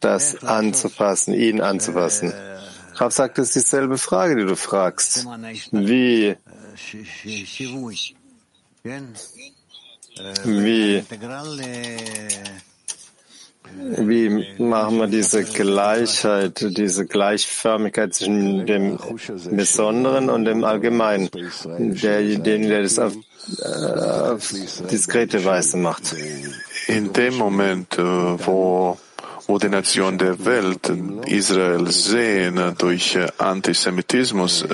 das 0.00 0.44
anzufassen, 0.44 1.32
ihn 1.32 1.62
anzufassen? 1.62 2.32
Rav 2.94 3.12
sagt, 3.12 3.38
es 3.38 3.48
ist 3.48 3.56
dieselbe 3.56 3.98
Frage, 3.98 4.36
die 4.36 4.44
du 4.44 4.56
fragst. 4.56 5.26
Wie, 5.72 6.36
wie 10.44 11.02
wie 13.98 14.46
machen 14.58 14.98
wir 14.98 15.06
diese 15.06 15.44
Gleichheit, 15.44 16.64
diese 16.76 17.06
Gleichförmigkeit 17.06 18.14
zwischen 18.14 18.66
dem 18.66 18.98
Besonderen 19.50 20.30
und 20.30 20.44
dem 20.44 20.64
Allgemeinen, 20.64 21.30
der, 21.32 22.22
den 22.22 22.68
der 22.68 22.82
das 22.82 22.98
auf, 22.98 23.14
äh, 23.62 24.32
auf 24.32 24.52
diskrete 24.90 25.44
Weise 25.44 25.76
macht? 25.76 26.14
In 26.88 27.12
dem 27.12 27.36
Moment, 27.36 27.98
äh, 27.98 28.02
wo 28.02 28.98
wo 29.48 29.58
die 29.58 29.68
Nationen 29.68 30.18
der 30.18 30.44
Welt 30.44 30.92
Israel 31.26 31.86
sehen 31.92 32.74
durch 32.78 33.14
äh, 33.14 33.28
Antisemitismus. 33.38 34.64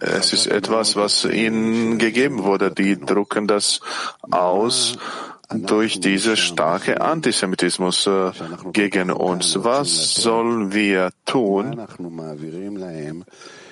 Es 0.00 0.32
ist 0.32 0.46
etwas, 0.46 0.96
was 0.96 1.26
ihnen 1.26 1.98
gegeben 1.98 2.42
wurde. 2.42 2.70
Die 2.70 2.98
drucken 2.98 3.46
das 3.46 3.80
aus 4.30 4.96
durch 5.50 6.00
diese 6.00 6.36
starke 6.36 7.00
Antisemitismus 7.00 8.06
äh, 8.06 8.32
gegen 8.72 9.10
uns. 9.10 9.62
Was 9.62 10.14
sollen 10.14 10.72
wir 10.72 11.10
tun 11.26 11.80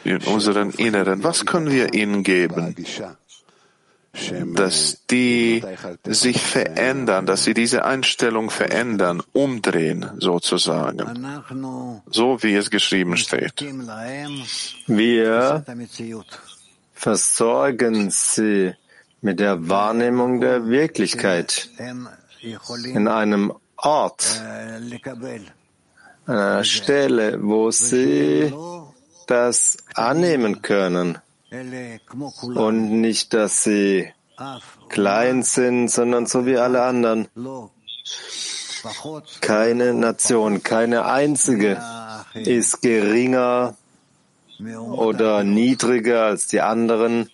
in 0.05 0.17
unseren 0.27 0.71
Inneren? 0.71 1.25
Was 1.25 1.47
können 1.47 1.71
wir 1.71 1.95
ihnen 1.95 2.23
geben? 2.23 2.75
dass 4.55 5.07
die 5.09 5.63
sich 6.05 6.41
verändern, 6.41 7.27
dass 7.27 7.45
sie 7.45 7.55
diese 7.55 7.85
Einstellung 7.85 8.51
verändern, 8.51 9.23
umdrehen 9.33 10.11
sozusagen, 10.19 11.27
so 12.11 12.43
wie 12.43 12.55
es 12.55 12.71
geschrieben 12.71 13.17
steht. 13.17 13.65
Wir 14.87 15.65
versorgen 16.93 18.11
sie 18.11 18.75
mit 19.23 19.41
der 19.41 19.69
Wahrnehmung 19.69 20.41
der 20.41 20.67
Wirklichkeit 20.67 21.69
in 22.85 23.09
einem 23.09 23.53
Ort, 23.77 24.41
einer 26.27 26.65
Stelle, 26.65 27.39
wo 27.43 27.71
sie 27.71 28.53
das 29.27 29.77
annehmen 29.95 30.63
können 30.63 31.19
und 32.55 33.01
nicht, 33.01 33.35
dass 33.35 33.65
sie 33.65 34.13
klein 34.89 35.43
sind, 35.43 35.89
sondern 35.89 36.27
so 36.27 36.47
wie 36.47 36.57
alle 36.57 36.83
anderen. 36.83 37.29
Keine 39.41 39.93
Nation, 39.93 40.63
keine 40.63 41.05
einzige 41.05 41.83
ist 42.35 42.81
geringer 42.81 43.77
oder 44.93 45.45
niedriger 45.45 46.25
als 46.25 46.47
die 46.47 46.61
anderen 46.61 47.29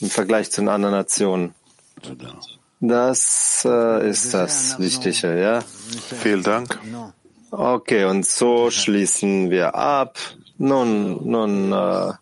im 0.00 0.10
Vergleich 0.10 0.50
zu 0.50 0.60
den 0.60 0.68
anderen 0.68 0.94
Nationen. 0.94 1.54
Das 2.80 3.64
äh, 3.64 4.08
ist 4.08 4.34
das 4.34 4.78
Wichtige, 4.78 5.40
ja? 5.40 5.62
Vielen 6.20 6.42
Dank. 6.42 6.78
Okay, 7.50 8.04
und 8.04 8.26
so 8.26 8.70
schließen 8.70 9.50
wir 9.50 9.74
ab. 9.74 10.18
Nun, 10.58 11.28
nun, 11.28 11.72
äh, 11.72 12.12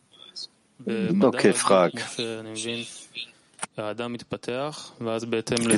okay, 1.21 1.53
frag. 1.53 1.93
In 3.77 4.07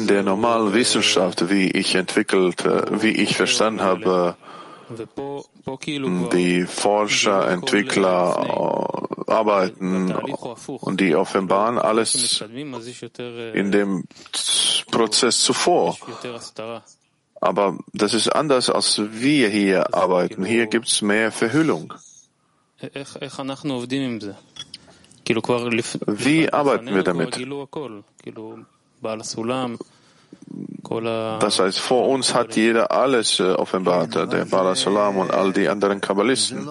der 0.06 0.22
normalen 0.22 0.74
Wissenschaft, 0.74 1.48
wie 1.48 1.70
ich 1.70 1.94
entwickelt, 1.94 2.64
wie 2.90 3.12
ich 3.12 3.36
verstanden 3.36 3.80
habe, 3.80 4.36
die 6.32 6.64
Forscher, 6.64 7.48
Entwickler 7.48 9.15
arbeiten 9.26 10.12
und 10.80 11.00
die 11.00 11.14
offenbaren 11.14 11.78
alles 11.78 12.42
in 13.54 13.72
dem 13.72 14.04
Prozess 14.90 15.40
zuvor. 15.40 15.96
Aber 17.40 17.78
das 17.92 18.14
ist 18.14 18.28
anders, 18.28 18.70
als 18.70 19.00
wir 19.10 19.48
hier 19.48 19.94
arbeiten. 19.94 20.44
Hier 20.44 20.66
gibt 20.66 20.88
es 20.88 21.02
mehr 21.02 21.30
Verhüllung. 21.32 21.92
Wie 26.06 26.52
arbeiten 26.52 26.94
wir 26.94 27.02
damit? 27.02 27.36
Das 31.40 31.58
heißt, 31.58 31.78
vor 31.78 32.08
uns 32.08 32.32
hat 32.32 32.54
jeder 32.56 32.92
alles 32.92 33.40
äh, 33.40 33.52
offenbart, 33.52 34.14
der 34.14 34.44
Balasalam 34.44 35.18
und 35.18 35.32
all 35.32 35.52
die 35.52 35.68
anderen 35.68 36.00
Kabbalisten. 36.00 36.66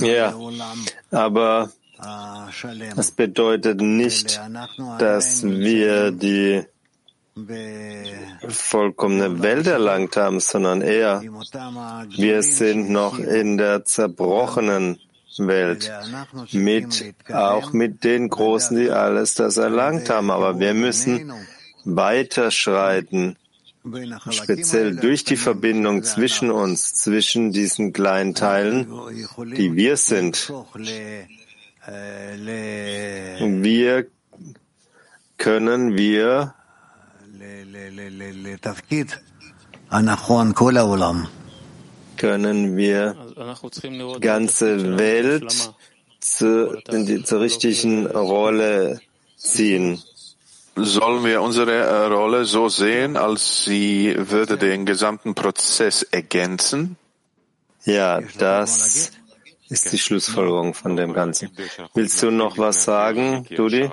Ja, 0.00 0.34
aber 1.10 1.70
das 2.96 3.10
bedeutet 3.10 3.80
nicht, 3.80 4.40
dass 4.98 5.44
wir 5.44 6.10
die 6.10 6.64
vollkommene 8.48 9.42
Welt 9.42 9.66
erlangt 9.66 10.16
haben, 10.16 10.40
sondern 10.40 10.82
eher, 10.82 11.22
wir 12.16 12.42
sind 12.42 12.90
noch 12.90 13.18
in 13.18 13.58
der 13.58 13.84
zerbrochenen 13.84 14.98
Welt, 15.38 15.90
mit, 16.52 17.14
auch 17.32 17.72
mit 17.72 18.04
den 18.04 18.28
Großen, 18.28 18.76
die 18.76 18.90
alles 18.90 19.34
das 19.34 19.56
erlangt 19.56 20.08
haben. 20.10 20.30
Aber 20.30 20.60
wir 20.60 20.74
müssen 20.74 21.32
weiterschreiten, 21.84 23.36
speziell 24.30 24.96
durch 24.96 25.24
die 25.24 25.36
Verbindung 25.36 26.02
zwischen 26.02 26.50
uns, 26.50 26.94
zwischen 26.94 27.52
diesen 27.52 27.92
kleinen 27.92 28.34
Teilen, 28.34 28.88
die 29.56 29.74
wir 29.74 29.96
sind. 29.96 30.52
Wir 33.40 34.06
können 35.36 35.96
wir 35.96 36.54
können 42.16 42.76
wir 42.76 43.16
ganze 44.20 44.98
Welt 44.98 45.74
zu, 46.20 46.82
in 46.90 47.06
die, 47.06 47.22
zur 47.22 47.40
richtigen 47.40 48.06
Rolle 48.06 49.00
ziehen. 49.36 50.02
Sollen 50.76 51.24
wir 51.24 51.40
unsere 51.40 51.72
äh, 51.72 52.06
Rolle 52.06 52.44
so 52.44 52.68
sehen, 52.68 53.16
als 53.16 53.64
sie 53.64 54.14
würde 54.16 54.58
den 54.58 54.86
gesamten 54.86 55.34
Prozess 55.34 56.02
ergänzen? 56.02 56.96
Ja, 57.84 58.20
das 58.38 59.12
ist 59.68 59.92
die 59.92 59.98
Schlussfolgerung 59.98 60.74
von 60.74 60.96
dem 60.96 61.12
Ganzen. 61.12 61.50
Willst 61.94 62.22
du 62.22 62.30
noch 62.30 62.58
was 62.58 62.84
sagen, 62.84 63.46
Dudi? 63.54 63.90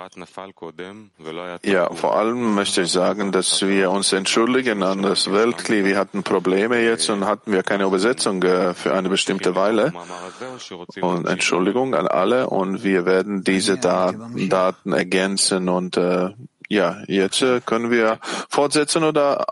Ja, 1.62 1.92
vor 1.92 2.16
allem 2.16 2.54
möchte 2.54 2.82
ich 2.82 2.92
sagen, 2.92 3.32
dass 3.32 3.62
wir 3.62 3.90
uns 3.90 4.12
entschuldigen 4.12 4.82
an 4.82 5.02
das 5.02 5.30
Weltkli. 5.32 5.84
Wir 5.84 5.98
hatten 5.98 6.22
Probleme 6.22 6.78
jetzt 6.80 7.08
und 7.10 7.24
hatten 7.24 7.52
wir 7.52 7.62
keine 7.62 7.84
Übersetzung 7.84 8.42
äh, 8.42 8.74
für 8.74 8.92
eine 8.94 9.08
bestimmte 9.08 9.54
Weile. 9.54 9.92
Und 11.00 11.26
Entschuldigung 11.26 11.94
an 11.94 12.06
alle 12.06 12.48
und 12.50 12.84
wir 12.84 13.06
werden 13.06 13.42
diese 13.42 13.78
Daten 13.78 14.92
ergänzen 14.92 15.68
und 15.68 15.96
äh, 15.96 16.30
ja, 16.72 17.02
jetzt 17.06 17.42
äh, 17.42 17.60
können 17.60 17.90
wir 17.90 18.18
fortsetzen 18.48 19.04
oder 19.04 19.46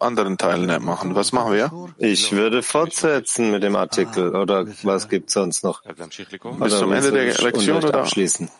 anderen 0.00 0.36
Teilnehmer 0.38 0.80
machen. 0.80 1.14
Was 1.14 1.32
machen 1.32 1.52
wir? 1.52 1.70
Ich 1.98 2.32
würde 2.32 2.64
fortsetzen 2.64 3.52
mit 3.52 3.62
dem 3.62 3.76
Artikel 3.76 4.34
oder 4.34 4.66
was 4.82 5.08
gibt 5.08 5.28
es 5.28 5.34
sonst 5.34 5.62
noch? 5.62 5.82
Bis 5.84 6.78
zum 6.78 6.92
Ende 6.92 7.12
der 7.12 7.32
Lektion 7.32 7.76
oder? 7.76 8.00
Abschließen. 8.00 8.50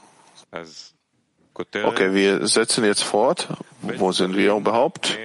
Okay, 1.54 2.14
wir 2.14 2.46
setzen 2.46 2.84
jetzt 2.84 3.02
fort. 3.02 3.48
Wo 3.82 4.12
sind 4.12 4.36
wir 4.36 4.54
überhaupt? 4.54 5.18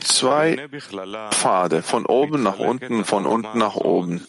Zwei 0.00 0.68
Pfade, 1.30 1.82
von 1.82 2.06
oben 2.06 2.42
nach 2.42 2.58
unten, 2.58 3.04
von 3.04 3.26
unten 3.26 3.58
nach 3.58 3.76
oben. 3.76 4.26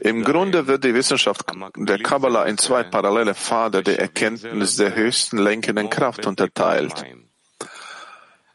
Im 0.00 0.24
Grunde 0.24 0.66
wird 0.66 0.84
die 0.84 0.94
Wissenschaft 0.94 1.44
der 1.76 1.98
Kabbalah 1.98 2.44
in 2.44 2.58
zwei 2.58 2.82
parallele 2.82 3.34
Pfade 3.34 3.82
der 3.82 3.98
Erkenntnis 4.00 4.76
der 4.76 4.94
höchsten 4.94 5.38
lenkenden 5.38 5.90
Kraft 5.90 6.26
unterteilt. 6.26 7.04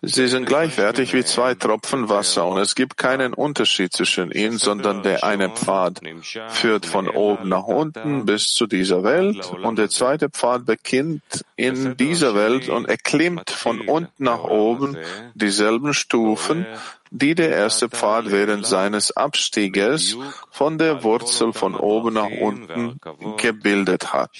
Sie 0.03 0.27
sind 0.27 0.47
gleichwertig 0.47 1.13
wie 1.13 1.23
zwei 1.23 1.53
Tropfen 1.53 2.09
Wasser 2.09 2.47
und 2.47 2.57
es 2.57 2.73
gibt 2.73 2.97
keinen 2.97 3.35
Unterschied 3.35 3.93
zwischen 3.93 4.31
ihnen, 4.31 4.57
sondern 4.57 5.03
der 5.03 5.23
eine 5.23 5.49
Pfad 5.49 6.01
führt 6.49 6.87
von 6.87 7.07
oben 7.07 7.49
nach 7.49 7.65
unten 7.65 8.25
bis 8.25 8.45
zu 8.45 8.65
dieser 8.65 9.03
Welt 9.03 9.53
und 9.61 9.77
der 9.77 9.89
zweite 9.89 10.29
Pfad 10.29 10.65
beginnt 10.65 11.45
in 11.55 11.95
dieser 11.97 12.33
Welt 12.33 12.67
und 12.67 12.89
erklimmt 12.89 13.51
von 13.51 13.81
unten 13.81 14.23
nach 14.23 14.43
oben 14.43 14.97
dieselben 15.35 15.93
Stufen, 15.93 16.65
die 17.11 17.35
der 17.35 17.51
erste 17.51 17.87
Pfad 17.87 18.31
während 18.31 18.65
seines 18.65 19.15
Abstieges 19.15 20.17
von 20.49 20.79
der 20.79 21.03
Wurzel 21.03 21.53
von 21.53 21.75
oben 21.75 22.13
nach 22.15 22.31
unten 22.31 22.99
gebildet 23.37 24.13
hat. 24.13 24.31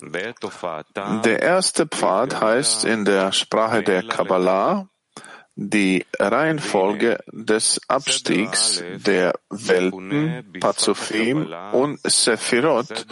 Der 0.00 1.42
erste 1.42 1.86
Pfad 1.86 2.40
heißt 2.40 2.84
in 2.84 3.04
der 3.04 3.32
Sprache 3.32 3.82
der 3.82 4.02
Kabbalah 4.02 4.88
die 5.60 6.06
Reihenfolge 6.20 7.18
des 7.32 7.80
Abstiegs 7.88 8.80
der 9.04 9.32
Welten, 9.50 10.52
Pazufim 10.60 11.52
und 11.72 11.98
Sephirot, 12.04 13.06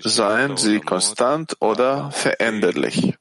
seien 0.00 0.58
sie 0.58 0.80
konstant 0.80 1.56
oder 1.60 2.10
veränderlich. 2.10 3.14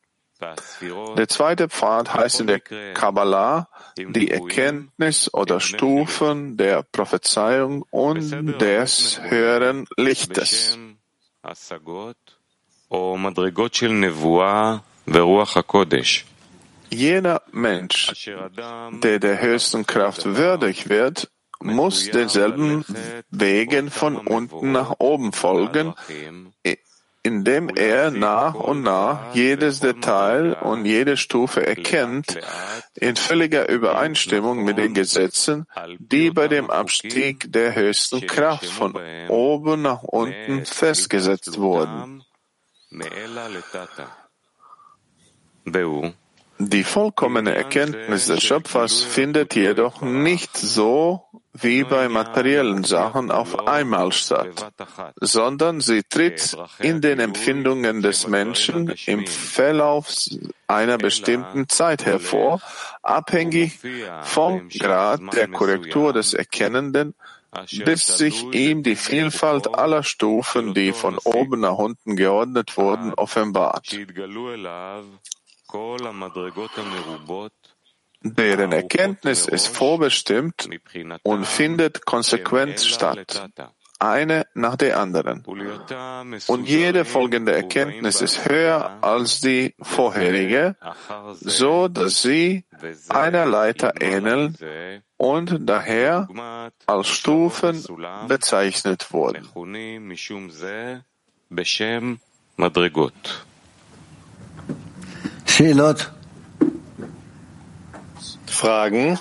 Der 1.18 1.28
zweite 1.28 1.70
Pfad 1.70 2.14
heißt 2.14 2.42
in 2.42 2.48
der 2.48 2.60
Kabbalah 2.60 3.70
die 3.98 4.30
Erkenntnis 4.30 5.34
oder 5.34 5.62
Stufen 5.62 6.58
der 6.58 6.84
Prophezeiung 6.84 7.86
und 7.92 8.60
des 8.62 9.22
höheren 9.22 9.86
Lichtes. 9.96 10.78
Jeder 16.92 17.42
Mensch, 17.52 18.30
der 19.04 19.20
der 19.20 19.42
höchsten 19.42 19.86
Kraft 19.86 20.26
würdig 20.26 20.90
wird, 20.90 21.30
muss 21.62 22.10
denselben 22.10 22.86
Wegen 23.30 23.92
von 23.92 24.18
unten 24.18 24.72
nach 24.72 24.96
oben 24.98 25.34
folgen, 25.34 25.94
indem 27.22 27.70
er 27.76 28.12
nach 28.12 28.56
und 28.56 28.82
nach 28.82 29.36
jedes 29.36 29.82
Detail 29.82 30.54
und 30.54 30.86
jede 30.86 31.18
Stufe 31.18 31.66
erkennt, 31.66 32.40
in 32.96 33.16
völliger 33.16 33.70
Übereinstimmung 33.70 34.64
mit 34.64 34.78
den 34.78 34.94
Gesetzen, 34.94 35.68
die 36.00 36.32
bei 36.32 36.48
dem 36.48 36.70
Abstieg 36.70 37.52
der 37.52 37.76
höchsten 37.76 38.26
Kraft 38.26 38.66
von 38.66 38.98
oben 39.28 39.82
nach 39.82 40.04
unten 40.04 40.66
festgesetzt 40.66 41.60
wurden. 41.60 42.24
Die 46.62 46.84
vollkommene 46.84 47.56
Erkenntnis 47.56 48.28
des 48.28 48.44
Schöpfers 48.44 49.02
findet 49.02 49.56
jedoch 49.56 50.02
nicht 50.02 50.58
so 50.58 51.24
wie 51.54 51.84
bei 51.84 52.10
materiellen 52.10 52.84
Sachen 52.84 53.32
auf 53.32 53.68
einmal 53.68 54.12
statt, 54.12 54.72
sondern 55.20 55.82
sie 55.82 56.04
tritt 56.04 56.58
in 56.80 57.02
den 57.02 57.20
Empfindungen 57.20 58.02
des 58.02 58.28
Menschen 58.28 58.94
im 59.06 59.26
Verlauf 59.26 60.10
einer 60.68 60.98
bestimmten 60.98 61.70
Zeit 61.70 62.06
hervor, 62.06 62.62
abhängig 63.02 63.80
vom 64.24 64.70
Grad 64.70 65.22
der 65.34 65.48
Korrektur 65.48 66.14
des 66.14 66.34
Erkennenden 66.34 67.14
bis 67.86 68.06
sich 68.06 68.44
ihm 68.54 68.84
die 68.84 68.96
Vielfalt 68.96 69.74
aller 69.74 70.04
Stufen, 70.04 70.74
die 70.74 70.94
von 70.94 71.18
oben 71.18 71.62
nach 71.62 71.78
unten 71.78 72.16
geordnet 72.16 72.78
wurden, 72.78 73.14
offenbart. 73.14 73.88
Deren 78.22 78.72
Erkenntnis 78.74 79.48
ist 79.48 79.68
vorbestimmt 79.68 80.70
und 81.24 81.46
findet 81.46 82.06
konsequent 82.06 82.80
statt. 82.82 83.50
Eine 84.00 84.48
nach 84.54 84.78
der 84.78 85.00
anderen. 85.00 85.44
Und 86.48 86.68
jede 86.68 87.06
folgende 87.06 87.54
Erkenntnis 87.54 88.22
ist 88.22 88.48
höher 88.48 88.98
als 89.02 89.42
die 89.42 89.76
vorherige, 89.82 90.76
so 91.42 91.88
dass 91.90 92.22
sie 92.22 92.66
einer 93.10 93.46
Leiter 93.46 94.02
ähneln 94.02 94.58
und 95.18 95.70
daher 95.70 96.28
als 96.86 97.08
Stufen 97.08 97.84
bezeichnet 98.28 99.12
wurden. 99.12 99.48
Fragen? 108.48 109.20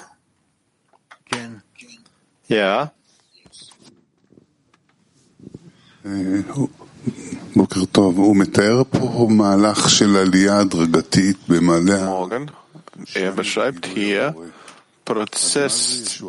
Ja. 2.49 2.93
Morgen. 12.07 12.51
Er 13.15 13.33
beschreibt 13.33 13.87
hier 13.87 14.35
Prozess 15.05 16.23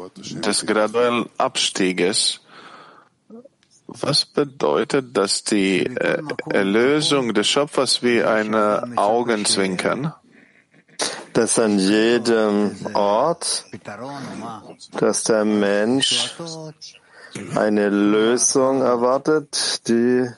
des 0.45 0.65
graduellen 0.65 1.29
Abstieges. 1.37 2.41
Was 3.87 4.25
bedeutet, 4.25 5.15
dass 5.17 5.43
die 5.43 5.85
äh, 5.85 6.21
Erlösung 6.49 7.33
des 7.33 7.47
Schöpfers 7.47 8.03
wie 8.03 8.21
ein 8.21 8.53
Augenzwinkern? 8.97 10.13
Dass 11.33 11.57
an 11.57 11.79
jedem 11.79 12.75
Ort, 12.93 13.65
dass 14.99 15.23
der 15.23 15.45
Mensch 15.45 16.35
eine 17.55 17.89
Lösung 17.89 18.81
erwartet, 18.81 19.87
die 19.87 20.29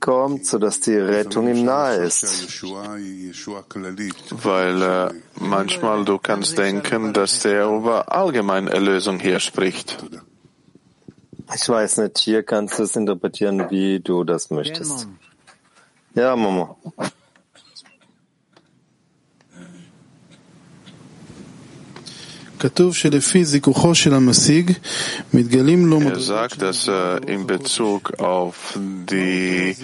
kommt, 0.00 0.46
sodass 0.46 0.80
die 0.80 0.96
Rettung 0.96 1.48
ihm 1.48 1.64
nahe 1.64 1.96
ist. 1.96 2.62
Weil 4.30 4.82
äh, 4.82 5.10
manchmal 5.40 6.04
du 6.04 6.18
kannst 6.18 6.56
denken, 6.58 7.12
dass 7.12 7.40
der 7.40 7.66
über 7.66 8.12
allgemeine 8.12 8.70
Erlösung 8.70 9.18
hier 9.18 9.40
spricht. 9.40 9.98
Ich 11.54 11.68
weiß 11.68 11.98
nicht, 11.98 12.18
hier 12.18 12.42
kannst 12.42 12.78
du 12.78 12.84
es 12.84 12.96
interpretieren, 12.96 13.70
wie 13.70 14.00
du 14.00 14.24
das 14.24 14.50
möchtest. 14.50 15.08
Ja, 16.14 16.34
Momo. 16.34 16.76
Er 26.06 26.20
sagt, 26.20 26.62
dass 26.62 26.88
äh, 26.88 27.18
in 27.26 27.46
Bezug 27.46 28.18
auf 28.18 28.78
die 28.78 29.76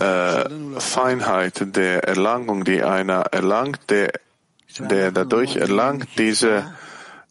äh, 0.00 0.44
Feinheit 0.78 1.76
der 1.76 2.04
Erlangung, 2.04 2.64
die 2.64 2.82
einer 2.82 3.20
erlangt, 3.32 3.80
der, 3.88 4.12
der 4.78 5.12
dadurch 5.12 5.56
erlangt, 5.56 6.08
diese, 6.18 6.72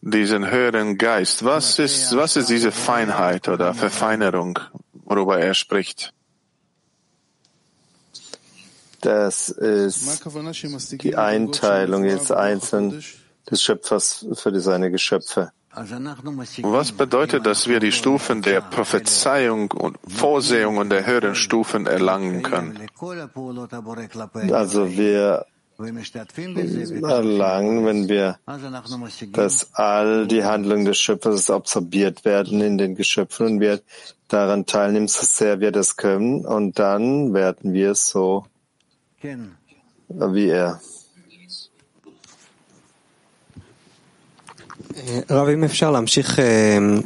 diesen 0.02 0.50
höheren 0.50 0.98
Geist. 0.98 1.43
Was 1.43 1.80
ist, 1.80 2.16
was 2.16 2.36
ist 2.36 2.50
diese 2.50 2.72
Feinheit 2.72 3.48
oder 3.48 3.74
Verfeinerung, 3.74 4.60
worüber 5.06 5.39
er 5.39 5.54
spricht? 5.54 6.14
Das 9.02 9.50
ist 9.50 10.24
die 10.98 11.16
Einteilung 11.16 12.06
jetzt 12.06 12.32
einzeln 12.32 13.04
des 13.50 13.62
Schöpfers 13.62 14.26
für 14.34 14.60
seine 14.60 14.91
Geschöpfe. 14.91 15.52
Was 15.76 16.91
bedeutet, 16.93 17.46
dass 17.46 17.68
wir 17.68 17.82
die 17.82 17.91
Stufen 17.91 18.41
der 18.41 18.62
Prophezeiung 18.62 19.72
und 19.72 19.98
Vorsehung 20.08 20.78
und 20.78 20.89
der 20.89 21.06
höheren 21.06 21.36
Stufen 21.36 21.86
erlangen 21.86 22.43
können? 22.43 22.80
Also 24.52 24.98
wir 24.98 25.46
erlangen, 27.04 27.86
wenn 27.86 28.08
wir, 28.08 28.39
dass 29.34 29.74
all 29.74 30.26
die 30.28 30.46
Handlungen 30.46 30.86
des 30.86 30.98
Schöpfers 30.98 31.50
absorbiert 31.50 32.24
werden 32.24 32.62
in 32.62 32.78
den 32.78 32.96
Geschöpfen 32.96 33.46
und 33.46 33.60
wir 33.60 33.82
daran 34.30 34.66
teilnehmen, 34.66 35.10
so 35.10 35.26
sehr 35.26 35.60
wir 35.60 35.74
das 35.74 35.98
können, 35.98 36.46
und 36.46 36.80
dann 36.80 37.34
werden 37.34 37.74
wir 37.74 37.96
so 37.96 38.46
wie 40.08 40.48
er. 40.48 40.80
רב, 45.31 45.49
אם 45.49 45.64
אפשר 45.64 45.91
להמשיך, 45.91 46.39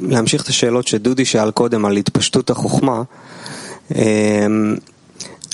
להמשיך 0.09 0.43
את 0.43 0.49
השאלות 0.49 0.87
שדודי 0.87 1.25
שאל 1.25 1.51
קודם 1.51 1.85
על 1.85 1.97
התפשטות 1.97 2.51
החוכמה. 2.51 3.03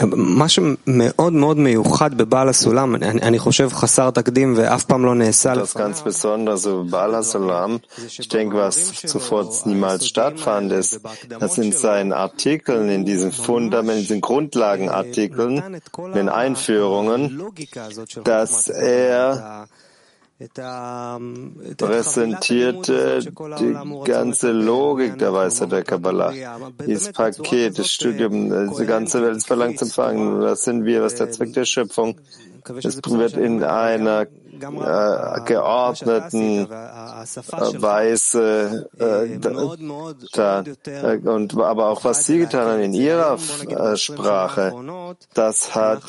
מה 0.06 0.48
שמאוד 0.48 1.32
מאוד 1.32 1.58
מיוחד 1.58 2.14
בבעל 2.14 2.48
הסולם, 2.48 2.94
אני, 2.94 3.08
אני 3.08 3.38
חושב 3.38 3.68
חסר 3.72 4.10
תקדים 4.10 4.54
ואף 4.56 4.84
פעם 4.84 5.04
לא 5.04 5.14
נעשה 5.14 5.52
Das 5.54 5.74
ganz 5.74 6.02
besonders 6.04 6.66
über 6.66 6.84
Baal 6.90 7.14
HaSulam, 7.14 7.80
ich 8.18 8.28
denke, 8.28 8.56
was 8.56 8.76
zuvor 9.06 9.44
niemals 9.66 10.06
stattfand, 10.06 10.72
ist, 10.72 11.00
dass 11.38 11.58
in 11.58 11.72
seinen 11.72 12.12
Artikeln, 12.12 12.88
in 12.88 13.04
diesen 13.04 13.32
Fundamenten, 13.32 13.98
in 13.98 14.06
diesen 14.06 14.20
Grundlagenartikeln, 14.20 15.54
in 16.08 16.12
den 16.14 16.28
Einführungen, 16.28 17.20
dass 18.24 18.68
er 18.68 19.66
präsentierte 21.77 23.19
die 23.21 23.75
ganze 24.03 24.51
Logik 24.51 25.17
der 25.17 25.33
Weisheit 25.33 25.71
der 25.71 25.83
Kabbalah. 25.83 26.33
Dieses 26.85 27.13
Paket, 27.13 27.79
das 27.79 27.89
Studium, 27.89 28.49
die 28.77 28.85
ganze 28.85 29.21
Welt 29.21 29.37
ist 29.37 29.47
verlangt 29.47 29.79
zu 29.79 29.85
empfangen. 29.85 30.41
Was 30.41 30.63
sind 30.63 30.83
wir? 30.83 31.01
Was 31.01 31.13
ist 31.13 31.19
der 31.19 31.31
Zweck 31.31 31.53
der 31.53 31.63
Schöpfung? 31.63 32.19
Es 32.83 33.01
wird 33.05 33.37
in 33.37 33.63
einer 33.63 34.27
äh, 34.61 35.41
geordneten 35.45 36.69
Weise 37.81 38.89
äh, 38.97 39.39
da, 39.39 40.63
und 41.25 41.57
aber 41.57 41.89
auch 41.89 42.03
was 42.03 42.25
Sie 42.25 42.39
getan 42.39 42.67
haben 42.67 42.81
in 42.81 42.93
Ihrer 42.93 43.37
äh, 43.67 43.95
Sprache, 43.97 44.73
das 45.33 45.75
hat 45.75 46.03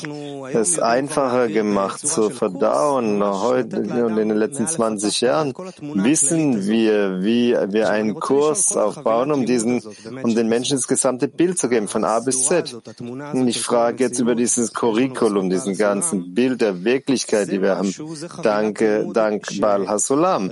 es 0.53 0.79
einfacher 0.79 1.47
gemacht 1.47 2.05
zu 2.07 2.29
verdauen. 2.29 3.23
Heute 3.23 3.79
und 4.05 4.17
in 4.17 4.29
den 4.29 4.37
letzten 4.37 4.67
20 4.67 5.21
Jahren 5.21 5.53
wissen 5.81 6.67
wir, 6.67 7.21
wie 7.23 7.53
wir 7.53 7.89
einen 7.89 8.19
Kurs 8.19 8.75
aufbauen, 8.75 9.31
um 9.31 9.45
diesen, 9.45 9.81
um 10.23 10.35
den 10.35 10.47
Menschen 10.47 10.77
das 10.77 10.87
gesamte 10.87 11.27
Bild 11.27 11.59
zu 11.59 11.69
geben, 11.69 11.87
von 11.87 12.03
A 12.03 12.19
bis 12.19 12.45
Z. 12.45 12.75
Und 12.99 13.47
ich 13.47 13.61
frage 13.61 14.03
jetzt 14.03 14.19
über 14.19 14.35
dieses 14.35 14.73
Curriculum, 14.73 15.49
diesen 15.49 15.77
ganzen 15.77 16.33
Bild 16.33 16.61
der 16.61 16.83
Wirklichkeit, 16.83 17.51
die 17.51 17.61
wir 17.61 17.77
haben. 17.77 17.93
Danke, 18.41 19.07
dank 19.13 19.45
Baal 19.59 19.87
Hasulam. 19.87 20.51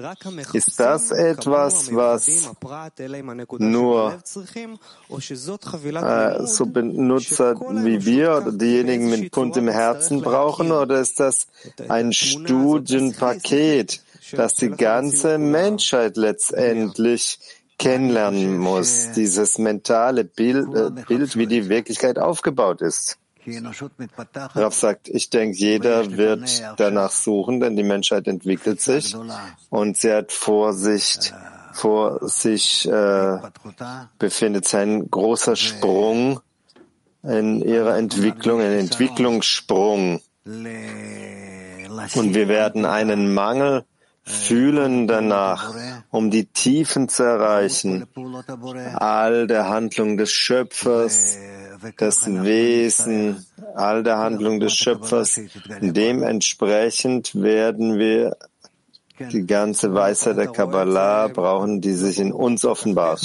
Ist 0.53 0.79
das 0.79 1.11
etwas, 1.11 1.93
was 1.93 2.51
nur 3.59 4.19
äh, 6.01 6.45
so 6.45 6.65
Benutzer 6.65 7.55
wie 7.59 8.05
wir 8.05 8.37
oder 8.37 8.51
diejenigen 8.51 9.09
mit 9.09 9.31
Punkt 9.31 9.57
im 9.57 9.67
Herzen 9.67 10.21
brauchen, 10.21 10.71
oder 10.71 10.99
ist 10.99 11.19
das 11.19 11.47
ein 11.87 12.13
Studienpaket, 12.13 14.01
das 14.31 14.55
die 14.55 14.71
ganze 14.71 15.37
Menschheit 15.37 16.17
letztendlich 16.17 17.39
kennenlernen 17.77 18.57
muss, 18.57 19.11
dieses 19.15 19.57
mentale 19.57 20.23
Bild, 20.23 20.73
äh, 20.73 20.91
Bild, 21.07 21.35
wie 21.35 21.47
die 21.47 21.69
Wirklichkeit 21.69 22.19
aufgebaut 22.19 22.81
ist? 22.81 23.17
Rav 24.55 24.73
sagt, 24.73 25.07
ich 25.09 25.29
denke, 25.29 25.57
jeder 25.57 26.17
wird 26.17 26.63
danach 26.77 27.11
suchen, 27.11 27.59
denn 27.59 27.75
die 27.75 27.83
Menschheit 27.83 28.27
entwickelt 28.27 28.81
sich. 28.81 29.15
Und 29.69 29.97
sie 29.97 30.13
hat 30.13 30.31
Vorsicht, 30.31 31.33
vor 31.73 32.27
sich 32.27 32.87
äh, 32.87 33.37
befindet 34.17 34.65
sich 34.65 34.79
ein 34.79 35.09
großer 35.11 35.55
Sprung 35.55 36.39
in 37.23 37.61
ihrer 37.61 37.97
Entwicklung, 37.97 38.61
ein 38.61 38.73
Entwicklungssprung. 38.73 40.21
Und 40.45 42.33
wir 42.35 42.47
werden 42.47 42.85
einen 42.85 43.33
Mangel 43.33 43.83
fühlen 44.25 45.07
danach, 45.07 45.73
um 46.09 46.31
die 46.31 46.45
Tiefen 46.47 47.09
zu 47.09 47.23
erreichen, 47.23 48.07
all 48.95 49.45
der 49.45 49.69
Handlung 49.69 50.17
des 50.17 50.31
Schöpfers, 50.31 51.37
das 51.97 52.25
Wesen, 52.27 53.45
all 53.75 54.03
der 54.03 54.17
Handlung 54.17 54.59
des 54.59 54.73
Schöpfers. 54.73 55.39
Dementsprechend 55.81 57.35
werden 57.35 57.97
wir 57.97 58.37
die 59.19 59.45
ganze 59.45 59.93
Weisheit 59.93 60.37
der 60.37 60.47
Kabbalah 60.47 61.27
brauchen, 61.27 61.81
die 61.81 61.93
sich 61.93 62.19
in 62.19 62.31
uns 62.31 62.65
offenbart. 62.65 63.21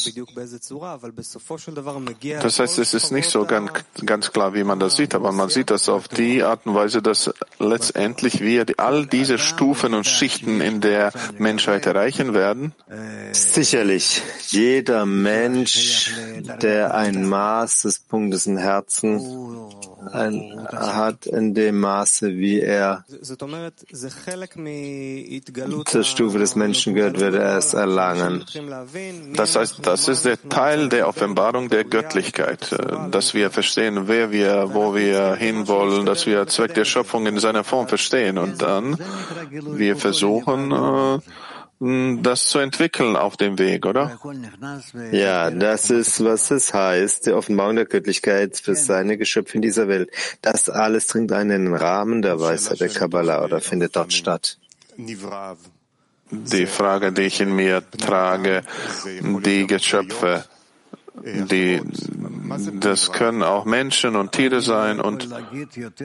Das 2.43 2.59
heißt, 2.59 2.79
es 2.79 2.95
ist 2.95 3.11
nicht 3.11 3.29
so 3.31 3.45
ganz, 3.45 3.71
ganz 4.07 4.33
klar, 4.33 4.55
wie 4.55 4.65
man 4.65 4.79
das 4.79 4.97
sieht, 4.97 5.15
aber 5.15 5.33
man 5.33 5.49
sieht 5.49 5.71
das 5.71 5.89
auf 5.89 6.09
die 6.09 6.43
Art 6.43 6.67
und 6.67 6.75
Weise, 6.75 7.03
dass 7.03 7.33
letztendlich 7.59 8.41
wir 8.41 8.67
all 8.77 9.07
diese 9.07 9.39
Stufen 9.39 9.95
und 9.95 10.07
Schichten 10.07 10.61
in 10.61 10.81
der 10.81 11.13
Menschheit 11.39 11.87
erreichen 11.87 12.35
werden. 12.35 12.73
Sicherlich. 13.33 14.23
Jeder 14.49 15.07
Mensch, 15.07 16.13
der 16.63 16.95
ein 16.95 17.29
Maß 17.29 17.83
des 17.83 17.99
Punktes 17.99 18.47
im 18.47 18.57
Herzen 18.57 19.19
ein, 20.00 20.00
hat, 20.13 21.27
in 21.27 21.55
dem 21.55 21.81
Maße, 21.81 22.29
wie 22.37 22.61
er 22.61 23.05
zur 25.85 26.05
Stufe 26.05 26.39
des 26.39 26.57
Menschen 26.57 26.95
gehört, 26.95 27.21
wird 27.21 27.35
er 27.35 27.59
es 27.59 27.75
erlangen. 27.75 28.45
Das 29.35 29.57
heißt, 29.57 29.87
das 29.87 30.09
ist 30.09 30.25
der 30.25 30.41
Teil 30.49 30.89
der 30.89 31.09
Offenbarung 31.09 31.69
der 31.69 31.85
Göttlichkeit, 31.85 32.73
äh, 32.73 33.11
dass 33.11 33.35
wir 33.35 33.51
verstehen, 33.51 34.09
wer 34.09 34.31
wir, 34.31 34.71
wo 34.75 34.95
wir 34.95 35.35
hinwollen, 35.35 36.07
dass 36.07 36.27
wir 36.27 36.47
Zweck 36.47 36.75
der 36.75 36.85
Schöpfung 36.85 37.27
in 37.27 37.39
seiner 37.39 37.65
Form 37.65 37.89
verstehen 37.89 38.39
und 38.39 38.63
dann 38.63 38.97
wir 39.51 39.97
versuchen, 39.97 40.73
äh, 40.73 41.19
das 41.81 42.47
zu 42.47 42.59
entwickeln 42.59 43.17
auf 43.17 43.39
dem 43.39 43.59
Weg, 43.59 43.87
oder? 43.87 44.19
Ja, 45.13 45.51
das 45.51 45.89
ist, 45.89 46.23
was 46.23 46.51
es 46.51 46.75
heißt, 46.75 47.27
die 47.27 47.33
Offenbarung 47.33 47.77
der 47.77 47.87
Göttlichkeit 47.87 48.59
für 48.59 48.75
seine 48.75 49.17
Geschöpfe 49.17 49.55
in 49.55 49.63
dieser 49.63 49.89
Welt. 49.89 50.11
Das 50.43 50.69
alles 50.69 51.07
dringt 51.07 51.33
einen 51.33 51.75
Rahmen 51.75 52.21
der 52.21 52.39
Weisheit 52.39 52.81
der 52.81 52.91
Kabbalah 52.91 53.43
oder 53.45 53.63
findet 53.63 53.97
dort 53.97 54.13
statt. 54.13 54.59
Die 56.31 56.67
Frage, 56.67 57.13
die 57.13 57.23
ich 57.23 57.41
in 57.41 57.57
mir 57.57 57.83
trage, 57.91 58.63
die 59.15 59.67
Geschöpfe, 59.67 60.45
die, 61.25 61.81
das 62.75 63.11
können 63.11 63.43
auch 63.43 63.65
Menschen 63.65 64.17
und 64.17 64.33
Tiere 64.33 64.61
sein. 64.61 65.01
Und 65.01 65.31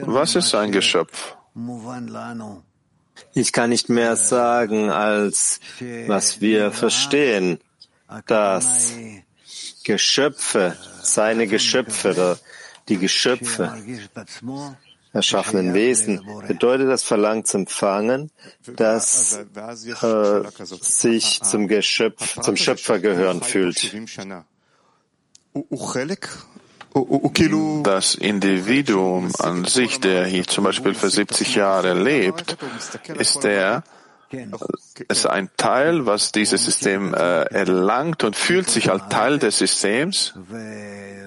was 0.00 0.36
ist 0.36 0.54
ein 0.54 0.72
Geschöpf? 0.72 1.36
Ich 3.34 3.52
kann 3.52 3.70
nicht 3.70 3.88
mehr 3.88 4.16
sagen, 4.16 4.90
als 4.90 5.60
was 6.06 6.40
wir 6.40 6.72
verstehen, 6.72 7.58
dass 8.26 8.92
Geschöpfe, 9.84 10.76
seine 11.02 11.46
Geschöpfe, 11.46 12.38
die 12.88 12.98
Geschöpfe, 12.98 13.76
erschaffenen 15.12 15.74
Wesen, 15.74 16.20
bedeutet 16.46 16.88
das 16.88 17.02
Verlangen 17.02 17.44
zum 17.44 17.62
Empfangen, 17.62 18.30
dass 18.66 19.38
äh, 20.02 20.42
sich 20.80 21.42
zum 21.42 21.68
Geschöpf, 21.68 22.40
zum 22.40 22.56
Schöpfer 22.56 22.98
gehören 22.98 23.42
fühlt. 23.42 23.94
Das 27.82 28.14
Individuum 28.14 29.30
an 29.38 29.64
sich, 29.64 30.00
der 30.00 30.24
hier 30.24 30.46
zum 30.46 30.64
Beispiel 30.64 30.94
für 30.94 31.10
70 31.10 31.54
Jahre 31.54 31.92
lebt, 31.94 32.56
ist 33.18 33.44
der, 33.44 33.82
ist 35.08 35.26
ein 35.26 35.50
Teil, 35.56 36.06
was 36.06 36.32
dieses 36.32 36.64
System 36.64 37.12
äh, 37.12 37.42
erlangt 37.44 38.24
und 38.24 38.34
fühlt 38.34 38.70
sich 38.70 38.90
als 38.90 39.08
Teil 39.10 39.38
des 39.38 39.58
Systems. 39.58 40.34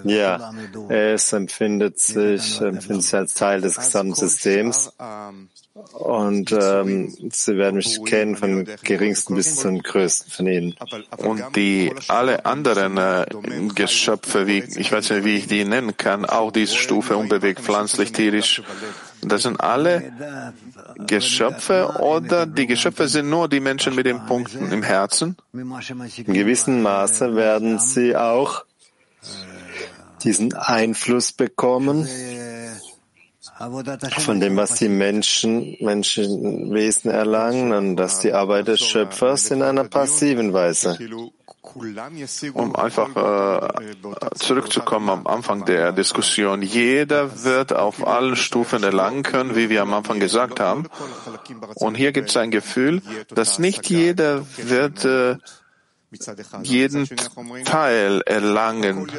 Ja, 0.03 0.53
es 0.89 1.33
empfindet 1.33 1.99
sich, 1.99 2.59
empfindet 2.61 3.03
sich 3.03 3.15
als 3.15 3.33
Teil 3.35 3.61
des 3.61 3.75
gesamten 3.75 4.15
Systems. 4.15 4.93
Und 5.73 6.51
ähm, 6.51 7.13
Sie 7.31 7.55
werden 7.55 7.75
mich 7.77 8.03
kennen 8.03 8.35
von 8.35 8.67
geringsten 8.83 9.35
bis 9.35 9.55
zum 9.55 9.81
größten 9.81 10.31
von 10.31 10.47
Ihnen. 10.47 10.75
Und 11.17 11.55
die 11.55 11.93
alle 12.07 12.45
anderen 12.45 12.97
äh, 12.97 13.25
Geschöpfe, 13.75 14.47
wie 14.47 14.63
ich 14.63 14.91
weiß 14.91 15.09
nicht, 15.11 15.25
wie 15.25 15.37
ich 15.37 15.47
die 15.47 15.63
nennen 15.65 15.95
kann, 15.95 16.25
auch 16.25 16.51
diese 16.51 16.75
Stufe 16.75 17.15
unbewegt, 17.17 17.61
pflanzlich, 17.61 18.11
tierisch, 18.11 18.61
das 19.21 19.43
sind 19.43 19.59
alle 19.59 20.53
Geschöpfe 20.97 21.97
oder 21.99 22.45
die 22.45 22.67
Geschöpfe 22.67 23.07
sind 23.07 23.29
nur 23.29 23.47
die 23.47 23.59
Menschen 23.59 23.95
mit 23.95 24.05
den 24.05 24.25
Punkten 24.25 24.71
im 24.71 24.83
Herzen? 24.83 25.37
In 25.53 26.33
gewissem 26.33 26.81
Maße 26.81 27.35
werden 27.35 27.79
sie 27.79 28.15
auch 28.15 28.65
diesen 30.23 30.53
Einfluss 30.53 31.31
bekommen 31.31 32.07
von 34.19 34.39
dem, 34.39 34.55
was 34.55 34.75
die 34.75 34.87
Menschen, 34.87 35.75
Menschenwesen 35.81 37.11
erlangen 37.11 37.73
und 37.73 37.95
dass 37.97 38.19
die 38.19 38.31
Arbeit 38.31 38.69
des 38.69 38.79
Schöpfers 38.79 39.51
in 39.51 39.61
einer 39.61 39.83
passiven 39.83 40.53
Weise. 40.53 40.97
Um 42.53 42.75
einfach 42.75 43.15
äh, 43.15 43.95
zurückzukommen 44.35 45.09
am 45.09 45.27
Anfang 45.27 45.65
der 45.65 45.91
Diskussion. 45.91 46.61
Jeder 46.61 47.43
wird 47.43 47.73
auf 47.73 48.07
allen 48.07 48.37
Stufen 48.37 48.81
erlangen 48.81 49.23
können, 49.23 49.55
wie 49.55 49.69
wir 49.69 49.81
am 49.81 49.93
Anfang 49.93 50.19
gesagt 50.19 50.61
haben. 50.61 50.87
Und 51.75 51.95
hier 51.95 52.13
gibt 52.13 52.29
es 52.29 52.37
ein 52.37 52.51
Gefühl, 52.51 53.01
dass 53.27 53.59
nicht 53.59 53.89
jeder 53.89 54.45
wird 54.57 55.03
äh, 55.03 55.35
jeden 56.63 57.07
Teil 57.65 58.21
erlangen 58.25 59.11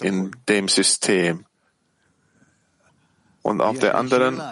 in 0.00 0.30
dem 0.48 0.68
System. 0.68 1.47
Und 3.48 3.62
auf 3.62 3.78
der 3.78 3.96
anderen 3.96 4.42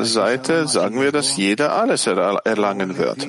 Seite 0.00 0.68
sagen 0.68 1.00
wir, 1.00 1.10
dass 1.10 1.38
jeder 1.38 1.74
alles 1.74 2.06
erlangen 2.06 2.98
wird. 2.98 3.26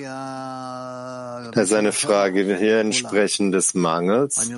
Das 1.56 1.70
ist 1.70 1.74
eine 1.74 1.94
Frage 1.94 2.58
hier 2.58 2.80
entsprechend 2.80 3.54
des 3.54 3.74
Mangels 3.74 4.52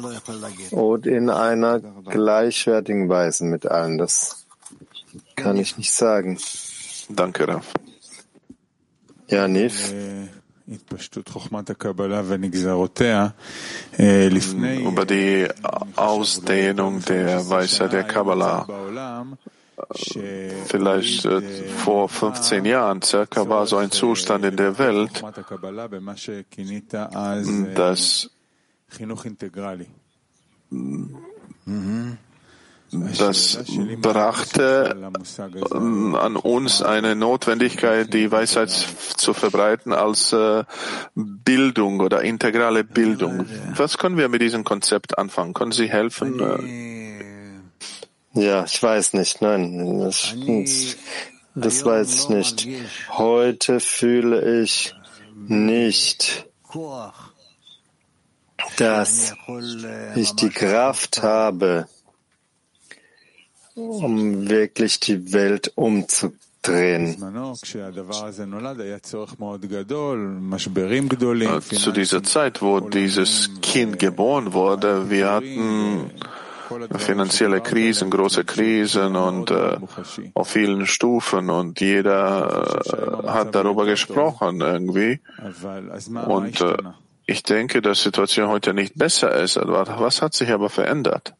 und 0.71 1.05
in 1.05 1.29
einer 1.29 1.81
gleichwertigen 1.81 3.09
Weise 3.09 3.43
mit 3.43 3.67
allen. 3.67 3.99
Das 3.99 4.47
kann 5.35 5.57
ich 5.57 5.77
nicht 5.77 5.93
sagen. 5.93 6.39
Danke, 7.09 7.47
Raf. 7.47 7.67
Ja, 9.27 9.47
Nif. 9.47 9.93
Über 13.99 15.05
die 15.05 15.47
Ausdehnung 15.95 17.05
der 17.05 17.49
Weisheit 17.49 17.93
der 17.93 18.03
Kabbalah 18.03 18.65
vielleicht 20.65 21.25
äh, 21.25 21.41
vor 21.41 22.09
15 22.09 22.65
Jahren 22.65 23.01
circa 23.01 23.47
war 23.49 23.67
so 23.67 23.77
ein 23.77 23.91
Zustand 23.91 24.45
in 24.45 24.55
der 24.55 24.77
Welt, 24.77 25.21
dass 27.75 28.29
das 32.91 33.59
brachte 34.01 34.95
an 35.73 36.35
uns 36.37 36.81
eine 36.81 37.15
Notwendigkeit, 37.15 38.13
die 38.13 38.31
Weisheit 38.31 38.69
zu 38.69 39.33
verbreiten 39.33 39.91
als 39.91 40.31
äh, 40.33 40.63
Bildung 41.15 41.99
oder 41.99 42.21
integrale 42.21 42.83
Bildung. 42.83 43.45
Was 43.75 43.97
können 43.97 44.17
wir 44.17 44.29
mit 44.29 44.41
diesem 44.41 44.63
Konzept 44.63 45.17
anfangen? 45.17 45.53
Können 45.53 45.71
Sie 45.71 45.89
helfen? 45.89 47.04
Ja, 48.35 48.65
ich 48.65 48.83
weiß 48.83 49.13
nicht. 49.13 49.41
Nein, 49.41 49.99
das, 49.99 50.35
das 51.55 51.85
weiß 51.85 52.13
ich 52.13 52.29
nicht. 52.29 52.67
Heute 53.11 53.79
fühle 53.79 54.61
ich 54.61 54.93
nicht, 55.47 56.45
dass 58.77 59.33
ich 60.15 60.31
die 60.33 60.49
Kraft 60.49 61.23
habe, 61.23 61.87
um 63.75 64.49
wirklich 64.49 64.99
die 64.99 65.31
Welt 65.31 65.71
umzudrehen. 65.75 66.35
Zu 71.61 71.91
dieser 71.91 72.23
Zeit, 72.23 72.61
wo 72.61 72.79
dieses 72.81 73.49
Kind 73.61 73.99
geboren 73.99 74.53
wurde, 74.53 75.09
wir 75.09 75.31
hatten 75.31 76.11
finanzielle 76.97 77.61
Krisen, 77.61 78.09
große 78.09 78.43
Krisen 78.45 79.15
und 79.15 79.51
äh, 79.51 79.77
auf 80.33 80.49
vielen 80.49 80.85
Stufen 80.85 81.49
und 81.49 81.79
jeder 81.79 82.79
äh, 83.23 83.27
hat 83.27 83.55
darüber 83.55 83.85
gesprochen 83.85 84.61
irgendwie. 84.61 85.19
Und 86.27 86.61
äh, 86.61 86.77
ich 87.25 87.43
denke, 87.43 87.81
dass 87.81 87.99
die 87.99 88.03
Situation 88.05 88.49
heute 88.49 88.73
nicht 88.73 88.97
besser 88.97 89.33
ist. 89.35 89.55
Was 89.57 90.21
hat 90.21 90.33
sich 90.33 90.51
aber 90.51 90.69
verändert? 90.69 91.33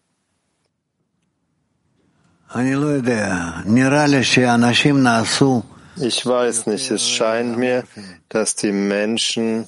Ich 5.98 6.26
weiß 6.26 6.68
nicht. 6.68 6.92
Es 6.92 7.08
scheint 7.08 7.58
mir, 7.58 7.84
dass 8.30 8.56
die 8.56 8.72
Menschen 8.72 9.68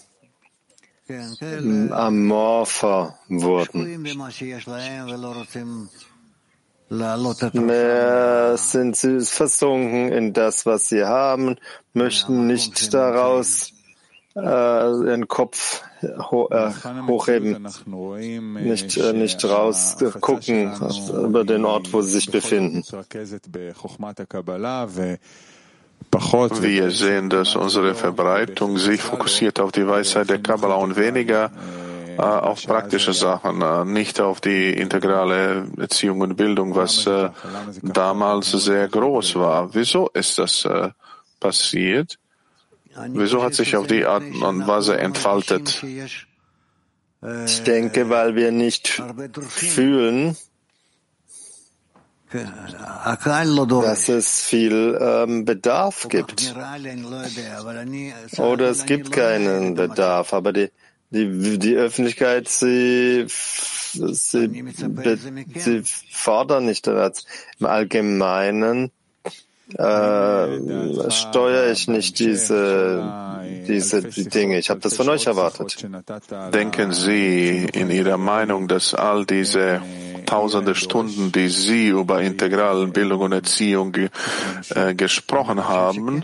amorpher 1.92 3.16
wurden. 3.28 4.02
Mehr 7.54 8.58
sind 8.58 8.96
sie 8.96 9.20
versunken 9.20 10.12
in 10.12 10.34
das, 10.34 10.66
was 10.66 10.88
sie 10.88 11.04
haben, 11.04 11.58
möchten 11.94 12.48
nicht 12.48 12.94
daraus 12.94 13.74
äh, 14.36 14.40
ihren 14.40 15.28
Kopf 15.28 15.84
ho 16.32 16.48
äh, 16.52 16.72
hochheben, 17.08 17.68
nicht, 18.64 18.98
äh, 18.98 19.14
nicht 19.14 19.44
raus 19.44 19.98
gucken 20.22 20.72
über 21.26 21.44
den 21.44 21.66
Ort, 21.66 21.92
wo 21.92 22.02
sie 22.02 22.12
sich 22.12 22.32
befinden. 22.32 22.84
Wir 26.12 26.90
sehen, 26.92 27.30
dass 27.30 27.56
unsere 27.56 27.94
Verbreitung 27.94 28.78
sich 28.78 29.02
fokussiert 29.02 29.60
auf 29.60 29.72
die 29.72 29.88
Weisheit 29.88 30.30
der 30.30 30.42
Kabbalah 30.42 30.76
und 30.76 30.96
weniger 30.96 31.52
äh, 32.18 32.22
auf 32.22 32.66
praktische 32.66 33.14
Sachen, 33.14 33.62
äh, 33.62 33.86
nicht 33.86 34.20
auf 34.20 34.42
die 34.42 34.74
integrale 34.74 35.68
Erziehung 35.78 36.22
und 36.22 36.36
Bildung, 36.36 36.74
was 36.76 37.06
äh, 37.06 37.30
damals 37.84 38.52
sehr 38.52 38.88
groß 38.88 39.36
war. 39.36 39.74
Wieso 39.76 40.10
ist 40.10 40.40
das 40.40 40.66
äh, 40.66 40.90
passiert? 41.40 42.18
Wieso 43.10 43.44
hat 43.44 43.54
sich 43.54 43.76
auf 43.76 43.86
die 43.86 44.06
Art 44.06 44.24
und 44.24 44.68
Weise 44.68 44.98
entfaltet? 44.98 45.84
Ich 47.46 47.64
denke, 47.64 48.10
weil 48.10 48.36
wir 48.36 48.52
nicht 48.52 49.02
fühlen, 49.40 50.36
dass 53.82 54.10
es 54.10 54.44
viel 54.44 54.98
ähm, 55.00 55.46
Bedarf 55.46 56.08
gibt. 56.10 56.54
Oder 58.38 58.70
es 58.70 58.86
gibt 58.86 59.12
keinen 59.12 59.76
Bedarf, 59.76 60.34
aber 60.34 60.52
die, 60.52 60.70
die, 61.10 61.58
die 61.58 61.76
Öffentlichkeit, 61.76 62.50
sie, 62.50 63.26
sie, 63.28 64.74
sie 65.56 65.84
fordern 66.12 66.66
nicht 66.66 66.88
das. 66.88 67.26
Im 67.60 67.66
Allgemeinen 67.66 68.92
äh, 69.74 71.12
steuere 71.12 71.72
ich 71.72 71.88
nicht 71.88 72.20
diese, 72.20 73.42
diese 73.68 74.04
die 74.04 74.30
Dinge. 74.30 74.60
Ich 74.60 74.70
habe 74.70 74.80
das 74.80 74.96
von 74.96 75.10
euch 75.10 75.28
erwartet. 75.28 75.86
Denken 76.54 76.94
Sie 76.94 77.66
in 77.74 77.92
Ihrer 77.92 78.18
Meinung, 78.18 78.68
dass 78.68 78.94
all 78.94 79.26
diese 79.26 79.82
tausende 80.28 80.76
Stunden, 80.76 81.32
die 81.32 81.50
Sie 81.50 81.88
über 81.88 82.22
integrale 82.22 82.86
Bildung 82.88 83.22
und 83.22 83.32
Erziehung 83.32 83.96
äh, 84.70 84.94
gesprochen 84.94 85.68
haben, 85.68 86.24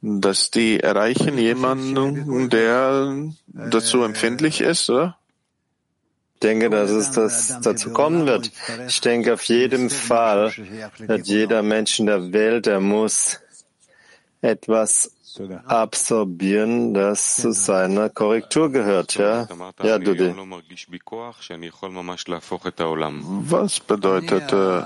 dass 0.00 0.50
die 0.50 0.80
erreichen 0.80 1.36
jemanden, 1.36 2.48
der 2.48 3.14
dazu 3.46 4.02
empfindlich 4.02 4.62
ist, 4.62 4.88
oder? 4.88 5.16
Ich 6.34 6.40
denke, 6.40 6.70
dass 6.70 6.90
es 6.90 7.10
das 7.10 7.60
dazu 7.60 7.92
kommen 7.92 8.24
wird. 8.24 8.50
Ich 8.88 9.02
denke 9.02 9.34
auf 9.34 9.42
jeden 9.42 9.90
Fall, 9.90 10.54
dass 11.06 11.28
jeder 11.28 11.62
Mensch 11.62 12.00
in 12.00 12.06
der 12.06 12.32
Welt, 12.32 12.64
der 12.64 12.80
muss 12.80 13.40
etwas 14.40 15.12
absorbieren, 15.66 16.94
das 16.94 17.36
zu 17.36 17.52
seiner 17.52 18.08
Korrektur 18.08 18.70
gehört. 18.70 19.14
Ja, 19.14 19.46
ja 19.82 19.98
Dudi. 19.98 20.34
Was 23.48 23.80
bedeutet, 23.80 24.52
äh, 24.52 24.82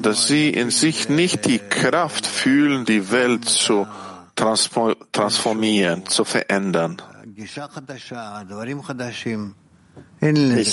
dass 0.00 0.26
Sie 0.26 0.50
in 0.50 0.70
sich 0.70 1.08
nicht 1.08 1.46
die 1.46 1.58
Kraft 1.58 2.26
fühlen, 2.26 2.84
die 2.84 3.10
Welt 3.10 3.44
zu 3.44 3.86
transformieren, 4.34 6.06
zu 6.06 6.24
verändern? 6.24 7.00
Ich 7.36 7.58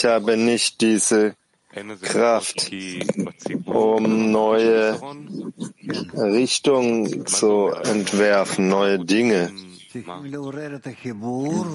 habe 0.06 0.38
nicht 0.38 0.82
diese 0.82 1.34
Kraft, 2.02 2.72
um 3.66 4.32
neue 4.32 5.00
Richtungen 6.14 7.26
zu 7.26 7.70
entwerfen, 7.70 8.68
neue 8.68 9.00
Dinge. 9.00 9.52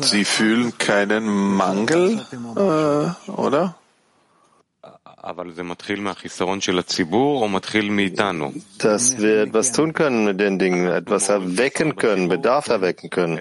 Sie 0.03 0.24
fühlen 0.24 0.78
keinen 0.78 1.26
Mangel, 1.26 2.24
äh, 2.57 3.30
oder? 3.30 3.76
Dass 8.78 9.18
wir 9.18 9.42
etwas 9.42 9.72
tun 9.72 9.92
können 9.92 10.24
mit 10.24 10.38
den 10.40 10.59
Dingen, 10.59 10.86
etwas 10.86 11.28
erwecken 11.28 11.97
können, 11.97 12.28
Bedarf 12.28 12.68
erwecken 12.68 13.11
können. 13.11 13.40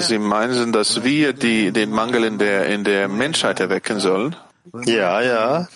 Sie 0.00 0.18
meinen, 0.18 0.72
dass 0.72 1.04
wir 1.04 1.32
die, 1.32 1.72
den 1.72 1.90
Mangel 1.90 2.24
in 2.24 2.38
der, 2.38 2.66
in 2.66 2.84
der 2.84 3.08
Menschheit 3.08 3.60
erwecken 3.60 4.00
sollen? 4.00 4.36
Ja, 4.84 5.20
ja. 5.20 5.68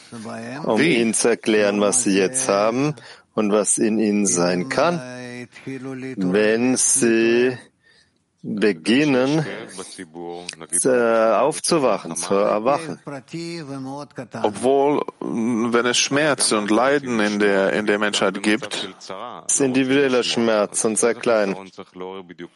Um 0.65 0.81
Wie? 0.81 0.97
ihnen 0.97 1.15
zu 1.15 1.29
erklären, 1.29 1.81
was 1.81 2.05
sie 2.05 2.17
jetzt 2.17 2.49
haben 2.49 2.95
und 3.35 3.53
was 3.53 3.79
in 3.79 3.99
ihnen 3.99 4.27
sein 4.27 4.69
kann, 4.69 5.01
wenn 5.65 6.77
sie 6.77 7.59
beginnen 8.45 9.45
aufzuwachen, 10.85 12.15
zu 12.15 12.35
erwachen. 12.35 13.01
Obwohl, 14.43 15.03
wenn 15.21 15.87
es 15.87 15.97
Schmerz 15.97 16.53
und 16.53 16.71
Leiden 16.71 17.21
in 17.21 17.39
der, 17.39 17.73
in 17.73 17.87
der 17.87 17.99
Menschheit 17.99 18.43
gibt, 18.43 18.95
ist 19.49 19.61
individueller 19.61 20.23
Schmerz 20.23 20.85
und 20.85 20.99
sehr 20.99 21.15
klein. 21.15 21.57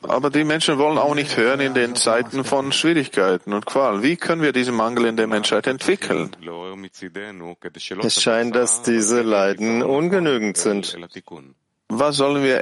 Aber 0.03 0.28
die 0.28 0.45
Menschen 0.45 0.76
wollen 0.76 0.99
auch 0.99 1.14
nicht 1.14 1.39
hören 1.39 1.61
in 1.61 1.72
den 1.72 1.97
Zeiten 1.97 2.45
von 2.45 2.70
Schwierigkeiten 2.72 3.55
und 3.55 3.64
Qual. 3.64 4.03
Wie 4.03 4.16
können 4.16 4.43
wir 4.43 4.53
diesen 4.53 4.76
Mangel 4.76 5.07
in 5.07 5.16
der 5.16 5.26
Menschheit 5.26 5.66
entwickeln? 5.66 6.30
Es 8.03 8.22
scheint, 8.22 8.55
dass 8.55 8.82
diese 8.82 9.22
Leiden 9.22 9.82
ungenügend 9.82 10.59
sind 10.59 10.99
was 11.89 12.16
sollen 12.16 12.43
wir 12.43 12.61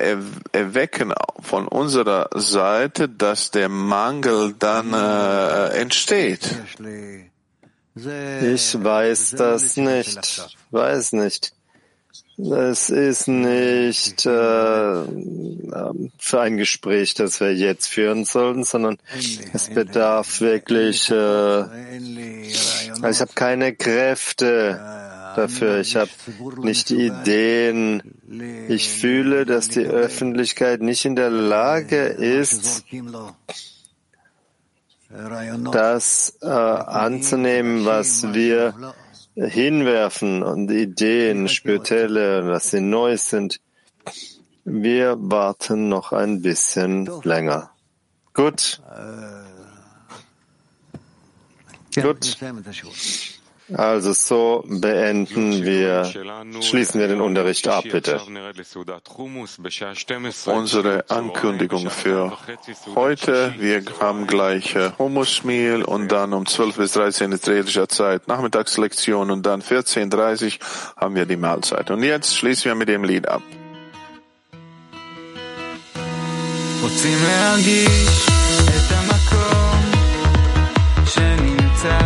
erwecken 0.53 1.13
von 1.41 1.67
unserer 1.67 2.29
Seite, 2.35 3.09
dass 3.09 3.51
der 3.51 3.69
Mangel 3.69 4.55
dann 4.59 4.93
äh, 4.93 5.79
entsteht? 5.79 6.57
Ich 7.97 8.85
weiß 8.85 9.31
das 9.33 9.77
nicht. 9.77 10.57
Weiß 10.71 11.13
nicht. 11.13 11.53
Es 12.39 12.91
ist 12.91 13.29
nicht 13.29 14.27
äh, 14.27 15.05
für 16.19 16.41
ein 16.41 16.59
Gespräch, 16.59 17.15
das 17.15 17.41
wir 17.41 17.55
jetzt 17.55 17.87
führen 17.87 18.27
sollten, 18.27 18.63
sondern 18.63 18.99
es 19.55 19.71
bedarf 19.71 20.43
wirklich. 20.43 21.11
Äh, 21.11 21.15
also 21.15 23.09
ich 23.09 23.21
habe 23.23 23.33
keine 23.35 23.75
Kräfte 23.75 24.79
dafür. 25.37 25.81
Ich 25.81 25.97
habe 25.97 26.11
nicht 26.63 26.91
Ideen. 26.91 28.03
Ich 28.69 28.89
fühle, 28.89 29.47
dass 29.47 29.69
die 29.69 29.85
Öffentlichkeit 29.85 30.81
nicht 30.81 31.05
in 31.05 31.17
der 31.17 31.31
Lage 31.31 32.07
ist, 32.07 32.85
das 35.73 36.39
äh, 36.43 36.47
anzunehmen, 36.47 37.85
was 37.87 38.35
wir 38.35 38.95
hinwerfen 39.35 40.43
und 40.43 40.71
Ideen, 40.71 41.49
spirituelle, 41.49 42.47
was 42.49 42.71
sie 42.71 42.81
neu 42.81 43.17
sind. 43.17 43.61
Wir 44.65 45.17
warten 45.19 45.89
noch 45.89 46.13
ein 46.13 46.43
bisschen 46.43 47.09
länger. 47.23 47.71
Gut. 48.35 48.83
Gut. 51.95 52.37
Also 53.74 54.12
so 54.12 54.66
beenden 54.68 55.64
wir, 55.64 56.04
schließen 56.62 57.00
wir 57.00 57.08
den 57.08 57.22
Unterricht 57.22 57.68
ab, 57.70 57.86
bitte. 57.90 58.20
Unsere 60.46 61.10
Ankündigung 61.10 61.90
für 61.90 62.38
heute, 62.96 63.54
wir 63.58 63.84
haben 64.02 64.28
gleich 64.28 64.76
äh, 64.76 64.92
Hummusmehl 65.00 65.84
und 65.84 66.12
dann 66.12 66.34
um 66.34 66.46
12 66.46 66.76
bis 66.76 66.92
13 66.94 67.32
israelischer 67.32 67.88
Zeit 67.88 68.28
Nachmittagslektion 68.28 69.32
und 69.32 69.46
dann 69.46 69.62
14.30 69.62 70.60
haben 70.98 71.16
wir 71.16 71.26
die 71.26 71.38
Mahlzeit. 71.38 71.92
Und 71.92 72.04
jetzt 72.04 72.36
schließen 72.36 72.66
wir 72.66 72.76
mit 72.76 72.90
dem 72.90 73.06
Lied 73.06 73.30
ab. 73.30 73.42
רוצים 76.82 77.18
להרגיש 77.24 78.28
את 78.68 78.92
המקום 78.92 79.92
שנמצא 81.06 81.98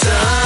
time. 0.00 0.43